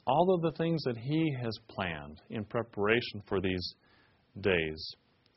all 0.07 0.35
of 0.35 0.43
the 0.43 0.53
things 0.59 0.83
that 0.85 0.97
He 0.97 1.35
has 1.43 1.57
planned 1.69 2.21
in 2.31 2.45
preparation 2.45 3.23
for 3.29 3.41
these 3.41 3.75
days. 4.41 4.95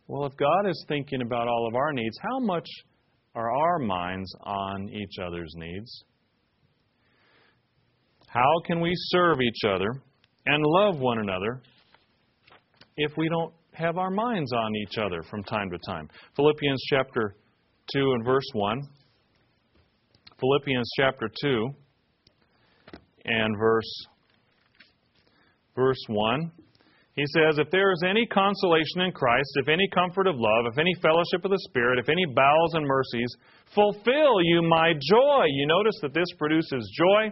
Well, 0.07 0.25
if 0.25 0.35
God 0.37 0.67
is 0.69 0.85
thinking 0.87 1.21
about 1.21 1.47
all 1.47 1.67
of 1.67 1.75
our 1.75 1.93
needs, 1.93 2.17
how 2.21 2.39
much 2.39 2.67
are 3.33 3.51
our 3.51 3.79
minds 3.79 4.33
on 4.43 4.89
each 4.89 5.19
other's 5.25 5.53
needs? 5.55 6.03
How 8.27 8.59
can 8.65 8.81
we 8.81 8.91
serve 8.93 9.41
each 9.41 9.61
other 9.67 9.89
and 10.45 10.63
love 10.63 10.99
one 10.99 11.19
another 11.19 11.61
if 12.97 13.11
we 13.17 13.29
don't 13.29 13.53
have 13.73 13.97
our 13.97 14.11
minds 14.11 14.51
on 14.53 14.75
each 14.75 14.97
other 14.97 15.23
from 15.23 15.43
time 15.43 15.69
to 15.69 15.77
time? 15.87 16.09
Philippians 16.35 16.81
chapter 16.89 17.35
2 17.93 18.13
and 18.13 18.25
verse 18.25 18.47
1. 18.53 18.81
Philippians 20.39 20.89
chapter 20.97 21.29
2 21.41 21.69
and 23.25 23.57
verse 23.57 24.07
verse 25.75 26.03
1. 26.07 26.51
He 27.15 27.23
says, 27.27 27.57
If 27.57 27.71
there 27.71 27.91
is 27.91 28.03
any 28.05 28.25
consolation 28.25 29.01
in 29.01 29.11
Christ, 29.13 29.49
if 29.55 29.69
any 29.69 29.87
comfort 29.93 30.27
of 30.27 30.35
love, 30.37 30.65
if 30.71 30.77
any 30.77 30.93
fellowship 31.01 31.45
of 31.45 31.51
the 31.51 31.59
Spirit, 31.69 31.99
if 31.99 32.09
any 32.09 32.25
bowels 32.35 32.73
and 32.73 32.85
mercies, 32.85 33.33
fulfill 33.73 34.41
you 34.41 34.61
my 34.61 34.93
joy. 34.93 35.45
You 35.47 35.67
notice 35.67 35.95
that 36.01 36.13
this 36.13 36.27
produces 36.37 36.91
joy. 36.97 37.31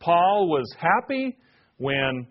Paul 0.00 0.48
was 0.48 0.74
happy 0.78 1.36
when 1.76 2.26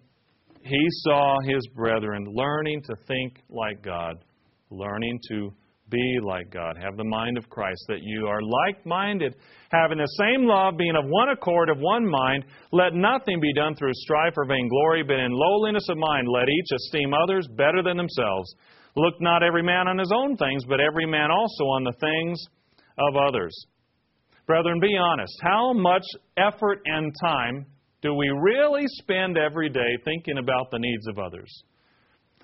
he 0.63 0.85
saw 1.03 1.37
his 1.45 1.65
brethren 1.75 2.25
learning 2.27 2.81
to 2.83 2.95
think 3.07 3.41
like 3.49 3.81
God, 3.81 4.23
learning 4.69 5.19
to 5.29 5.53
be 5.89 6.19
like 6.21 6.51
God, 6.51 6.77
have 6.81 6.97
the 6.97 7.03
mind 7.03 7.37
of 7.37 7.49
Christ, 7.49 7.83
that 7.87 8.01
you 8.01 8.27
are 8.27 8.41
like 8.41 8.85
minded, 8.85 9.35
having 9.71 9.97
the 9.97 10.17
same 10.17 10.45
love, 10.45 10.77
being 10.77 10.95
of 10.95 11.05
one 11.05 11.29
accord, 11.29 11.69
of 11.69 11.77
one 11.79 12.09
mind. 12.09 12.45
Let 12.71 12.93
nothing 12.93 13.39
be 13.39 13.53
done 13.53 13.75
through 13.75 13.93
strife 13.93 14.33
or 14.37 14.45
vainglory, 14.45 15.03
but 15.03 15.19
in 15.19 15.31
lowliness 15.31 15.87
of 15.89 15.97
mind 15.97 16.27
let 16.27 16.49
each 16.49 16.69
esteem 16.75 17.13
others 17.13 17.47
better 17.55 17.81
than 17.83 17.97
themselves. 17.97 18.53
Look 18.95 19.21
not 19.21 19.43
every 19.43 19.63
man 19.63 19.87
on 19.87 19.97
his 19.97 20.11
own 20.13 20.37
things, 20.37 20.65
but 20.65 20.79
every 20.79 21.05
man 21.05 21.31
also 21.31 21.63
on 21.65 21.83
the 21.83 21.93
things 21.99 22.43
of 22.97 23.15
others. 23.15 23.53
Brethren, 24.47 24.79
be 24.79 24.97
honest. 24.99 25.33
How 25.41 25.73
much 25.73 26.05
effort 26.37 26.81
and 26.85 27.13
time 27.23 27.65
do 28.01 28.13
we 28.15 28.27
really 28.29 28.83
spend 28.87 29.37
every 29.37 29.69
day 29.69 29.97
thinking 30.03 30.37
about 30.39 30.71
the 30.71 30.79
needs 30.79 31.07
of 31.07 31.19
others? 31.19 31.63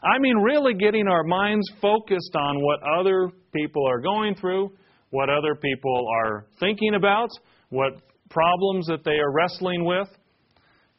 I 0.06 0.20
mean, 0.20 0.38
really 0.38 0.76
getting 0.76 1.08
our 1.08 1.24
minds 1.24 1.68
focused 1.82 2.36
on 2.36 2.62
what 2.62 2.80
other 2.84 3.32
people 3.56 3.88
are 3.88 3.99
going 3.99 4.36
through, 4.36 4.72
what 5.10 5.30
other 5.30 5.56
people 5.56 6.08
are 6.22 6.45
thinking 6.60 6.93
about, 6.93 7.30
what 7.70 7.93
problems 8.30 8.86
that 8.86 9.03
they 9.03 9.18
are 9.18 9.32
wrestling 9.32 9.84
with. 9.84 10.08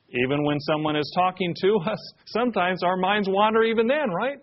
Even 0.08 0.44
when 0.44 0.58
someone 0.60 0.96
is 0.96 1.12
talking 1.14 1.54
to 1.60 1.78
us, 1.90 2.12
sometimes 2.26 2.82
our 2.82 2.96
minds 2.96 3.28
wander 3.30 3.62
even 3.62 3.86
then, 3.86 4.10
right? 4.10 4.38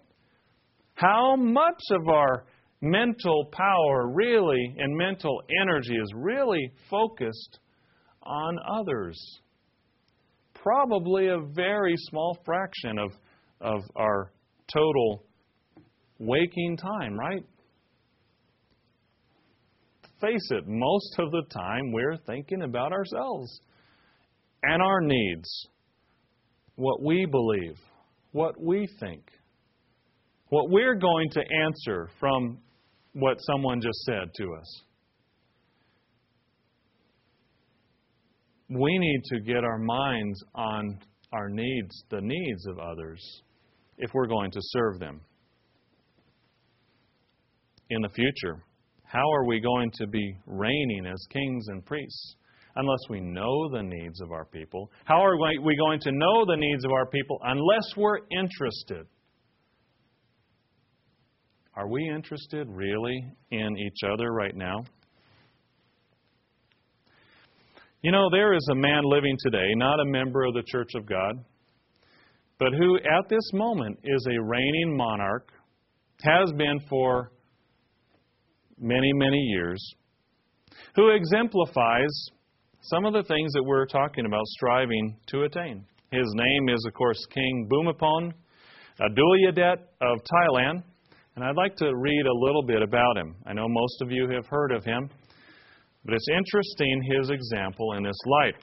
How 0.95 1.36
much 1.36 1.82
of 1.91 2.07
our 2.07 2.45
mental 2.82 3.49
power 3.51 4.07
really 4.14 4.76
and 4.78 4.95
mental 4.95 5.41
energy 5.61 5.95
is 5.95 6.14
really 6.16 6.72
focused 6.89 7.59
on 8.22 8.57
others? 8.80 9.20
Probably 10.53 11.28
a 11.28 11.39
very 11.53 11.95
small 11.97 12.38
fraction 12.45 12.97
of, 12.97 13.11
of 13.59 13.82
our 13.97 14.32
total 14.72 15.24
waking 16.20 16.78
time, 16.78 17.18
right? 17.18 17.43
Face 20.22 20.47
it, 20.51 20.64
most 20.68 21.16
of 21.20 21.32
the 21.32 21.43
time 21.51 21.91
we're 21.91 22.18
thinking 22.26 22.61
about 22.61 22.93
ourselves 22.93 23.59
and 24.61 24.82
our 24.82 25.01
needs, 25.01 25.68
what 26.76 27.03
we 27.03 27.26
believe, 27.30 27.78
what 28.32 28.59
we 28.61 28.88
think, 28.99 29.24
what 30.47 30.70
we're 30.70 30.95
going 30.95 31.30
to 31.32 31.41
answer 31.66 32.09
from 32.20 32.59
what 33.14 33.38
someone 33.41 33.82
just 33.82 33.99
said 34.05 34.30
to 34.36 34.53
us. 34.53 34.82
We 38.70 38.97
need 38.97 39.22
to 39.26 39.41
get 39.41 39.64
our 39.64 39.78
minds 39.78 40.41
on 40.55 40.99
our 41.34 41.49
needs, 41.49 42.03
the 42.09 42.22
needs 42.22 42.66
of 42.68 42.80
others 42.80 43.22
if 43.98 44.12
we're 44.14 44.28
going 44.28 44.52
to 44.52 44.60
serve 44.62 45.00
them. 45.00 45.22
In 47.89 48.02
the 48.02 48.10
future, 48.10 48.64
how 49.04 49.30
are 49.32 49.46
we 49.46 49.60
going 49.60 49.91
to 49.96 50.08
be 50.08 50.36
reigning 50.48 51.06
as 51.06 51.24
kings 51.30 51.68
and 51.68 51.86
priests 51.86 52.36
unless 52.76 53.00
we 53.10 53.20
know 53.20 53.70
the 53.70 53.84
needs 53.84 54.20
of 54.22 54.32
our 54.32 54.46
people? 54.46 54.89
How 55.06 55.24
are 55.24 55.38
we 55.38 55.78
going 55.78 56.00
to 56.02 56.12
know 56.12 56.46
the 56.46 56.58
needs 56.58 56.84
of 56.86 56.91
our 56.91 57.06
people 57.06 57.39
unless 57.44 57.96
we're 57.96 58.20
interested? 58.32 59.06
Are 61.76 61.88
we 61.88 62.08
interested 62.10 62.68
really 62.70 63.26
in 63.52 63.78
each 63.78 64.10
other 64.12 64.32
right 64.32 64.56
now? 64.56 64.84
You 68.02 68.12
know, 68.12 68.30
there 68.32 68.54
is 68.54 68.68
a 68.72 68.76
man 68.76 69.04
living 69.04 69.38
today, 69.39 69.74
not 69.76 70.00
a 70.00 70.06
member 70.06 70.44
of 70.44 70.54
the 70.54 70.64
Church 70.68 70.89
of 70.96 71.06
God, 71.06 71.44
but 72.60 72.74
who 72.74 72.97
at 72.97 73.30
this 73.30 73.54
moment 73.54 73.99
is 74.04 74.28
a 74.28 74.41
reigning 74.41 74.95
monarch, 74.95 75.51
has 76.22 76.51
been 76.54 76.80
for 76.89 77.32
many, 78.80 79.12
many 79.14 79.38
years, 79.38 79.84
who 80.95 81.10
exemplifies 81.10 82.30
some 82.82 83.06
of 83.06 83.14
the 83.14 83.24
things 83.24 83.51
that 83.54 83.64
we're 83.64 83.86
talking 83.86 84.26
about 84.26 84.45
striving 84.45 85.18
to 85.28 85.43
attain. 85.43 85.86
His 86.12 86.28
name 86.36 86.70
is, 86.70 86.84
of 86.86 86.93
course, 86.93 87.26
King 87.34 87.68
Bhumibol 87.72 88.32
Adulyadej 88.99 89.78
of 90.01 90.20
Thailand, 90.20 90.84
and 91.36 91.43
I'd 91.43 91.56
like 91.56 91.76
to 91.78 91.91
read 91.95 92.26
a 92.28 92.45
little 92.45 92.62
bit 92.62 92.84
about 92.84 93.18
him. 93.18 93.36
I 93.47 93.54
know 93.54 93.68
most 93.68 94.01
of 94.01 94.12
you 94.12 94.30
have 94.30 94.45
heard 94.45 94.72
of 94.72 94.84
him, 94.84 95.10
but 96.06 96.14
it's 96.14 96.28
interesting 96.30 97.01
his 97.18 97.32
example 97.32 97.93
in 97.93 98.04
this 98.04 98.18
light. 98.26 98.56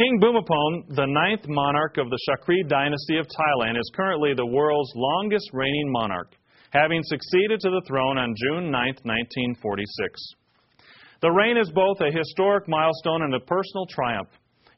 King 0.00 0.18
Bhumibol, 0.18 0.96
the 0.96 1.04
ninth 1.04 1.44
monarch 1.46 1.98
of 1.98 2.08
the 2.08 2.18
Chakri 2.24 2.66
dynasty 2.66 3.18
of 3.18 3.26
Thailand, 3.26 3.76
is 3.76 3.92
currently 3.94 4.32
the 4.32 4.46
world's 4.46 4.90
longest 4.96 5.50
reigning 5.52 5.92
monarch, 5.92 6.32
having 6.70 7.02
succeeded 7.02 7.60
to 7.60 7.68
the 7.68 7.82
throne 7.86 8.16
on 8.16 8.34
June 8.34 8.70
9, 8.70 8.72
1946. 9.04 10.34
The 11.20 11.30
reign 11.30 11.58
is 11.58 11.70
both 11.74 12.00
a 12.00 12.16
historic 12.16 12.66
milestone 12.66 13.28
and 13.28 13.34
a 13.34 13.40
personal 13.40 13.84
triumph. 13.90 14.30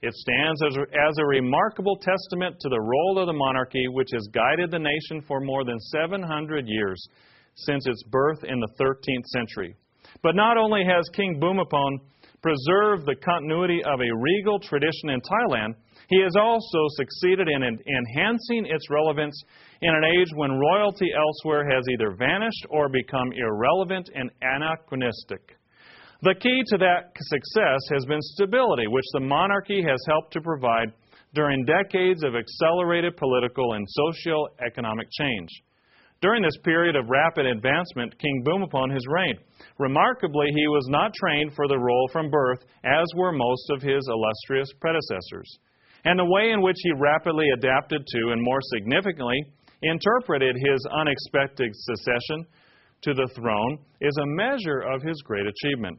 It 0.02 0.12
stands 0.12 0.60
as, 0.66 0.74
as 0.74 1.14
a 1.20 1.26
remarkable 1.26 1.94
testament 2.02 2.56
to 2.58 2.68
the 2.68 2.80
role 2.80 3.20
of 3.20 3.28
the 3.28 3.32
monarchy, 3.32 3.86
which 3.94 4.10
has 4.14 4.26
guided 4.34 4.72
the 4.72 4.80
nation 4.80 5.22
for 5.28 5.38
more 5.38 5.64
than 5.64 5.78
700 5.78 6.66
years. 6.66 6.98
since 7.54 7.86
its 7.86 8.02
birth 8.10 8.42
in 8.42 8.58
the 8.58 8.74
13th 8.80 9.26
century. 9.26 9.76
But 10.22 10.34
not 10.34 10.56
only 10.56 10.82
has 10.84 11.08
King 11.14 11.38
Bhumibol 11.40 12.00
preserved 12.42 13.06
the 13.06 13.16
continuity 13.24 13.82
of 13.84 14.00
a 14.00 14.16
regal 14.16 14.58
tradition 14.58 15.10
in 15.10 15.20
Thailand, 15.20 15.74
he 16.08 16.20
has 16.20 16.34
also 16.36 16.78
succeeded 16.96 17.48
in 17.48 17.62
enhancing 17.62 18.66
its 18.66 18.90
relevance 18.90 19.40
in 19.80 19.94
an 19.94 20.04
age 20.04 20.28
when 20.34 20.58
royalty 20.58 21.08
elsewhere 21.16 21.64
has 21.70 21.84
either 21.88 22.14
vanished 22.18 22.66
or 22.68 22.88
become 22.88 23.32
irrelevant 23.32 24.10
and 24.14 24.30
anachronistic. 24.42 25.56
The 26.22 26.34
key 26.34 26.62
to 26.66 26.78
that 26.78 27.10
success 27.16 27.80
has 27.92 28.04
been 28.04 28.20
stability, 28.20 28.86
which 28.86 29.04
the 29.14 29.20
monarchy 29.20 29.82
has 29.82 29.98
helped 30.06 30.32
to 30.34 30.40
provide 30.40 30.92
during 31.34 31.64
decades 31.64 32.22
of 32.22 32.34
accelerated 32.36 33.16
political 33.16 33.72
and 33.72 33.86
socio-economic 33.88 35.08
change. 35.10 35.48
During 36.20 36.42
this 36.42 36.56
period 36.62 36.94
of 36.94 37.08
rapid 37.08 37.46
advancement, 37.46 38.16
King 38.18 38.44
Bhumibol 38.46 38.92
has 38.92 39.04
reigned. 39.08 39.40
Remarkably, 39.78 40.46
he 40.54 40.68
was 40.68 40.86
not 40.88 41.14
trained 41.14 41.54
for 41.54 41.66
the 41.66 41.78
role 41.78 42.08
from 42.12 42.30
birth, 42.30 42.64
as 42.84 43.06
were 43.16 43.32
most 43.32 43.70
of 43.70 43.82
his 43.82 44.06
illustrious 44.08 44.68
predecessors. 44.80 45.58
And 46.04 46.18
the 46.18 46.24
way 46.24 46.50
in 46.50 46.62
which 46.62 46.76
he 46.82 46.92
rapidly 46.98 47.46
adapted 47.54 48.04
to, 48.06 48.32
and 48.32 48.42
more 48.42 48.60
significantly, 48.74 49.38
interpreted 49.82 50.56
his 50.56 50.86
unexpected 50.92 51.70
succession 51.72 52.46
to 53.02 53.14
the 53.14 53.28
throne 53.34 53.78
is 54.00 54.16
a 54.16 54.26
measure 54.26 54.80
of 54.80 55.02
his 55.02 55.20
great 55.22 55.46
achievement. 55.46 55.98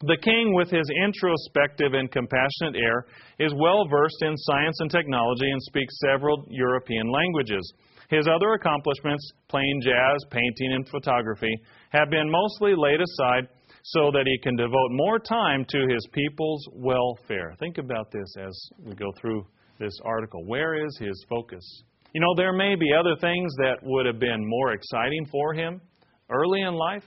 The 0.00 0.18
king, 0.22 0.54
with 0.54 0.70
his 0.70 0.88
introspective 1.02 1.92
and 1.94 2.10
compassionate 2.10 2.76
air, 2.76 3.04
is 3.40 3.52
well 3.58 3.84
versed 3.90 4.22
in 4.22 4.36
science 4.36 4.78
and 4.80 4.90
technology 4.90 5.50
and 5.50 5.60
speaks 5.62 5.98
several 5.98 6.46
European 6.48 7.10
languages. 7.10 7.72
His 8.08 8.28
other 8.28 8.52
accomplishments, 8.52 9.32
playing 9.48 9.80
jazz, 9.82 10.24
painting, 10.30 10.72
and 10.74 10.88
photography, 10.88 11.52
have 11.90 12.10
been 12.10 12.30
mostly 12.30 12.74
laid 12.76 13.00
aside 13.00 13.48
so 13.82 14.10
that 14.10 14.24
he 14.26 14.38
can 14.42 14.56
devote 14.56 14.90
more 14.90 15.18
time 15.18 15.64
to 15.68 15.86
his 15.88 16.06
people's 16.12 16.66
welfare. 16.74 17.54
Think 17.58 17.78
about 17.78 18.10
this 18.10 18.34
as 18.38 18.70
we 18.78 18.94
go 18.94 19.10
through 19.20 19.46
this 19.78 19.94
article. 20.04 20.44
Where 20.44 20.84
is 20.84 20.98
his 20.98 21.24
focus? 21.28 21.64
You 22.12 22.20
know, 22.20 22.34
there 22.36 22.52
may 22.52 22.74
be 22.74 22.92
other 22.92 23.16
things 23.20 23.52
that 23.56 23.78
would 23.82 24.06
have 24.06 24.18
been 24.18 24.46
more 24.46 24.72
exciting 24.72 25.26
for 25.30 25.54
him 25.54 25.80
early 26.30 26.62
in 26.62 26.74
life, 26.74 27.04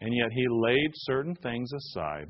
and 0.00 0.12
yet 0.14 0.28
he 0.32 0.46
laid 0.48 0.90
certain 0.94 1.34
things 1.36 1.70
aside 1.72 2.28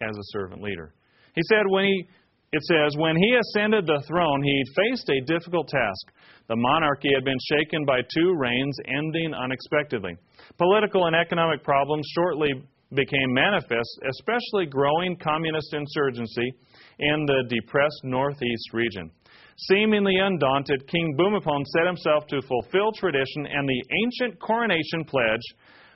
as 0.00 0.16
a 0.16 0.28
servant 0.32 0.62
leader. 0.62 0.94
He 1.34 1.42
said 1.48 1.62
when 1.66 1.84
he 1.84 2.06
it 2.52 2.62
says 2.64 2.96
when 2.98 3.16
he 3.16 3.34
ascended 3.34 3.86
the 3.86 4.02
throne 4.06 4.42
he 4.42 4.62
faced 4.76 5.08
a 5.08 5.24
difficult 5.26 5.68
task. 5.68 6.12
The 6.48 6.56
monarchy 6.56 7.08
had 7.14 7.24
been 7.24 7.38
shaken 7.48 7.84
by 7.86 8.00
two 8.14 8.34
reigns 8.36 8.76
ending 8.86 9.32
unexpectedly. 9.32 10.16
Political 10.58 11.06
and 11.06 11.16
economic 11.16 11.64
problems 11.64 12.06
shortly 12.14 12.50
became 12.92 13.32
manifest, 13.32 13.88
especially 14.04 14.66
growing 14.66 15.16
communist 15.16 15.72
insurgency 15.72 16.52
in 16.98 17.24
the 17.24 17.44
depressed 17.48 18.04
northeast 18.04 18.74
region. 18.74 19.10
Seemingly 19.56 20.16
undaunted, 20.18 20.86
King 20.88 21.16
Bhumibol 21.18 21.64
set 21.66 21.86
himself 21.86 22.26
to 22.28 22.42
fulfill 22.42 22.92
tradition 22.92 23.46
and 23.46 23.68
the 23.68 23.82
ancient 24.04 24.40
coronation 24.40 25.04
pledge 25.06 25.40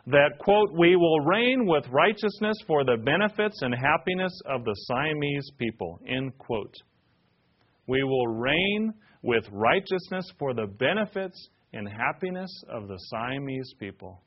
that, 0.07 0.39
quote, 0.39 0.71
we 0.79 0.95
will 0.95 1.21
reign 1.21 1.67
with 1.67 1.85
righteousness 1.91 2.57
for 2.67 2.85
the 2.85 2.97
benefits 3.05 3.61
and 3.63 3.75
happiness 3.75 4.33
of 4.49 4.65
the 4.65 4.75
Siamese 4.87 5.51
people, 5.59 6.01
end 6.09 6.37
quote. 6.39 6.75
We 7.89 8.03
will 8.05 8.29
reign 8.29 8.93
with 9.23 9.45
righteousness 9.51 10.25
for 10.39 10.55
the 10.55 10.67
benefits 10.67 11.49
and 11.73 11.89
happiness 11.89 12.51
of 12.69 12.87
the 12.87 12.99
Siamese 13.11 13.75
people. 13.81 14.23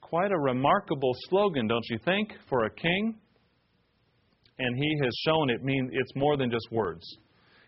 Quite 0.00 0.32
a 0.32 0.38
remarkable 0.38 1.12
slogan, 1.28 1.68
don't 1.68 1.86
you 1.88 1.98
think, 2.04 2.32
for 2.48 2.64
a 2.64 2.74
king? 2.74 3.14
And 4.58 4.76
he 4.76 4.98
has 5.04 5.12
shown 5.24 5.50
it 5.50 5.62
means 5.62 5.90
it's 5.92 6.16
more 6.16 6.36
than 6.36 6.50
just 6.50 6.66
words. 6.72 7.04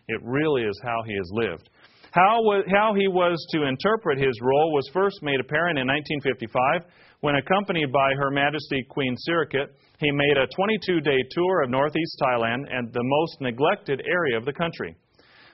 It 0.09 0.19
really 0.23 0.63
is 0.63 0.81
how 0.83 1.01
he 1.05 1.13
has 1.13 1.29
lived. 1.31 1.69
How, 2.11 2.43
was, 2.43 2.67
how 2.67 2.91
he 2.93 3.07
was 3.07 3.39
to 3.55 3.63
interpret 3.63 4.19
his 4.19 4.35
role 4.41 4.73
was 4.75 4.89
first 4.91 5.23
made 5.23 5.39
apparent 5.39 5.79
in 5.79 5.87
1955 5.87 6.83
when, 7.21 7.35
accompanied 7.35 7.91
by 7.91 8.11
Her 8.19 8.29
Majesty 8.29 8.83
Queen 8.89 9.15
Sirikit, 9.15 9.71
he 9.99 10.11
made 10.11 10.35
a 10.35 10.47
22 10.53 10.99
day 10.99 11.23
tour 11.31 11.63
of 11.63 11.69
northeast 11.69 12.19
Thailand 12.21 12.67
and 12.69 12.91
the 12.91 13.03
most 13.03 13.39
neglected 13.39 14.03
area 14.03 14.37
of 14.37 14.43
the 14.43 14.51
country. 14.51 14.93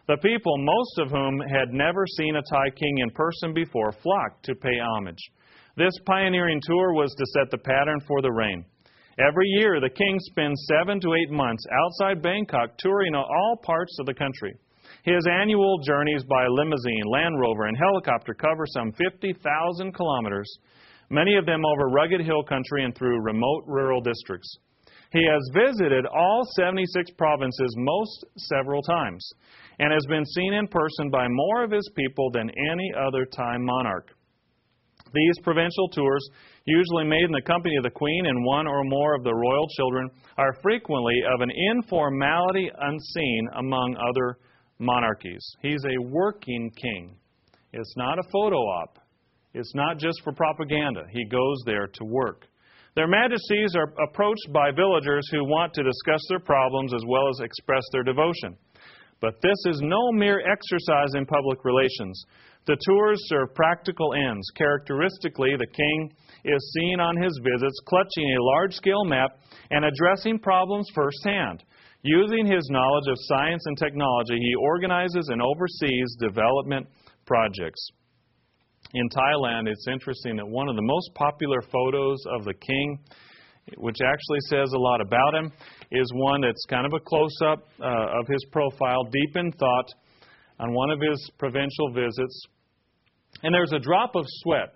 The 0.08 0.18
people, 0.18 0.58
most 0.58 0.98
of 0.98 1.12
whom 1.12 1.40
had 1.42 1.74
never 1.74 2.06
seen 2.18 2.36
a 2.36 2.42
Thai 2.50 2.72
king 2.72 2.98
in 3.06 3.12
person 3.12 3.54
before, 3.54 3.92
flocked 3.92 4.46
to 4.46 4.56
pay 4.56 4.80
homage. 4.80 5.22
This 5.76 5.94
pioneering 6.08 6.62
tour 6.64 6.94
was 6.94 7.14
to 7.14 7.26
set 7.38 7.52
the 7.52 7.62
pattern 7.62 8.00
for 8.08 8.24
the 8.24 8.32
reign. 8.32 8.66
Every 9.20 9.48
year, 9.60 9.80
the 9.80 9.94
king 9.94 10.18
spends 10.32 10.66
seven 10.74 11.00
to 11.02 11.14
eight 11.14 11.30
months 11.30 11.64
outside 11.72 12.24
Bangkok 12.24 12.78
touring 12.80 13.14
all 13.14 13.62
parts 13.64 13.96
of 14.00 14.08
the 14.08 14.14
country. 14.16 14.56
His 15.08 15.24
annual 15.26 15.80
journeys 15.86 16.26
by 16.26 16.48
limousine, 16.50 17.06
Land 17.06 17.40
Rover, 17.40 17.68
and 17.68 17.78
helicopter 17.78 18.34
cover 18.34 18.66
some 18.68 18.92
50,000 18.92 19.94
kilometers, 19.94 20.60
many 21.10 21.38
of 21.38 21.46
them 21.46 21.64
over 21.64 21.88
rugged 21.88 22.20
hill 22.20 22.44
country 22.44 22.84
and 22.84 22.94
through 22.94 23.24
remote 23.24 23.64
rural 23.68 24.02
districts. 24.02 24.54
He 25.14 25.26
has 25.26 25.50
visited 25.54 26.06
all 26.08 26.44
76 26.58 27.12
provinces 27.12 27.74
most 27.78 28.26
several 28.36 28.82
times 28.82 29.26
and 29.80 29.94
has 29.94 30.06
been 30.10 30.26
seen 30.26 30.54
in 30.56 30.68
person 30.68 31.10
by 31.10 31.26
more 31.30 31.64
of 31.64 31.72
his 31.72 31.90
people 31.96 32.30
than 32.32 32.52
any 32.70 32.92
other 33.00 33.24
time 33.24 33.64
monarch. 33.64 34.14
These 35.14 35.40
provincial 35.42 35.88
tours, 35.88 36.30
usually 36.66 37.06
made 37.06 37.24
in 37.24 37.32
the 37.32 37.42
company 37.42 37.78
of 37.78 37.84
the 37.84 37.92
Queen 37.92 38.26
and 38.26 38.44
one 38.44 38.68
or 38.68 38.84
more 38.84 39.16
of 39.16 39.24
the 39.24 39.34
royal 39.34 39.70
children, 39.78 40.10
are 40.38 40.60
frequently 40.62 41.22
of 41.34 41.40
an 41.40 41.52
informality 41.72 42.70
unseen 42.78 43.48
among 43.56 43.96
other 43.96 44.38
monarchies. 44.80 45.46
He's 45.62 45.84
a 45.86 46.02
working 46.02 46.72
king. 46.82 47.18
It's 47.74 47.94
not 47.98 48.20
a 48.20 48.30
photo 48.32 48.58
op. 48.58 49.00
It's 49.54 49.74
not 49.76 49.98
just 49.98 50.22
for 50.24 50.34
propaganda. 50.34 51.04
He 51.12 51.26
goes 51.26 51.64
there 51.66 51.88
to 51.88 52.06
work. 52.06 52.46
Their 52.96 53.08
majesties 53.08 53.76
are 53.76 53.94
approached 54.04 54.52
by 54.52 54.72
villagers 54.72 55.28
who 55.32 55.44
want 55.44 55.74
to 55.76 55.84
discuss 55.84 56.22
their 56.30 56.40
problems 56.40 56.94
as 56.94 57.04
well 57.08 57.30
as 57.30 57.40
express 57.42 57.84
their 57.92 58.04
devotion. 58.04 58.58
But 59.20 59.42
this 59.42 59.58
is 59.68 59.82
no 59.82 60.12
mere 60.12 60.40
exercise 60.40 61.14
in 61.16 61.26
public 61.26 61.64
relations. 61.64 62.24
The 62.66 62.78
tours 62.86 63.20
serve 63.28 63.56
practical 63.56 64.14
ends. 64.14 64.46
Characteristically, 64.56 65.56
the 65.58 65.68
king 65.68 66.12
is 66.44 66.74
seen 66.74 67.00
on 67.00 67.16
his 67.18 67.40
visits 67.44 67.80
clutching 67.86 68.36
a 68.36 68.44
large 68.44 68.74
scale 68.74 69.06
map 69.06 69.40
and 69.72 69.86
addressing 69.86 70.40
problems 70.40 70.88
firsthand. 70.94 71.64
Using 72.08 72.46
his 72.46 72.66
knowledge 72.70 73.10
of 73.10 73.18
science 73.18 73.62
and 73.66 73.78
technology, 73.78 74.40
he 74.40 74.56
organizes 74.56 75.28
and 75.28 75.42
oversees 75.42 76.16
development 76.22 76.88
projects. 77.26 77.86
In 78.94 79.10
Thailand, 79.10 79.68
it's 79.68 79.86
interesting 79.92 80.38
that 80.38 80.48
one 80.48 80.70
of 80.70 80.78
the 80.78 80.82
most 80.82 81.10
popular 81.16 81.62
photos 81.62 82.18
of 82.32 82.46
the 82.46 82.54
king, 82.54 83.00
which 83.76 83.98
actually 84.02 84.40
says 84.48 84.72
a 84.74 84.80
lot 84.80 85.02
about 85.02 85.36
him, 85.36 85.52
is 85.92 86.10
one 86.14 86.40
that's 86.40 86.64
kind 86.70 86.86
of 86.86 86.94
a 86.94 87.00
close 87.02 87.38
up 87.46 87.66
uh, 87.82 88.20
of 88.20 88.28
his 88.30 88.46
profile, 88.54 89.04
deep 89.12 89.36
in 89.36 89.52
thought, 89.52 89.90
on 90.62 90.74
one 90.74 90.90
of 90.90 91.02
his 91.02 91.30
provincial 91.38 91.92
visits. 91.94 92.46
And 93.44 93.54
there's 93.54 93.74
a 93.74 93.80
drop 93.80 94.16
of 94.16 94.24
sweat 94.44 94.74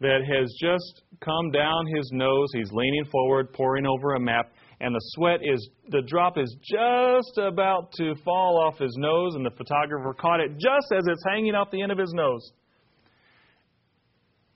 that 0.00 0.20
has 0.24 0.50
just 0.58 1.02
come 1.22 1.50
down 1.50 1.84
his 1.94 2.08
nose. 2.14 2.48
He's 2.54 2.72
leaning 2.72 3.04
forward, 3.12 3.52
poring 3.52 3.84
over 3.84 4.14
a 4.14 4.20
map 4.20 4.50
and 4.80 4.94
the 4.94 5.00
sweat 5.14 5.40
is, 5.42 5.68
the 5.90 6.00
drop 6.06 6.38
is 6.38 6.56
just 6.62 7.38
about 7.38 7.92
to 7.92 8.14
fall 8.24 8.58
off 8.66 8.78
his 8.78 8.94
nose, 8.96 9.34
and 9.34 9.44
the 9.44 9.50
photographer 9.50 10.14
caught 10.14 10.40
it 10.40 10.52
just 10.52 10.86
as 10.96 11.04
it's 11.06 11.22
hanging 11.28 11.54
off 11.54 11.70
the 11.70 11.82
end 11.82 11.92
of 11.92 11.98
his 11.98 12.12
nose. 12.14 12.50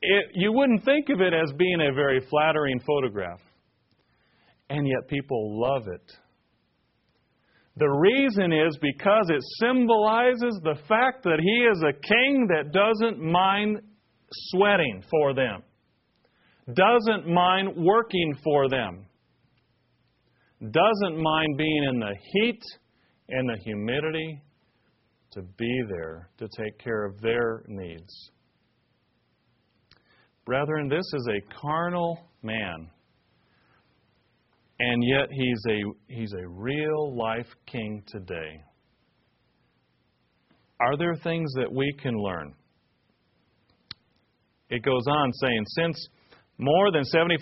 It, 0.01 0.31
you 0.35 0.53
wouldn't 0.53 0.85
think 0.85 1.11
of 1.11 1.21
it 1.21 1.35
as 1.35 1.53
being 1.57 1.81
a 1.81 1.93
very 1.95 2.21
flattering 2.31 2.81
photograph, 2.87 3.41
and 4.71 4.87
yet 4.87 5.09
people 5.09 5.61
love 5.61 5.89
it. 5.89 6.13
The 7.77 7.89
reason 7.89 8.53
is 8.53 8.79
because 8.81 9.29
it 9.29 9.43
symbolizes 9.61 10.59
the 10.63 10.77
fact 10.89 11.25
that 11.25 11.41
he 11.41 11.67
is 11.71 11.83
a 11.83 11.93
king 11.93 12.49
that 12.49 12.73
doesn't 12.73 13.21
mind 13.21 13.81
sweating 14.31 15.03
for 15.11 15.35
them, 15.35 15.63
doesn't 16.73 17.27
mind 17.27 17.77
working 17.77 18.35
for 18.43 18.71
them 18.71 19.07
doesn't 20.73 21.21
mind 21.21 21.57
being 21.57 21.85
in 21.91 22.01
the 22.01 22.15
heat 22.33 22.63
and 23.29 23.49
the 23.49 23.57
humidity 23.63 24.43
to 25.33 25.43
be 25.43 25.83
there 25.89 26.31
to 26.39 26.49
take 26.57 26.79
care 26.79 27.05
of 27.05 27.21
their 27.21 27.65
needs. 27.67 28.31
Brethren, 30.45 30.89
this 30.89 31.05
is 31.15 31.29
a 31.29 31.61
carnal 31.61 32.19
man. 32.43 32.89
And 34.79 35.03
yet 35.05 35.29
he's 35.31 35.63
a, 35.69 36.13
he's 36.13 36.33
a 36.33 36.49
real 36.49 37.17
life 37.17 37.49
king 37.67 38.03
today. 38.07 38.61
Are 40.81 40.97
there 40.97 41.15
things 41.17 41.53
that 41.55 41.73
we 41.73 41.95
can 42.03 42.15
learn? 42.15 42.55
it 44.75 44.83
goes 44.83 45.05
on 45.07 45.33
saying, 45.35 45.65
since 45.67 46.09
more 46.59 46.93
than 46.93 47.03
75% 47.03 47.35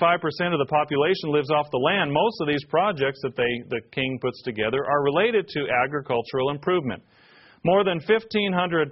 of 0.52 0.58
the 0.58 0.70
population 0.70 1.28
lives 1.28 1.50
off 1.50 1.70
the 1.70 1.78
land, 1.78 2.12
most 2.12 2.40
of 2.40 2.48
these 2.48 2.64
projects 2.70 3.20
that 3.22 3.36
they, 3.36 3.62
the 3.68 3.82
king 3.92 4.18
puts 4.20 4.42
together 4.42 4.84
are 4.88 5.04
related 5.04 5.46
to 5.48 5.68
agricultural 5.84 6.50
improvement. 6.50 7.02
More 7.64 7.84
than 7.84 8.00
1,500 8.00 8.90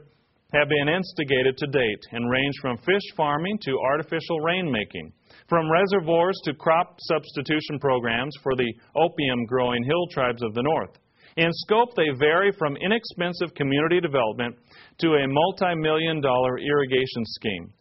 have 0.52 0.68
been 0.68 0.88
instigated 0.88 1.56
to 1.56 1.66
date 1.68 2.02
and 2.12 2.30
range 2.30 2.54
from 2.60 2.76
fish 2.78 3.06
farming 3.16 3.58
to 3.62 3.78
artificial 3.92 4.40
rainmaking, 4.40 5.12
from 5.48 5.70
reservoirs 5.70 6.38
to 6.44 6.54
crop 6.54 6.96
substitution 7.00 7.78
programs 7.80 8.34
for 8.42 8.54
the 8.56 8.72
opium 8.96 9.46
growing 9.46 9.82
hill 9.84 10.06
tribes 10.12 10.42
of 10.42 10.52
the 10.54 10.62
north. 10.62 10.98
In 11.36 11.48
scope, 11.52 11.94
they 11.94 12.10
vary 12.18 12.52
from 12.58 12.76
inexpensive 12.76 13.54
community 13.54 14.00
development 14.00 14.56
to 14.98 15.14
a 15.14 15.28
multi 15.28 15.74
million 15.76 16.20
dollar 16.20 16.58
irrigation 16.58 17.24
scheme. 17.24 17.72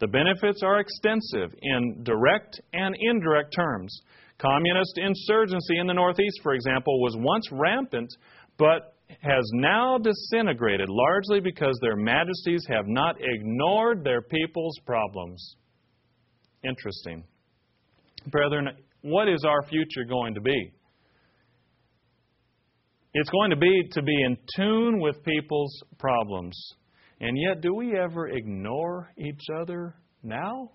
The 0.00 0.08
benefits 0.08 0.62
are 0.62 0.80
extensive 0.80 1.54
in 1.62 2.02
direct 2.02 2.60
and 2.72 2.94
indirect 2.98 3.54
terms. 3.54 3.96
Communist 4.38 4.98
insurgency 4.98 5.78
in 5.78 5.86
the 5.86 5.94
Northeast, 5.94 6.40
for 6.42 6.54
example, 6.54 7.00
was 7.00 7.16
once 7.18 7.48
rampant, 7.52 8.10
but 8.58 8.94
has 9.20 9.44
now 9.52 9.98
disintegrated 9.98 10.88
largely 10.88 11.40
because 11.40 11.78
their 11.80 11.96
majesties 11.96 12.64
have 12.68 12.86
not 12.86 13.16
ignored 13.20 14.02
their 14.02 14.22
people's 14.22 14.78
problems. 14.84 15.56
Interesting. 16.64 17.24
Brethren, 18.26 18.70
what 19.02 19.28
is 19.28 19.44
our 19.46 19.62
future 19.68 20.04
going 20.08 20.34
to 20.34 20.40
be? 20.40 20.72
It's 23.12 23.30
going 23.30 23.50
to 23.50 23.56
be 23.56 23.82
to 23.92 24.02
be 24.02 24.22
in 24.24 24.36
tune 24.56 24.98
with 24.98 25.22
people's 25.22 25.82
problems. 25.98 26.58
And 27.24 27.38
yet, 27.38 27.62
do 27.62 27.74
we 27.74 27.98
ever 27.98 28.28
ignore 28.28 29.08
each 29.16 29.40
other 29.58 29.94
now? 30.22 30.70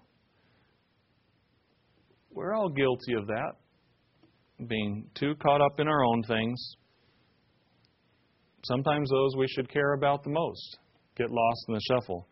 We're 2.32 2.56
all 2.56 2.70
guilty 2.70 3.14
of 3.14 3.28
that, 3.28 3.52
being 4.68 5.12
too 5.14 5.36
caught 5.43 5.62
up 5.62 5.80
in 5.80 5.88
our 5.88 6.04
own 6.04 6.24
things. 6.24 6.60
Sometimes 8.64 9.12
those 9.12 9.36
we 9.38 9.45
should 9.47 9.72
care 9.72 9.93
about 9.93 10.24
the 10.24 10.32
most 10.32 10.80
get 11.16 11.30
lost 11.30 11.66
in 11.68 11.76
the 11.76 11.82
shuffle. 11.88 12.28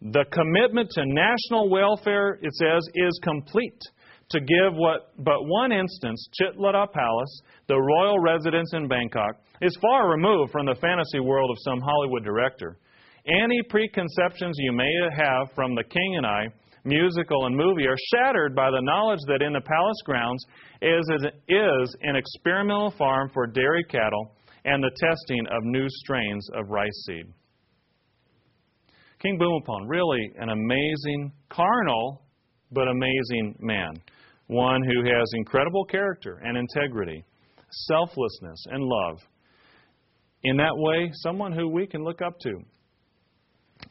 The 0.00 0.24
commitment 0.32 0.88
to 0.92 1.04
national 1.04 1.68
welfare, 1.68 2.38
it 2.40 2.54
says, 2.54 2.88
is 2.94 3.20
complete. 3.22 3.82
To 4.30 4.40
give 4.40 4.72
what 4.76 5.12
but 5.18 5.44
one 5.44 5.72
instance, 5.72 6.26
Chitlada 6.40 6.90
Palace, 6.90 7.42
the 7.68 7.76
royal 7.76 8.18
residence 8.18 8.72
in 8.72 8.88
Bangkok, 8.88 9.42
is 9.60 9.76
far 9.82 10.08
removed 10.08 10.52
from 10.52 10.64
the 10.64 10.76
fantasy 10.80 11.20
world 11.20 11.50
of 11.50 11.58
some 11.60 11.80
Hollywood 11.80 12.24
director. 12.24 12.78
Any 13.26 13.62
preconceptions 13.68 14.56
you 14.58 14.72
may 14.72 14.90
have 15.16 15.48
from 15.54 15.76
the 15.76 15.84
King 15.84 16.16
and 16.16 16.26
I, 16.26 16.46
musical 16.84 17.46
and 17.46 17.56
movie, 17.56 17.86
are 17.86 17.96
shattered 18.12 18.54
by 18.56 18.68
the 18.70 18.80
knowledge 18.82 19.20
that 19.28 19.42
in 19.42 19.52
the 19.52 19.60
palace 19.60 20.02
grounds 20.04 20.44
is, 20.80 21.08
is 21.48 21.96
an 22.02 22.16
experimental 22.16 22.90
farm 22.98 23.30
for 23.32 23.46
dairy 23.46 23.84
cattle 23.84 24.34
and 24.64 24.82
the 24.82 24.90
testing 24.98 25.46
of 25.52 25.62
new 25.62 25.86
strains 25.88 26.48
of 26.54 26.70
rice 26.70 27.04
seed. 27.06 27.26
King 29.20 29.38
Bhumibol, 29.38 29.86
really 29.86 30.32
an 30.38 30.48
amazing, 30.48 31.30
carnal, 31.48 32.22
but 32.72 32.88
amazing 32.88 33.54
man. 33.60 33.94
One 34.48 34.82
who 34.82 35.04
has 35.04 35.30
incredible 35.34 35.84
character 35.84 36.40
and 36.42 36.56
integrity, 36.56 37.24
selflessness 37.86 38.64
and 38.70 38.82
love. 38.82 39.18
In 40.42 40.56
that 40.56 40.74
way, 40.74 41.08
someone 41.22 41.52
who 41.52 41.68
we 41.68 41.86
can 41.86 42.02
look 42.02 42.20
up 42.20 42.36
to 42.40 42.58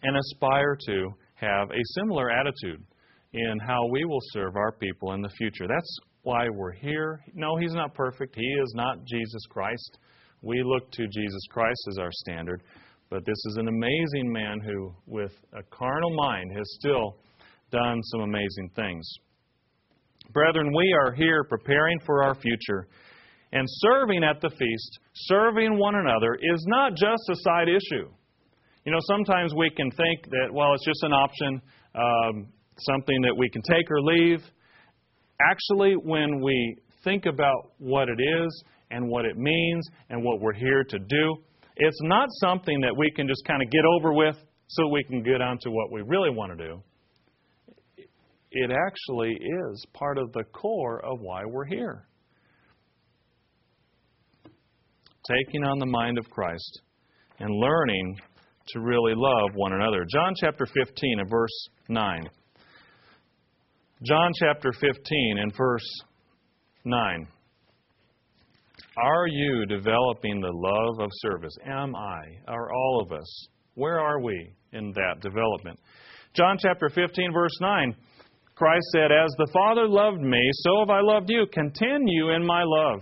and 0.04 0.18
aspire 0.18 0.78
to 0.88 1.10
have 1.36 1.70
a 1.72 1.82
similar 1.99 2.30
attitude 2.30 2.84
in 3.34 3.60
how 3.66 3.88
we 3.91 4.06
will 4.06 4.22
serve 4.34 4.56
our 4.56 4.72
people 4.74 5.14
in 5.14 5.22
the 5.22 5.30
future. 5.30 5.68
That's 5.68 5.99
why 6.24 6.47
we're 6.49 6.74
here. 6.74 7.20
No, 7.34 7.56
he's 7.58 7.74
not 7.74 7.93
perfect. 7.93 8.36
He 8.36 8.45
is 8.64 8.74
not 8.76 9.06
Jesus 9.06 9.41
Christ. 9.49 9.97
We 10.41 10.64
look 10.64 10.91
to 10.91 11.08
Jesus 11.08 11.47
Christ 11.49 11.80
as 11.89 11.97
our 11.97 12.12
standard. 12.12 12.64
But 13.10 13.26
this 13.26 13.45
is 13.47 13.58
an 13.58 13.68
amazing 13.68 14.32
man 14.32 14.60
who, 14.62 14.93
with 15.06 15.34
a 15.54 15.64
carnal 15.64 16.16
mind, 16.16 16.52
has 16.56 16.78
still 16.80 17.18
done 17.72 18.02
some 18.04 18.22
amazing 18.22 18.70
things. 18.76 19.08
Brethren, 20.32 20.72
we 20.76 20.95
are 21.02 21.12
here 21.14 21.43
preparing 21.43 21.99
for 22.06 22.24
our 22.24 22.36
future. 22.36 22.88
And 23.54 23.66
serving 23.68 24.24
at 24.24 24.39
the 24.39 24.49
feast, 24.49 24.99
serving 25.14 25.78
one 25.78 25.95
another, 25.95 26.36
is 26.36 26.66
not 26.68 26.91
just 26.95 27.24
a 27.30 27.36
side 27.36 27.68
issue. 27.68 28.10
You 28.86 28.91
know, 28.91 28.99
sometimes 29.01 29.53
we 29.55 29.69
can 29.69 29.91
think 29.91 30.23
that, 30.32 30.51
well, 30.51 30.73
it's 30.73 30.86
just 30.86 31.03
an 31.03 31.13
option, 31.13 31.61
um, 31.93 32.47
something 32.79 33.21
that 33.21 33.36
we 33.38 33.47
can 33.49 33.61
take 33.61 33.89
or 33.91 34.01
leave. 34.01 34.41
Actually, 35.39 35.93
when 35.93 36.41
we 36.41 36.77
think 37.03 37.27
about 37.27 37.73
what 37.77 38.09
it 38.09 38.19
is 38.19 38.63
and 38.89 39.07
what 39.07 39.25
it 39.25 39.38
means 39.38 39.88
and 40.09 40.23
what 40.23 40.41
we're 40.41 40.53
here 40.53 40.84
to 40.84 40.97
do, 40.97 41.36
it's 41.75 41.99
not 42.01 42.27
something 42.39 42.82
that 42.82 42.95
we 42.97 43.11
can 43.15 43.27
just 43.27 43.43
kind 43.45 43.61
of 43.61 43.69
get 43.69 43.84
over 43.86 44.13
with 44.13 44.36
so 44.67 44.88
we 44.88 45.03
can 45.03 45.21
get 45.21 45.41
on 45.41 45.59
to 45.61 45.69
what 45.69 45.91
we 45.91 46.01
really 46.01 46.32
want 46.32 46.57
to 46.57 46.67
do. 46.67 46.82
It 48.51 48.71
actually 48.71 49.32
is 49.32 49.86
part 49.93 50.17
of 50.17 50.32
the 50.34 50.43
core 50.43 51.05
of 51.05 51.19
why 51.21 51.45
we're 51.45 51.65
here. 51.65 52.07
Taking 55.27 55.63
on 55.63 55.77
the 55.77 55.86
mind 55.86 56.17
of 56.17 56.29
Christ 56.29 56.82
and 57.39 57.49
learning 57.49 58.17
to 58.70 58.80
really 58.80 59.14
love 59.16 59.51
one 59.55 59.74
another. 59.74 60.05
John 60.09 60.34
chapter 60.39 60.66
15 60.66 61.20
and 61.20 61.30
verse 61.30 61.70
9. 61.89 62.30
John 64.03 64.32
chapter 64.39 64.72
15 64.74 65.38
and 65.39 65.53
verse 65.55 65.88
9. 66.86 67.28
Are 68.98 69.27
you 69.27 69.65
developing 69.68 70.41
the 70.41 70.52
love 70.52 70.99
of 70.99 71.10
service? 71.14 71.56
Am 71.65 71.95
I? 71.95 72.22
Are 72.48 72.73
all 72.73 73.02
of 73.06 73.11
us? 73.11 73.48
Where 73.76 73.99
are 73.99 74.19
we 74.19 74.53
in 74.73 74.91
that 74.91 75.22
development? 75.22 75.80
John 76.34 76.57
chapter 76.60 76.90
15, 76.90 77.31
verse 77.34 77.57
9. 77.61 77.95
Christ 78.56 78.85
said, 78.91 79.11
As 79.11 79.34
the 79.38 79.49
Father 79.53 79.88
loved 79.88 80.22
me, 80.22 80.49
so 80.53 80.80
have 80.80 80.90
I 80.90 81.02
loved 81.02 81.30
you. 81.30 81.45
Continue 81.52 82.31
in 82.35 82.45
my 82.45 82.64
love. 82.65 83.02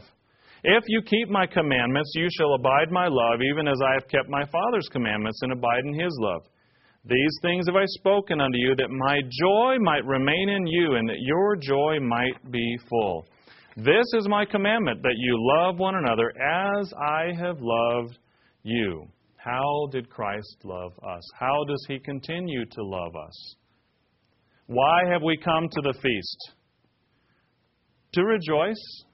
If 0.64 0.84
you 0.88 1.02
keep 1.02 1.30
my 1.30 1.46
commandments, 1.46 2.12
you 2.16 2.28
shall 2.38 2.54
abide 2.54 2.92
my 2.92 3.08
love, 3.08 3.40
even 3.42 3.68
as 3.68 3.80
I 3.82 3.94
have 3.94 4.10
kept 4.10 4.30
my 4.30 4.44
Father's 4.46 4.90
commandments 4.92 5.40
and 5.42 5.54
abide 5.54 5.86
in 5.86 5.94
his 5.94 6.16
love. 6.20 6.42
These 7.06 7.40
things 7.42 7.66
have 7.68 7.78
I 7.78 7.86
spoken 7.86 8.42
unto 8.42 8.58
you, 8.58 8.76
that 8.76 8.90
my 8.90 9.22
joy 9.42 9.78
might 9.80 10.06
remain 10.06 10.50
in 10.50 10.68
you, 10.68 10.96
and 10.96 11.08
that 11.08 11.20
your 11.20 11.56
joy 11.56 12.00
might 12.02 12.52
be 12.52 12.78
full. 12.90 13.26
This 13.78 14.06
is 14.14 14.28
my 14.28 14.44
commandment, 14.44 15.02
that 15.04 15.16
you 15.16 15.38
love 15.40 15.80
one 15.80 15.96
another 15.96 16.34
as 16.38 16.92
I 16.94 17.32
have 17.40 17.58
loved 17.62 18.18
you. 18.64 19.08
How 19.38 19.88
did 19.94 20.10
Christ 20.10 20.58
love 20.66 20.92
us? 21.02 21.24
How 21.40 21.64
does 21.66 21.86
he 21.88 22.00
continue 22.00 22.66
to 22.66 22.84
love 22.84 23.16
us? 23.16 23.56
Why 24.68 25.04
have 25.10 25.24
we 25.24 25.38
come 25.38 25.70
to 25.70 25.82
the 25.82 25.98
feast? 26.02 26.52
To 28.14 28.24
rejoice 28.26 29.06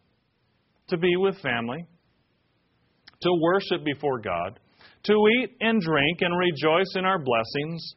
to 0.88 0.98
be 0.98 1.16
with 1.16 1.38
family, 1.40 1.86
to 3.22 3.30
worship 3.41 3.84
before 3.86 4.20
God, 4.20 4.60
to 5.03 5.14
eat 5.40 5.52
and 5.62 5.82
drink 5.82 6.22
and 6.22 6.38
rejoice 6.38 6.95
in 6.95 7.06
our 7.06 7.20
blessings. 7.20 7.95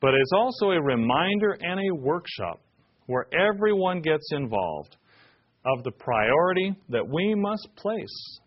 But 0.00 0.14
it's 0.14 0.32
also 0.34 0.70
a 0.70 0.82
reminder 0.82 1.56
and 1.60 1.80
a 1.80 1.94
workshop 1.94 2.60
where 3.06 3.26
everyone 3.32 4.00
gets 4.00 4.32
involved 4.32 4.96
of 5.64 5.82
the 5.84 5.92
priority 5.92 6.74
that 6.88 7.06
we 7.06 7.34
must 7.34 7.68
place 7.76 8.38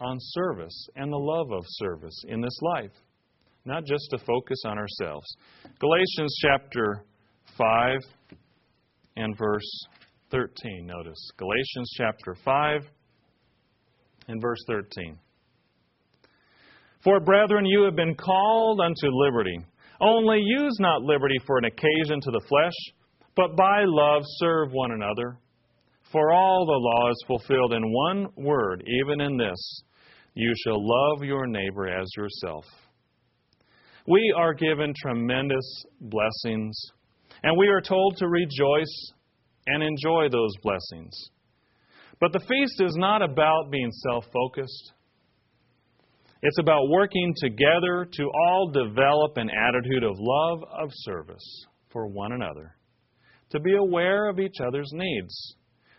on 0.00 0.16
service 0.18 0.88
and 0.96 1.12
the 1.12 1.16
love 1.16 1.52
of 1.52 1.64
service 1.66 2.24
in 2.28 2.40
this 2.40 2.58
life, 2.62 2.92
not 3.64 3.84
just 3.84 4.04
to 4.10 4.18
focus 4.18 4.62
on 4.64 4.78
ourselves. 4.78 5.26
Galatians 5.78 6.36
chapter 6.42 7.04
5 7.56 7.98
and 9.16 9.36
verse 9.38 9.86
13. 10.32 10.86
Notice 10.86 11.30
Galatians 11.36 11.92
chapter 11.94 12.34
5 12.42 12.80
and 14.28 14.40
verse 14.40 14.58
13. 14.66 15.18
For 17.04 17.20
brethren, 17.20 17.66
you 17.66 17.82
have 17.82 17.94
been 17.94 18.14
called 18.14 18.80
unto 18.80 19.08
liberty. 19.12 19.58
Only 20.00 20.40
use 20.40 20.78
not 20.80 21.02
liberty 21.02 21.36
for 21.46 21.58
an 21.58 21.66
occasion 21.66 22.18
to 22.22 22.30
the 22.30 22.44
flesh, 22.48 22.72
but 23.36 23.56
by 23.56 23.82
love 23.84 24.22
serve 24.38 24.72
one 24.72 24.92
another. 24.92 25.36
For 26.10 26.32
all 26.32 26.64
the 26.64 26.72
law 26.72 27.10
is 27.10 27.24
fulfilled 27.26 27.74
in 27.74 27.92
one 27.92 28.28
word, 28.36 28.84
even 29.02 29.20
in 29.20 29.36
this 29.36 29.82
you 30.34 30.52
shall 30.64 30.80
love 30.80 31.22
your 31.22 31.46
neighbor 31.46 31.88
as 31.88 32.08
yourself. 32.16 32.64
We 34.08 34.34
are 34.34 34.54
given 34.54 34.94
tremendous 34.96 35.84
blessings, 36.00 36.80
and 37.42 37.58
we 37.58 37.68
are 37.68 37.82
told 37.82 38.16
to 38.16 38.28
rejoice 38.28 39.12
and 39.66 39.82
enjoy 39.82 40.28
those 40.30 40.52
blessings. 40.62 41.30
But 42.20 42.32
the 42.32 42.40
feast 42.40 42.80
is 42.80 42.94
not 42.96 43.22
about 43.22 43.70
being 43.70 43.90
self 44.10 44.24
focused. 44.32 44.92
It's 46.42 46.58
about 46.58 46.88
working 46.88 47.34
together 47.36 48.06
to 48.12 48.24
all 48.24 48.72
develop 48.72 49.36
an 49.36 49.48
attitude 49.48 50.02
of 50.02 50.16
love 50.18 50.64
of 50.72 50.88
service. 50.92 51.66
for 51.90 52.06
one 52.06 52.32
another, 52.32 52.74
to 53.50 53.60
be 53.60 53.76
aware 53.76 54.30
of 54.30 54.40
each 54.40 54.56
other's 54.66 54.90
needs, 54.94 55.56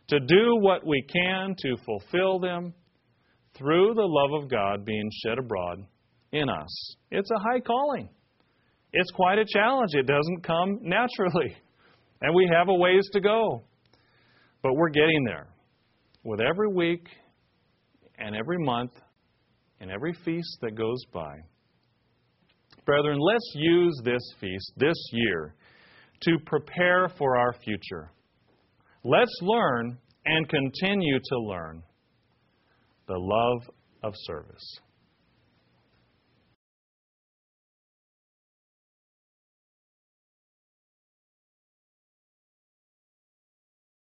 to 0.08 0.20
do 0.20 0.58
what 0.60 0.86
we 0.86 1.04
can 1.04 1.56
to 1.60 1.78
fulfill 1.86 2.40
them 2.40 2.74
through 3.56 3.94
the 3.94 4.02
love 4.02 4.44
of 4.44 4.50
God 4.50 4.86
being 4.86 5.10
shed 5.24 5.38
abroad 5.38 5.86
in 6.32 6.50
us. 6.50 6.96
It's 7.12 7.30
a 7.30 7.40
high 7.40 7.60
calling. 7.60 8.10
It's 8.92 9.12
quite 9.12 9.38
a 9.38 9.46
challenge. 9.46 9.92
It 9.94 10.08
doesn't 10.08 10.44
come 10.44 10.80
naturally. 10.82 11.56
And 12.24 12.34
we 12.34 12.50
have 12.52 12.70
a 12.70 12.74
ways 12.74 13.08
to 13.12 13.22
go. 13.22 13.64
But 14.64 14.74
we're 14.74 14.90
getting 14.90 15.24
there. 15.26 15.48
With 16.24 16.40
every 16.40 16.70
week 16.70 17.06
and 18.18 18.36
every 18.36 18.58
month 18.58 18.92
and 19.82 19.92
every 19.92 20.14
feast 20.26 20.58
that 20.62 20.76
goes 20.76 21.04
by. 21.14 21.36
Brethren, 22.86 23.18
let's 23.20 23.52
use 23.56 24.02
this 24.04 24.22
feast 24.40 24.72
this 24.78 24.96
year 25.12 25.54
to 26.24 26.38
prepare 26.46 27.10
for 27.18 27.38
our 27.38 27.54
future. 27.64 28.12
Let's 29.04 29.38
learn 29.42 29.98
and 30.26 30.48
continue 30.48 31.20
to 31.20 31.40
learn 31.40 31.84
the 33.08 33.18
love 33.18 33.70
of 34.02 34.14
service. 34.26 34.80